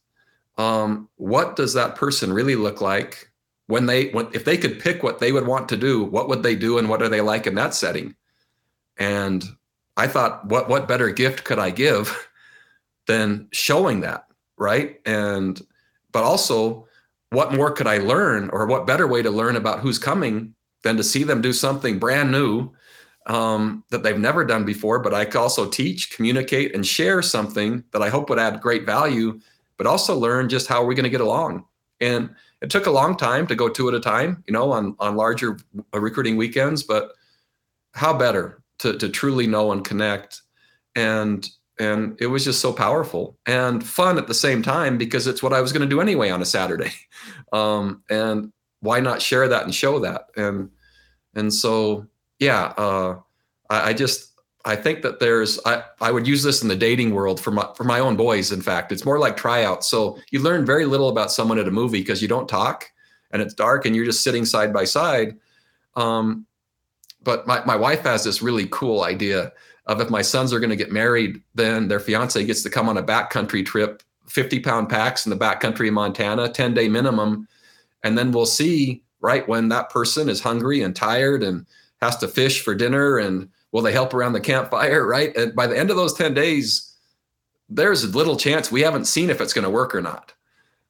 Um, 0.58 1.08
what 1.16 1.56
does 1.56 1.72
that 1.74 1.96
person 1.96 2.32
really 2.32 2.56
look 2.56 2.80
like 2.80 3.30
when 3.68 3.86
they, 3.86 4.10
when, 4.10 4.28
if 4.34 4.44
they 4.44 4.58
could 4.58 4.80
pick 4.80 5.02
what 5.02 5.18
they 5.18 5.32
would 5.32 5.46
want 5.46 5.68
to 5.70 5.76
do, 5.76 6.04
what 6.04 6.28
would 6.28 6.42
they 6.42 6.54
do 6.54 6.76
and 6.76 6.90
what 6.90 7.00
are 7.00 7.08
they 7.08 7.22
like 7.22 7.46
in 7.46 7.54
that 7.54 7.74
setting? 7.74 8.14
And 8.98 9.44
I 10.00 10.06
thought, 10.06 10.46
what, 10.46 10.70
what 10.70 10.88
better 10.88 11.10
gift 11.10 11.44
could 11.44 11.58
I 11.58 11.68
give 11.68 12.26
than 13.06 13.48
showing 13.52 14.00
that, 14.00 14.24
right? 14.56 14.98
And, 15.04 15.60
but 16.10 16.24
also, 16.24 16.88
what 17.28 17.52
more 17.52 17.70
could 17.70 17.86
I 17.86 17.98
learn 17.98 18.48
or 18.48 18.66
what 18.66 18.86
better 18.86 19.06
way 19.06 19.20
to 19.20 19.30
learn 19.30 19.56
about 19.56 19.80
who's 19.80 19.98
coming 19.98 20.54
than 20.84 20.96
to 20.96 21.04
see 21.04 21.22
them 21.22 21.42
do 21.42 21.52
something 21.52 21.98
brand 21.98 22.32
new 22.32 22.70
um, 23.26 23.84
that 23.90 24.02
they've 24.02 24.18
never 24.18 24.42
done 24.42 24.64
before, 24.64 25.00
but 25.00 25.12
I 25.12 25.26
could 25.26 25.36
also 25.36 25.68
teach, 25.68 26.16
communicate, 26.16 26.74
and 26.74 26.86
share 26.86 27.20
something 27.20 27.84
that 27.92 28.00
I 28.00 28.08
hope 28.08 28.30
would 28.30 28.38
add 28.38 28.62
great 28.62 28.86
value, 28.86 29.38
but 29.76 29.86
also 29.86 30.16
learn 30.16 30.48
just 30.48 30.66
how 30.66 30.82
we're 30.82 30.94
going 30.94 31.04
to 31.04 31.10
get 31.10 31.20
along. 31.20 31.66
And 32.00 32.30
it 32.62 32.70
took 32.70 32.86
a 32.86 32.90
long 32.90 33.18
time 33.18 33.46
to 33.48 33.54
go 33.54 33.68
two 33.68 33.88
at 33.88 33.94
a 33.94 34.00
time, 34.00 34.42
you 34.46 34.54
know, 34.54 34.72
on 34.72 34.96
on 34.98 35.14
larger 35.14 35.58
recruiting 35.92 36.38
weekends, 36.38 36.82
but 36.82 37.12
how 37.92 38.16
better 38.16 38.62
to 38.80 38.96
to 38.98 39.08
truly 39.08 39.46
know 39.46 39.72
and 39.72 39.84
connect, 39.84 40.42
and 40.94 41.48
and 41.78 42.16
it 42.20 42.26
was 42.26 42.44
just 42.44 42.60
so 42.60 42.72
powerful 42.72 43.38
and 43.46 43.86
fun 43.86 44.18
at 44.18 44.26
the 44.26 44.34
same 44.34 44.62
time 44.62 44.98
because 44.98 45.26
it's 45.26 45.42
what 45.42 45.54
I 45.54 45.62
was 45.62 45.72
going 45.72 45.88
to 45.88 45.94
do 45.94 46.00
anyway 46.00 46.28
on 46.30 46.42
a 46.42 46.46
Saturday, 46.46 46.92
um, 47.52 48.02
and 48.10 48.52
why 48.80 49.00
not 49.00 49.22
share 49.22 49.48
that 49.48 49.64
and 49.64 49.74
show 49.74 49.98
that 50.00 50.26
and 50.36 50.70
and 51.34 51.52
so 51.52 52.06
yeah, 52.38 52.72
uh, 52.76 53.18
I, 53.68 53.90
I, 53.90 53.92
just 53.92 54.32
I 54.64 54.76
think 54.76 55.02
that 55.02 55.20
there's 55.20 55.60
I, 55.64 55.84
I 56.00 56.10
would 56.10 56.26
use 56.26 56.42
this 56.42 56.62
in 56.62 56.68
the 56.68 56.76
dating 56.76 57.14
world 57.14 57.40
for 57.40 57.50
my 57.50 57.68
for 57.76 57.84
my 57.84 58.00
own 58.00 58.16
boys. 58.16 58.50
In 58.50 58.62
fact, 58.62 58.92
it's 58.92 59.04
more 59.04 59.18
like 59.18 59.36
tryouts. 59.36 59.88
So 59.88 60.18
you 60.30 60.40
learn 60.40 60.66
very 60.66 60.86
little 60.86 61.08
about 61.08 61.30
someone 61.30 61.58
at 61.58 61.68
a 61.68 61.70
movie 61.70 62.00
because 62.00 62.20
you 62.20 62.28
don't 62.28 62.48
talk 62.48 62.90
and 63.30 63.40
it's 63.40 63.54
dark 63.54 63.86
and 63.86 63.94
you're 63.94 64.04
just 64.04 64.24
sitting 64.24 64.44
side 64.44 64.72
by 64.72 64.84
side. 64.84 65.36
Um, 65.96 66.46
but 67.22 67.46
my, 67.46 67.64
my 67.64 67.76
wife 67.76 68.00
has 68.02 68.24
this 68.24 68.42
really 68.42 68.66
cool 68.70 69.02
idea 69.02 69.52
of 69.86 70.00
if 70.00 70.10
my 70.10 70.22
sons 70.22 70.52
are 70.52 70.60
going 70.60 70.70
to 70.70 70.76
get 70.76 70.92
married, 70.92 71.42
then 71.54 71.88
their 71.88 72.00
fiance 72.00 72.44
gets 72.44 72.62
to 72.62 72.70
come 72.70 72.88
on 72.88 72.98
a 72.98 73.02
backcountry 73.02 73.64
trip, 73.64 74.02
50 74.26 74.60
pound 74.60 74.88
packs 74.88 75.26
in 75.26 75.30
the 75.30 75.36
backcountry 75.36 75.88
of 75.88 75.94
Montana, 75.94 76.48
10 76.48 76.74
day 76.74 76.88
minimum. 76.88 77.48
And 78.04 78.16
then 78.16 78.30
we'll 78.30 78.46
see 78.46 79.02
right 79.20 79.46
when 79.48 79.68
that 79.68 79.90
person 79.90 80.28
is 80.28 80.40
hungry 80.40 80.82
and 80.82 80.96
tired 80.96 81.42
and 81.42 81.66
has 82.00 82.16
to 82.16 82.28
fish 82.28 82.62
for 82.62 82.74
dinner 82.74 83.18
and 83.18 83.48
will 83.72 83.82
they 83.82 83.92
help 83.92 84.14
around 84.14 84.32
the 84.32 84.40
campfire 84.40 85.06
right 85.06 85.36
and 85.36 85.54
by 85.54 85.66
the 85.66 85.78
end 85.78 85.90
of 85.90 85.96
those 85.96 86.14
10 86.14 86.34
days 86.34 86.96
there's 87.68 88.14
little 88.14 88.36
chance 88.36 88.72
we 88.72 88.80
haven't 88.80 89.04
seen 89.04 89.30
if 89.30 89.40
it's 89.40 89.52
going 89.52 89.64
to 89.64 89.70
work 89.70 89.94
or 89.94 90.00
not 90.00 90.32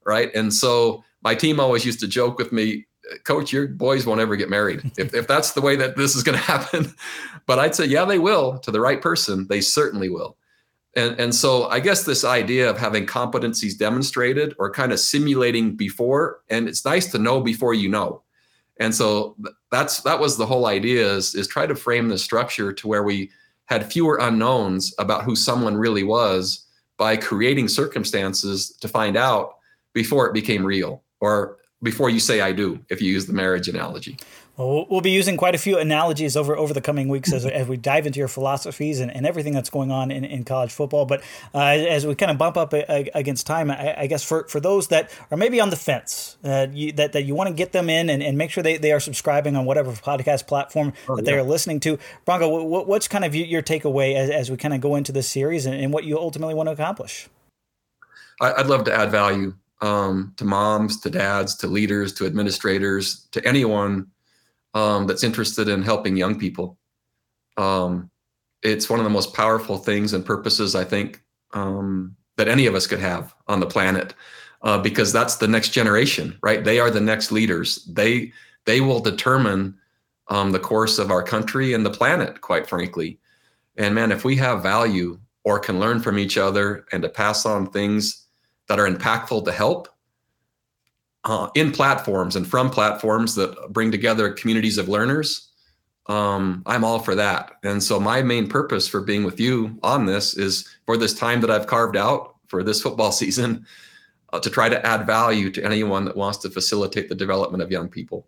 right 0.04 0.34
and 0.34 0.52
so 0.54 1.02
my 1.22 1.34
team 1.34 1.60
always 1.60 1.84
used 1.84 2.00
to 2.00 2.08
joke 2.08 2.38
with 2.38 2.52
me 2.52 2.86
coach, 3.24 3.52
your 3.52 3.68
boys 3.68 4.06
won't 4.06 4.20
ever 4.20 4.36
get 4.36 4.48
married 4.48 4.90
if, 4.98 5.14
if 5.14 5.26
that's 5.26 5.52
the 5.52 5.60
way 5.60 5.76
that 5.76 5.96
this 5.96 6.14
is 6.14 6.22
going 6.22 6.38
to 6.38 6.44
happen. 6.44 6.94
But 7.46 7.58
I'd 7.58 7.74
say, 7.74 7.86
yeah, 7.86 8.04
they 8.04 8.18
will 8.18 8.58
to 8.60 8.70
the 8.70 8.80
right 8.80 9.00
person. 9.00 9.46
They 9.48 9.60
certainly 9.60 10.08
will. 10.08 10.36
And, 10.96 11.18
and 11.20 11.34
so 11.34 11.68
I 11.68 11.78
guess 11.78 12.02
this 12.02 12.24
idea 12.24 12.68
of 12.68 12.76
having 12.76 13.06
competencies 13.06 13.78
demonstrated 13.78 14.54
or 14.58 14.72
kind 14.72 14.92
of 14.92 14.98
simulating 14.98 15.76
before, 15.76 16.40
and 16.48 16.68
it's 16.68 16.84
nice 16.84 17.10
to 17.12 17.18
know 17.18 17.40
before 17.40 17.74
you 17.74 17.88
know. 17.88 18.22
And 18.80 18.94
so 18.94 19.36
that's 19.70 20.00
that 20.02 20.18
was 20.18 20.36
the 20.36 20.46
whole 20.46 20.66
idea 20.66 21.06
is, 21.06 21.34
is 21.34 21.46
try 21.46 21.66
to 21.66 21.76
frame 21.76 22.08
the 22.08 22.18
structure 22.18 22.72
to 22.72 22.88
where 22.88 23.02
we 23.02 23.30
had 23.66 23.92
fewer 23.92 24.18
unknowns 24.20 24.92
about 24.98 25.22
who 25.22 25.36
someone 25.36 25.76
really 25.76 26.02
was 26.02 26.66
by 26.96 27.16
creating 27.16 27.68
circumstances 27.68 28.70
to 28.80 28.88
find 28.88 29.16
out 29.16 29.58
before 29.92 30.26
it 30.26 30.34
became 30.34 30.64
real 30.64 31.02
or 31.20 31.58
before 31.82 32.10
you 32.10 32.20
say 32.20 32.40
I 32.40 32.52
do, 32.52 32.80
if 32.88 33.00
you 33.00 33.10
use 33.10 33.26
the 33.26 33.32
marriage 33.32 33.68
analogy. 33.68 34.16
Well, 34.56 34.84
we'll 34.90 35.00
be 35.00 35.10
using 35.10 35.38
quite 35.38 35.54
a 35.54 35.58
few 35.58 35.78
analogies 35.78 36.36
over, 36.36 36.54
over 36.54 36.74
the 36.74 36.82
coming 36.82 37.08
weeks 37.08 37.32
as, 37.32 37.46
as 37.46 37.66
we 37.66 37.78
dive 37.78 38.06
into 38.06 38.18
your 38.18 38.28
philosophies 38.28 39.00
and, 39.00 39.10
and 39.10 39.24
everything 39.24 39.54
that's 39.54 39.70
going 39.70 39.90
on 39.90 40.10
in, 40.10 40.22
in 40.22 40.44
college 40.44 40.70
football. 40.70 41.06
But 41.06 41.22
uh, 41.54 41.60
as 41.60 42.06
we 42.06 42.14
kind 42.14 42.30
of 42.30 42.36
bump 42.36 42.58
up 42.58 42.74
against 42.74 43.46
time, 43.46 43.70
I, 43.70 44.02
I, 44.02 44.06
guess 44.06 44.22
for, 44.22 44.46
for 44.48 44.60
those 44.60 44.88
that 44.88 45.10
are 45.30 45.38
maybe 45.38 45.60
on 45.60 45.70
the 45.70 45.76
fence, 45.76 46.36
uh, 46.44 46.66
you, 46.70 46.92
that, 46.92 47.14
that 47.14 47.22
you 47.22 47.34
want 47.34 47.48
to 47.48 47.54
get 47.54 47.72
them 47.72 47.88
in 47.88 48.10
and, 48.10 48.22
and 48.22 48.36
make 48.36 48.50
sure 48.50 48.62
they, 48.62 48.76
they 48.76 48.92
are 48.92 49.00
subscribing 49.00 49.56
on 49.56 49.64
whatever 49.64 49.92
podcast 49.92 50.46
platform 50.46 50.92
oh, 51.08 51.16
that 51.16 51.24
yeah. 51.24 51.30
they 51.30 51.38
are 51.38 51.42
listening 51.42 51.80
to. 51.80 51.98
Bronco, 52.26 52.62
what, 52.62 52.86
what's 52.86 53.08
kind 53.08 53.24
of 53.24 53.34
your 53.34 53.62
takeaway 53.62 54.14
as, 54.14 54.28
as 54.28 54.50
we 54.50 54.58
kind 54.58 54.74
of 54.74 54.82
go 54.82 54.94
into 54.96 55.10
this 55.10 55.30
series 55.30 55.64
and, 55.64 55.74
and 55.74 55.90
what 55.90 56.04
you 56.04 56.18
ultimately 56.18 56.54
want 56.54 56.66
to 56.66 56.72
accomplish? 56.72 57.28
I'd 58.42 58.66
love 58.66 58.84
to 58.84 58.94
add 58.94 59.10
value 59.10 59.54
um, 59.80 60.34
to 60.36 60.44
moms, 60.44 61.00
to 61.00 61.10
dads, 61.10 61.54
to 61.56 61.66
leaders, 61.66 62.12
to 62.14 62.26
administrators, 62.26 63.26
to 63.32 63.46
anyone 63.46 64.06
um, 64.74 65.06
that's 65.06 65.24
interested 65.24 65.68
in 65.68 65.82
helping 65.82 66.16
young 66.16 66.38
people. 66.38 66.78
Um, 67.56 68.10
it's 68.62 68.90
one 68.90 69.00
of 69.00 69.04
the 69.04 69.10
most 69.10 69.34
powerful 69.34 69.78
things 69.78 70.12
and 70.12 70.24
purposes 70.24 70.74
I 70.74 70.84
think 70.84 71.22
um, 71.52 72.16
that 72.36 72.48
any 72.48 72.66
of 72.66 72.74
us 72.74 72.86
could 72.86 73.00
have 73.00 73.34
on 73.48 73.60
the 73.60 73.66
planet, 73.66 74.14
uh, 74.62 74.78
because 74.78 75.12
that's 75.12 75.36
the 75.36 75.48
next 75.48 75.70
generation, 75.70 76.38
right? 76.42 76.62
They 76.62 76.78
are 76.78 76.90
the 76.90 77.00
next 77.00 77.32
leaders. 77.32 77.84
They 77.86 78.32
they 78.66 78.80
will 78.80 79.00
determine 79.00 79.76
um, 80.28 80.52
the 80.52 80.60
course 80.60 80.98
of 80.98 81.10
our 81.10 81.22
country 81.22 81.72
and 81.72 81.84
the 81.84 81.90
planet, 81.90 82.40
quite 82.40 82.68
frankly. 82.68 83.18
And 83.76 83.94
man, 83.94 84.12
if 84.12 84.24
we 84.24 84.36
have 84.36 84.62
value 84.62 85.18
or 85.44 85.58
can 85.58 85.80
learn 85.80 86.00
from 86.00 86.18
each 86.18 86.36
other 86.36 86.86
and 86.92 87.02
to 87.02 87.08
pass 87.08 87.46
on 87.46 87.70
things 87.70 88.26
that 88.70 88.78
are 88.78 88.88
impactful 88.88 89.44
to 89.44 89.50
help 89.50 89.88
uh, 91.24 91.48
in 91.56 91.72
platforms 91.72 92.36
and 92.36 92.46
from 92.46 92.70
platforms 92.70 93.34
that 93.34 93.52
bring 93.70 93.90
together 93.90 94.32
communities 94.32 94.78
of 94.78 94.88
learners, 94.88 95.48
um, 96.06 96.62
I'm 96.66 96.84
all 96.84 97.00
for 97.00 97.16
that. 97.16 97.54
And 97.64 97.82
so 97.82 97.98
my 97.98 98.22
main 98.22 98.46
purpose 98.46 98.86
for 98.86 99.00
being 99.00 99.24
with 99.24 99.40
you 99.40 99.76
on 99.82 100.06
this 100.06 100.34
is 100.34 100.68
for 100.86 100.96
this 100.96 101.12
time 101.12 101.40
that 101.40 101.50
I've 101.50 101.66
carved 101.66 101.96
out 101.96 102.36
for 102.46 102.62
this 102.62 102.80
football 102.80 103.10
season 103.22 103.66
uh, 104.32 104.38
to 104.38 104.48
try 104.48 104.68
to 104.68 104.86
add 104.86 105.04
value 105.04 105.50
to 105.50 105.64
anyone 105.64 106.04
that 106.04 106.16
wants 106.16 106.38
to 106.38 106.48
facilitate 106.48 107.08
the 107.08 107.16
development 107.16 107.64
of 107.64 107.72
young 107.72 107.88
people. 107.88 108.24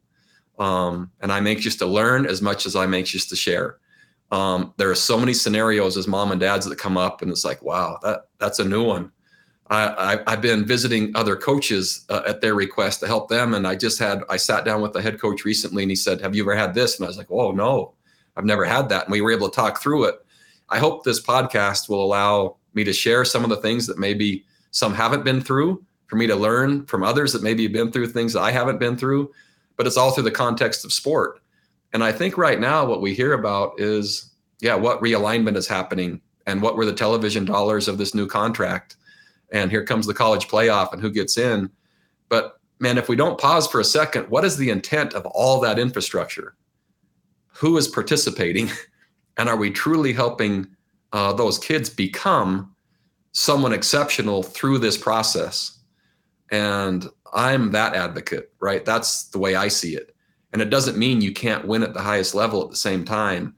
Um, 0.59 1.13
and 1.21 1.31
I'm 1.31 1.47
anxious 1.47 1.77
to 1.77 1.87
learn 1.87 2.27
as 2.27 2.43
much 2.43 2.67
as 2.67 2.75
I'm 2.75 2.95
anxious 2.95 3.27
to 3.27 3.37
share. 3.37 3.79
Um, 4.33 4.75
there 4.77 4.91
are 4.91 4.97
so 4.97 5.21
many 5.21 5.35
scenarios 5.35 5.97
as 5.97 6.09
mom 6.09 6.33
and 6.33 6.41
dads 6.41 6.67
that 6.67 6.79
come 6.79 6.97
up, 6.97 7.23
and 7.23 7.31
it's 7.31 7.45
like, 7.45 7.63
wow, 7.63 8.01
that 8.03 8.27
that's 8.39 8.59
a 8.59 8.65
new 8.65 8.83
one. 8.83 9.13
I, 9.73 10.31
have 10.31 10.43
been 10.43 10.67
visiting 10.67 11.15
other 11.15 11.35
coaches 11.35 12.05
uh, 12.11 12.23
at 12.27 12.41
their 12.41 12.55
request 12.55 13.01
to 13.01 13.07
help 13.07 13.29
them. 13.29 13.55
And 13.55 13.67
I 13.67 13.75
just 13.75 13.99
had, 13.99 14.23
I 14.29 14.37
sat 14.37 14.65
down 14.65 14.83
with 14.83 14.93
the 14.93 15.01
head 15.01 15.21
coach 15.21 15.45
recently 15.45 15.83
and 15.83 15.91
he 15.91 15.97
said, 15.97 16.21
Have 16.21 16.35
you 16.35 16.43
ever 16.43 16.55
had 16.55 16.75
this? 16.75 16.99
And 16.99 17.07
I 17.07 17.09
was 17.09 17.17
like, 17.17 17.31
Oh, 17.31 17.53
no, 17.53 17.95
I've 18.37 18.45
never 18.45 18.65
had 18.65 18.89
that. 18.91 19.05
And 19.05 19.13
we 19.13 19.21
were 19.21 19.33
able 19.33 19.49
to 19.49 19.57
talk 19.57 19.81
through 19.81 20.05
it. 20.05 20.17
I 20.69 20.79
hope 20.79 21.05
this 21.05 21.23
podcast 21.23 21.89
will 21.89 22.05
allow 22.05 22.57
me 22.75 22.85
to 22.85 22.93
share 22.93 23.25
some 23.25 23.45
of 23.45 23.51
the 23.51 23.57
things 23.57 23.87
that 23.87 23.99
maybe 23.99 24.45
some 24.71 24.95
haven't 24.95 25.25
been 25.25 25.41
through, 25.41 25.85
for 26.07 26.17
me 26.17 26.27
to 26.27 26.37
learn 26.37 26.85
from 26.87 27.03
others 27.03 27.33
that 27.33 27.43
maybe 27.43 27.63
have 27.63 27.73
been 27.73 27.91
through 27.91 28.09
things 28.09 28.35
that 28.35 28.43
I 28.43 28.51
haven't 28.51 28.79
been 28.79 28.97
through. 28.97 29.33
But 29.77 29.87
it's 29.87 29.97
all 29.97 30.11
through 30.11 30.25
the 30.25 30.31
context 30.31 30.85
of 30.85 30.93
sport. 30.93 31.41
And 31.95 32.05
I 32.05 32.13
think 32.13 32.37
right 32.37 32.61
now, 32.61 32.85
what 32.85 33.01
we 33.01 33.15
hear 33.15 33.33
about 33.33 33.81
is, 33.81 34.31
yeah, 34.61 34.75
what 34.75 35.01
realignment 35.01 35.57
is 35.57 35.67
happening 35.67 36.21
and 36.47 36.61
what 36.61 36.77
were 36.77 36.87
the 36.87 36.93
television 36.93 37.45
dollars 37.45 37.89
of 37.89 37.99
this 37.99 38.15
new 38.15 38.27
contract 38.27 38.97
and 39.53 39.71
here 39.71 39.85
comes 39.85 40.07
the 40.07 40.15
college 40.15 40.49
playoff 40.49 40.93
and 40.93 41.01
who 41.01 41.11
gets 41.11 41.39
in. 41.39 41.71
But 42.29 42.59
man, 42.81 42.99
if 42.99 43.09
we 43.09 43.17
don't 43.17 43.39
pause 43.39 43.69
for 43.69 43.79
a 43.79 43.85
second, 43.85 44.29
what 44.29 44.45
is 44.45 44.57
the 44.57 44.71
intent 44.71 45.15
of 45.15 45.25
all 45.27 45.61
that 45.61 45.79
infrastructure? 45.79 46.57
Who 47.55 47.77
is 47.77 47.89
participating? 47.89 48.71
And 49.39 49.49
are 49.49 49.57
we 49.57 49.71
truly 49.71 50.13
helping 50.13 50.67
uh, 51.15 51.33
those 51.33 51.59
kids 51.59 51.89
become 51.89 52.77
someone 53.33 53.73
exceptional 53.73 54.43
through 54.43 54.79
this 54.79 54.99
process? 54.99 55.79
And 56.51 57.09
I'm 57.33 57.73
that 57.73 57.95
advocate, 57.95 58.53
right? 58.61 58.85
That's 58.85 59.25
the 59.29 59.39
way 59.39 59.55
I 59.55 59.69
see 59.69 59.97
it. 59.97 60.15
And 60.53 60.61
it 60.61 60.69
doesn't 60.69 60.99
mean 60.99 61.23
you 61.23 61.33
can't 61.33 61.67
win 61.67 61.83
at 61.83 61.95
the 61.95 62.03
highest 62.03 62.35
level 62.35 62.63
at 62.63 62.69
the 62.69 62.77
same 62.77 63.07
time. 63.07 63.55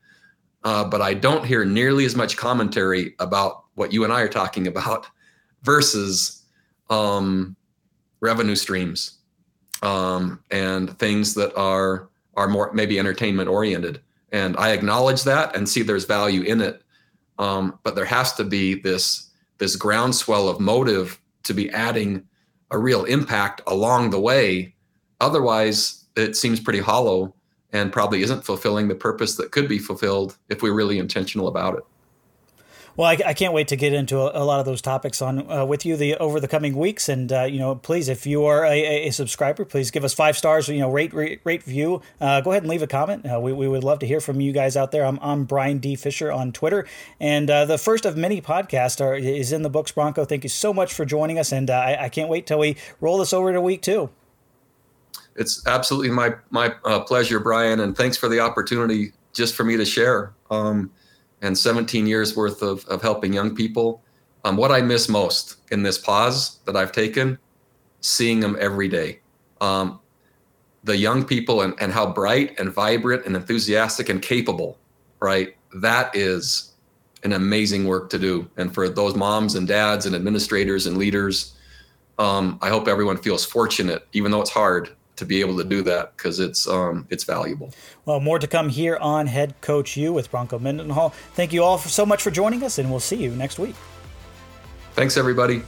Uh, 0.63 0.85
but 0.85 1.03
I 1.03 1.13
don't 1.13 1.45
hear 1.45 1.65
nearly 1.65 2.05
as 2.05 2.15
much 2.15 2.37
commentary 2.37 3.17
about 3.19 3.65
what 3.75 3.93
you 3.93 4.05
and 4.05 4.13
I 4.13 4.21
are 4.21 4.29
talking 4.29 4.69
about 4.69 5.09
versus 5.65 6.43
um, 6.91 7.57
revenue 8.21 8.57
streams 8.57 9.19
um, 9.83 10.41
and 10.51 10.99
things 10.99 11.35
that 11.35 11.55
are 11.57 12.09
are 12.37 12.49
more 12.49 12.73
maybe 12.73 12.99
entertainment 12.99 13.49
oriented. 13.49 14.01
And 14.33 14.57
I 14.57 14.71
acknowledge 14.71 15.23
that 15.25 15.55
and 15.55 15.69
see 15.69 15.83
there's 15.83 16.07
value 16.07 16.43
in 16.43 16.61
it, 16.61 16.83
um, 17.39 17.79
but 17.85 17.95
there 17.95 18.05
has 18.05 18.33
to 18.35 18.45
be 18.45 18.75
this 18.81 19.31
this 19.59 19.77
groundswell 19.77 20.49
of 20.49 20.59
motive 20.61 21.21
to 21.45 21.55
be 21.55 21.71
adding 21.71 22.25
a 22.71 22.79
real 22.79 23.05
impact 23.05 23.61
along 23.67 24.11
the 24.11 24.21
way. 24.21 24.75
Otherwise, 25.21 26.07
it 26.17 26.37
seems 26.37 26.59
pretty 26.59 26.81
hollow 26.81 27.35
and 27.73 27.93
probably 27.93 28.23
isn't 28.23 28.45
fulfilling 28.45 28.89
the 28.89 28.95
purpose 28.95 29.37
that 29.37 29.53
could 29.53 29.69
be 29.69 29.79
fulfilled 29.79 30.39
if 30.49 30.62
we're 30.62 30.75
really 30.75 30.99
intentional 30.99 31.49
about 31.49 31.77
it. 31.77 31.85
Well, 32.97 33.09
I, 33.09 33.19
I, 33.27 33.35
can't 33.35 33.53
wait 33.53 33.67
to 33.69 33.77
get 33.77 33.93
into 33.93 34.21
a, 34.21 34.43
a 34.43 34.45
lot 34.45 34.61
of 34.61 34.67
those 34.67 34.81
topics 34.81 35.21
on 35.21 35.51
uh, 35.51 35.65
with 35.65 35.85
you 35.85 35.97
the 35.97 36.17
over 36.17 36.39
the 36.39 36.47
coming 36.47 36.77
weeks. 36.77 37.09
And 37.09 37.33
uh, 37.33 37.43
you 37.43 37.59
know, 37.59 37.75
please, 37.75 38.09
if 38.09 38.25
you 38.25 38.45
are 38.45 38.65
a, 38.65 39.09
a, 39.09 39.11
subscriber, 39.11 39.65
please 39.65 39.91
give 39.91 40.05
us 40.05 40.15
five 40.15 40.37
stars. 40.37 40.69
You 40.69 40.79
know, 40.79 40.91
rate 40.91 41.13
rate, 41.13 41.41
rate 41.43 41.65
view. 41.65 42.03
Uh, 42.21 42.41
go 42.41 42.53
ahead 42.53 42.63
and 42.63 42.71
leave 42.71 42.83
a 42.83 42.87
comment. 42.87 43.27
Uh, 43.27 43.41
we, 43.41 43.53
we 43.53 43.67
would 43.67 43.83
love 43.83 43.99
to 44.01 44.07
hear 44.07 44.21
from 44.21 44.41
you 44.41 44.53
guys 44.53 44.77
out 44.77 44.93
there. 44.93 45.05
I'm, 45.05 45.19
I'm 45.23 45.45
Bryan 45.45 45.79
D 45.79 45.97
Fischer 45.97 46.31
on 46.31 46.53
Twitter, 46.53 46.87
and 47.19 47.51
uh, 47.51 47.65
the 47.65 47.79
first 47.79 48.07
of 48.07 48.17
many 48.17 48.41
podcasts 48.41 49.01
are, 49.01 49.17
is 49.17 49.51
in 49.51 49.63
the 49.63 49.71
books. 49.71 49.91
Bronco, 49.91 50.25
thank 50.25 50.45
you 50.45 50.51
so 50.51 50.73
much 50.73 50.95
for 50.95 51.05
joining 51.05 51.37
us, 51.37 51.51
and 51.51 51.71
uh, 51.71 51.75
I, 51.75 52.05
I, 52.05 52.09
can't 52.09 52.29
wait 52.29 52.47
till 52.47 52.61
we 52.61 52.77
roll 53.01 53.19
this 53.19 53.33
over 53.33 53.53
to 53.53 53.61
week 53.61 53.83
two. 53.83 54.11
It's 55.35 55.67
absolutely 55.67 56.11
my 56.11 56.35
my 56.51 56.69
pleasure, 57.09 57.41
Bryan, 57.41 57.81
and 57.81 57.97
thanks 57.97 58.17
for 58.17 58.29
the 58.29 58.39
opportunity 58.39 59.13
just 59.33 59.57
for 59.57 59.65
me 59.65 59.77
to 59.77 59.85
share. 59.85 60.33
Um, 60.49 60.93
and 61.45 61.57
17 61.57 62.07
years 62.07 62.35
worth 62.35 62.63
of, 62.63 62.87
of 62.87 63.03
helping 63.03 63.33
young 63.33 63.55
people. 63.55 64.03
Um, 64.45 64.57
what 64.57 64.73
I 64.73 64.81
miss 64.81 65.09
most 65.09 65.57
in 65.71 65.83
this 65.83 65.99
pause 65.99 66.59
that 66.65 66.75
I've 66.75 66.91
taken, 66.91 67.39
seeing 68.01 68.41
them 68.41 68.57
every 68.59 68.89
day. 68.89 69.21
Um, 69.61 70.01
the 70.85 70.97
young 70.97 71.25
people 71.25 71.63
and, 71.63 71.75
and 71.81 71.93
how 71.93 72.11
bright 72.11 72.59
and 72.59 72.73
vibrant 72.73 73.27
and 73.27 73.37
enthusiastic 73.37 74.09
and 74.09 74.21
capable, 74.21 74.79
right? 75.21 75.55
That 75.75 76.15
is 76.17 76.73
an 77.25 77.33
amazing 77.33 77.87
work 77.87 78.11
to 78.11 78.19
do. 78.19 78.51
And 78.57 78.73
for 78.73 78.89
those 78.89 79.15
moms 79.15 79.55
and 79.55 79.69
dads 79.69 80.07
and 80.07 80.15
administrators 80.15 80.87
and 80.87 80.97
leaders, 80.97 81.55
um, 82.19 82.59
I 82.63 82.69
hope 82.69 82.89
everyone 82.89 83.19
feels 83.19 83.45
fortunate, 83.45 84.07
even 84.13 84.31
though 84.31 84.41
it's 84.41 84.51
hard, 84.51 84.95
to 85.17 85.25
be 85.25 85.41
able 85.41 85.57
to 85.59 85.65
do 85.65 85.83
that 85.83 86.17
because 86.17 86.41
it's 86.41 86.67
um, 86.67 87.07
it's 87.11 87.25
valuable. 87.25 87.73
Well, 88.05 88.21
more 88.21 88.39
to 88.39 88.47
come 88.47 88.69
here 88.69 88.97
on 88.97 89.27
Head 89.27 89.55
Coach 89.61 89.97
U 89.97 90.12
with 90.12 90.31
Bronco 90.31 90.59
Mendenhall. 90.59 91.11
Thank 91.35 91.53
you 91.53 91.62
all 91.62 91.79
for, 91.79 91.89
so 91.89 92.05
much 92.05 92.23
for 92.23 92.31
joining 92.31 92.62
us, 92.62 92.79
and 92.79 92.91
we'll 92.91 93.01
see 93.01 93.17
you 93.17 93.31
next 93.31 93.59
week. 93.59 93.75
Thanks, 94.95 95.17
everybody. 95.17 95.62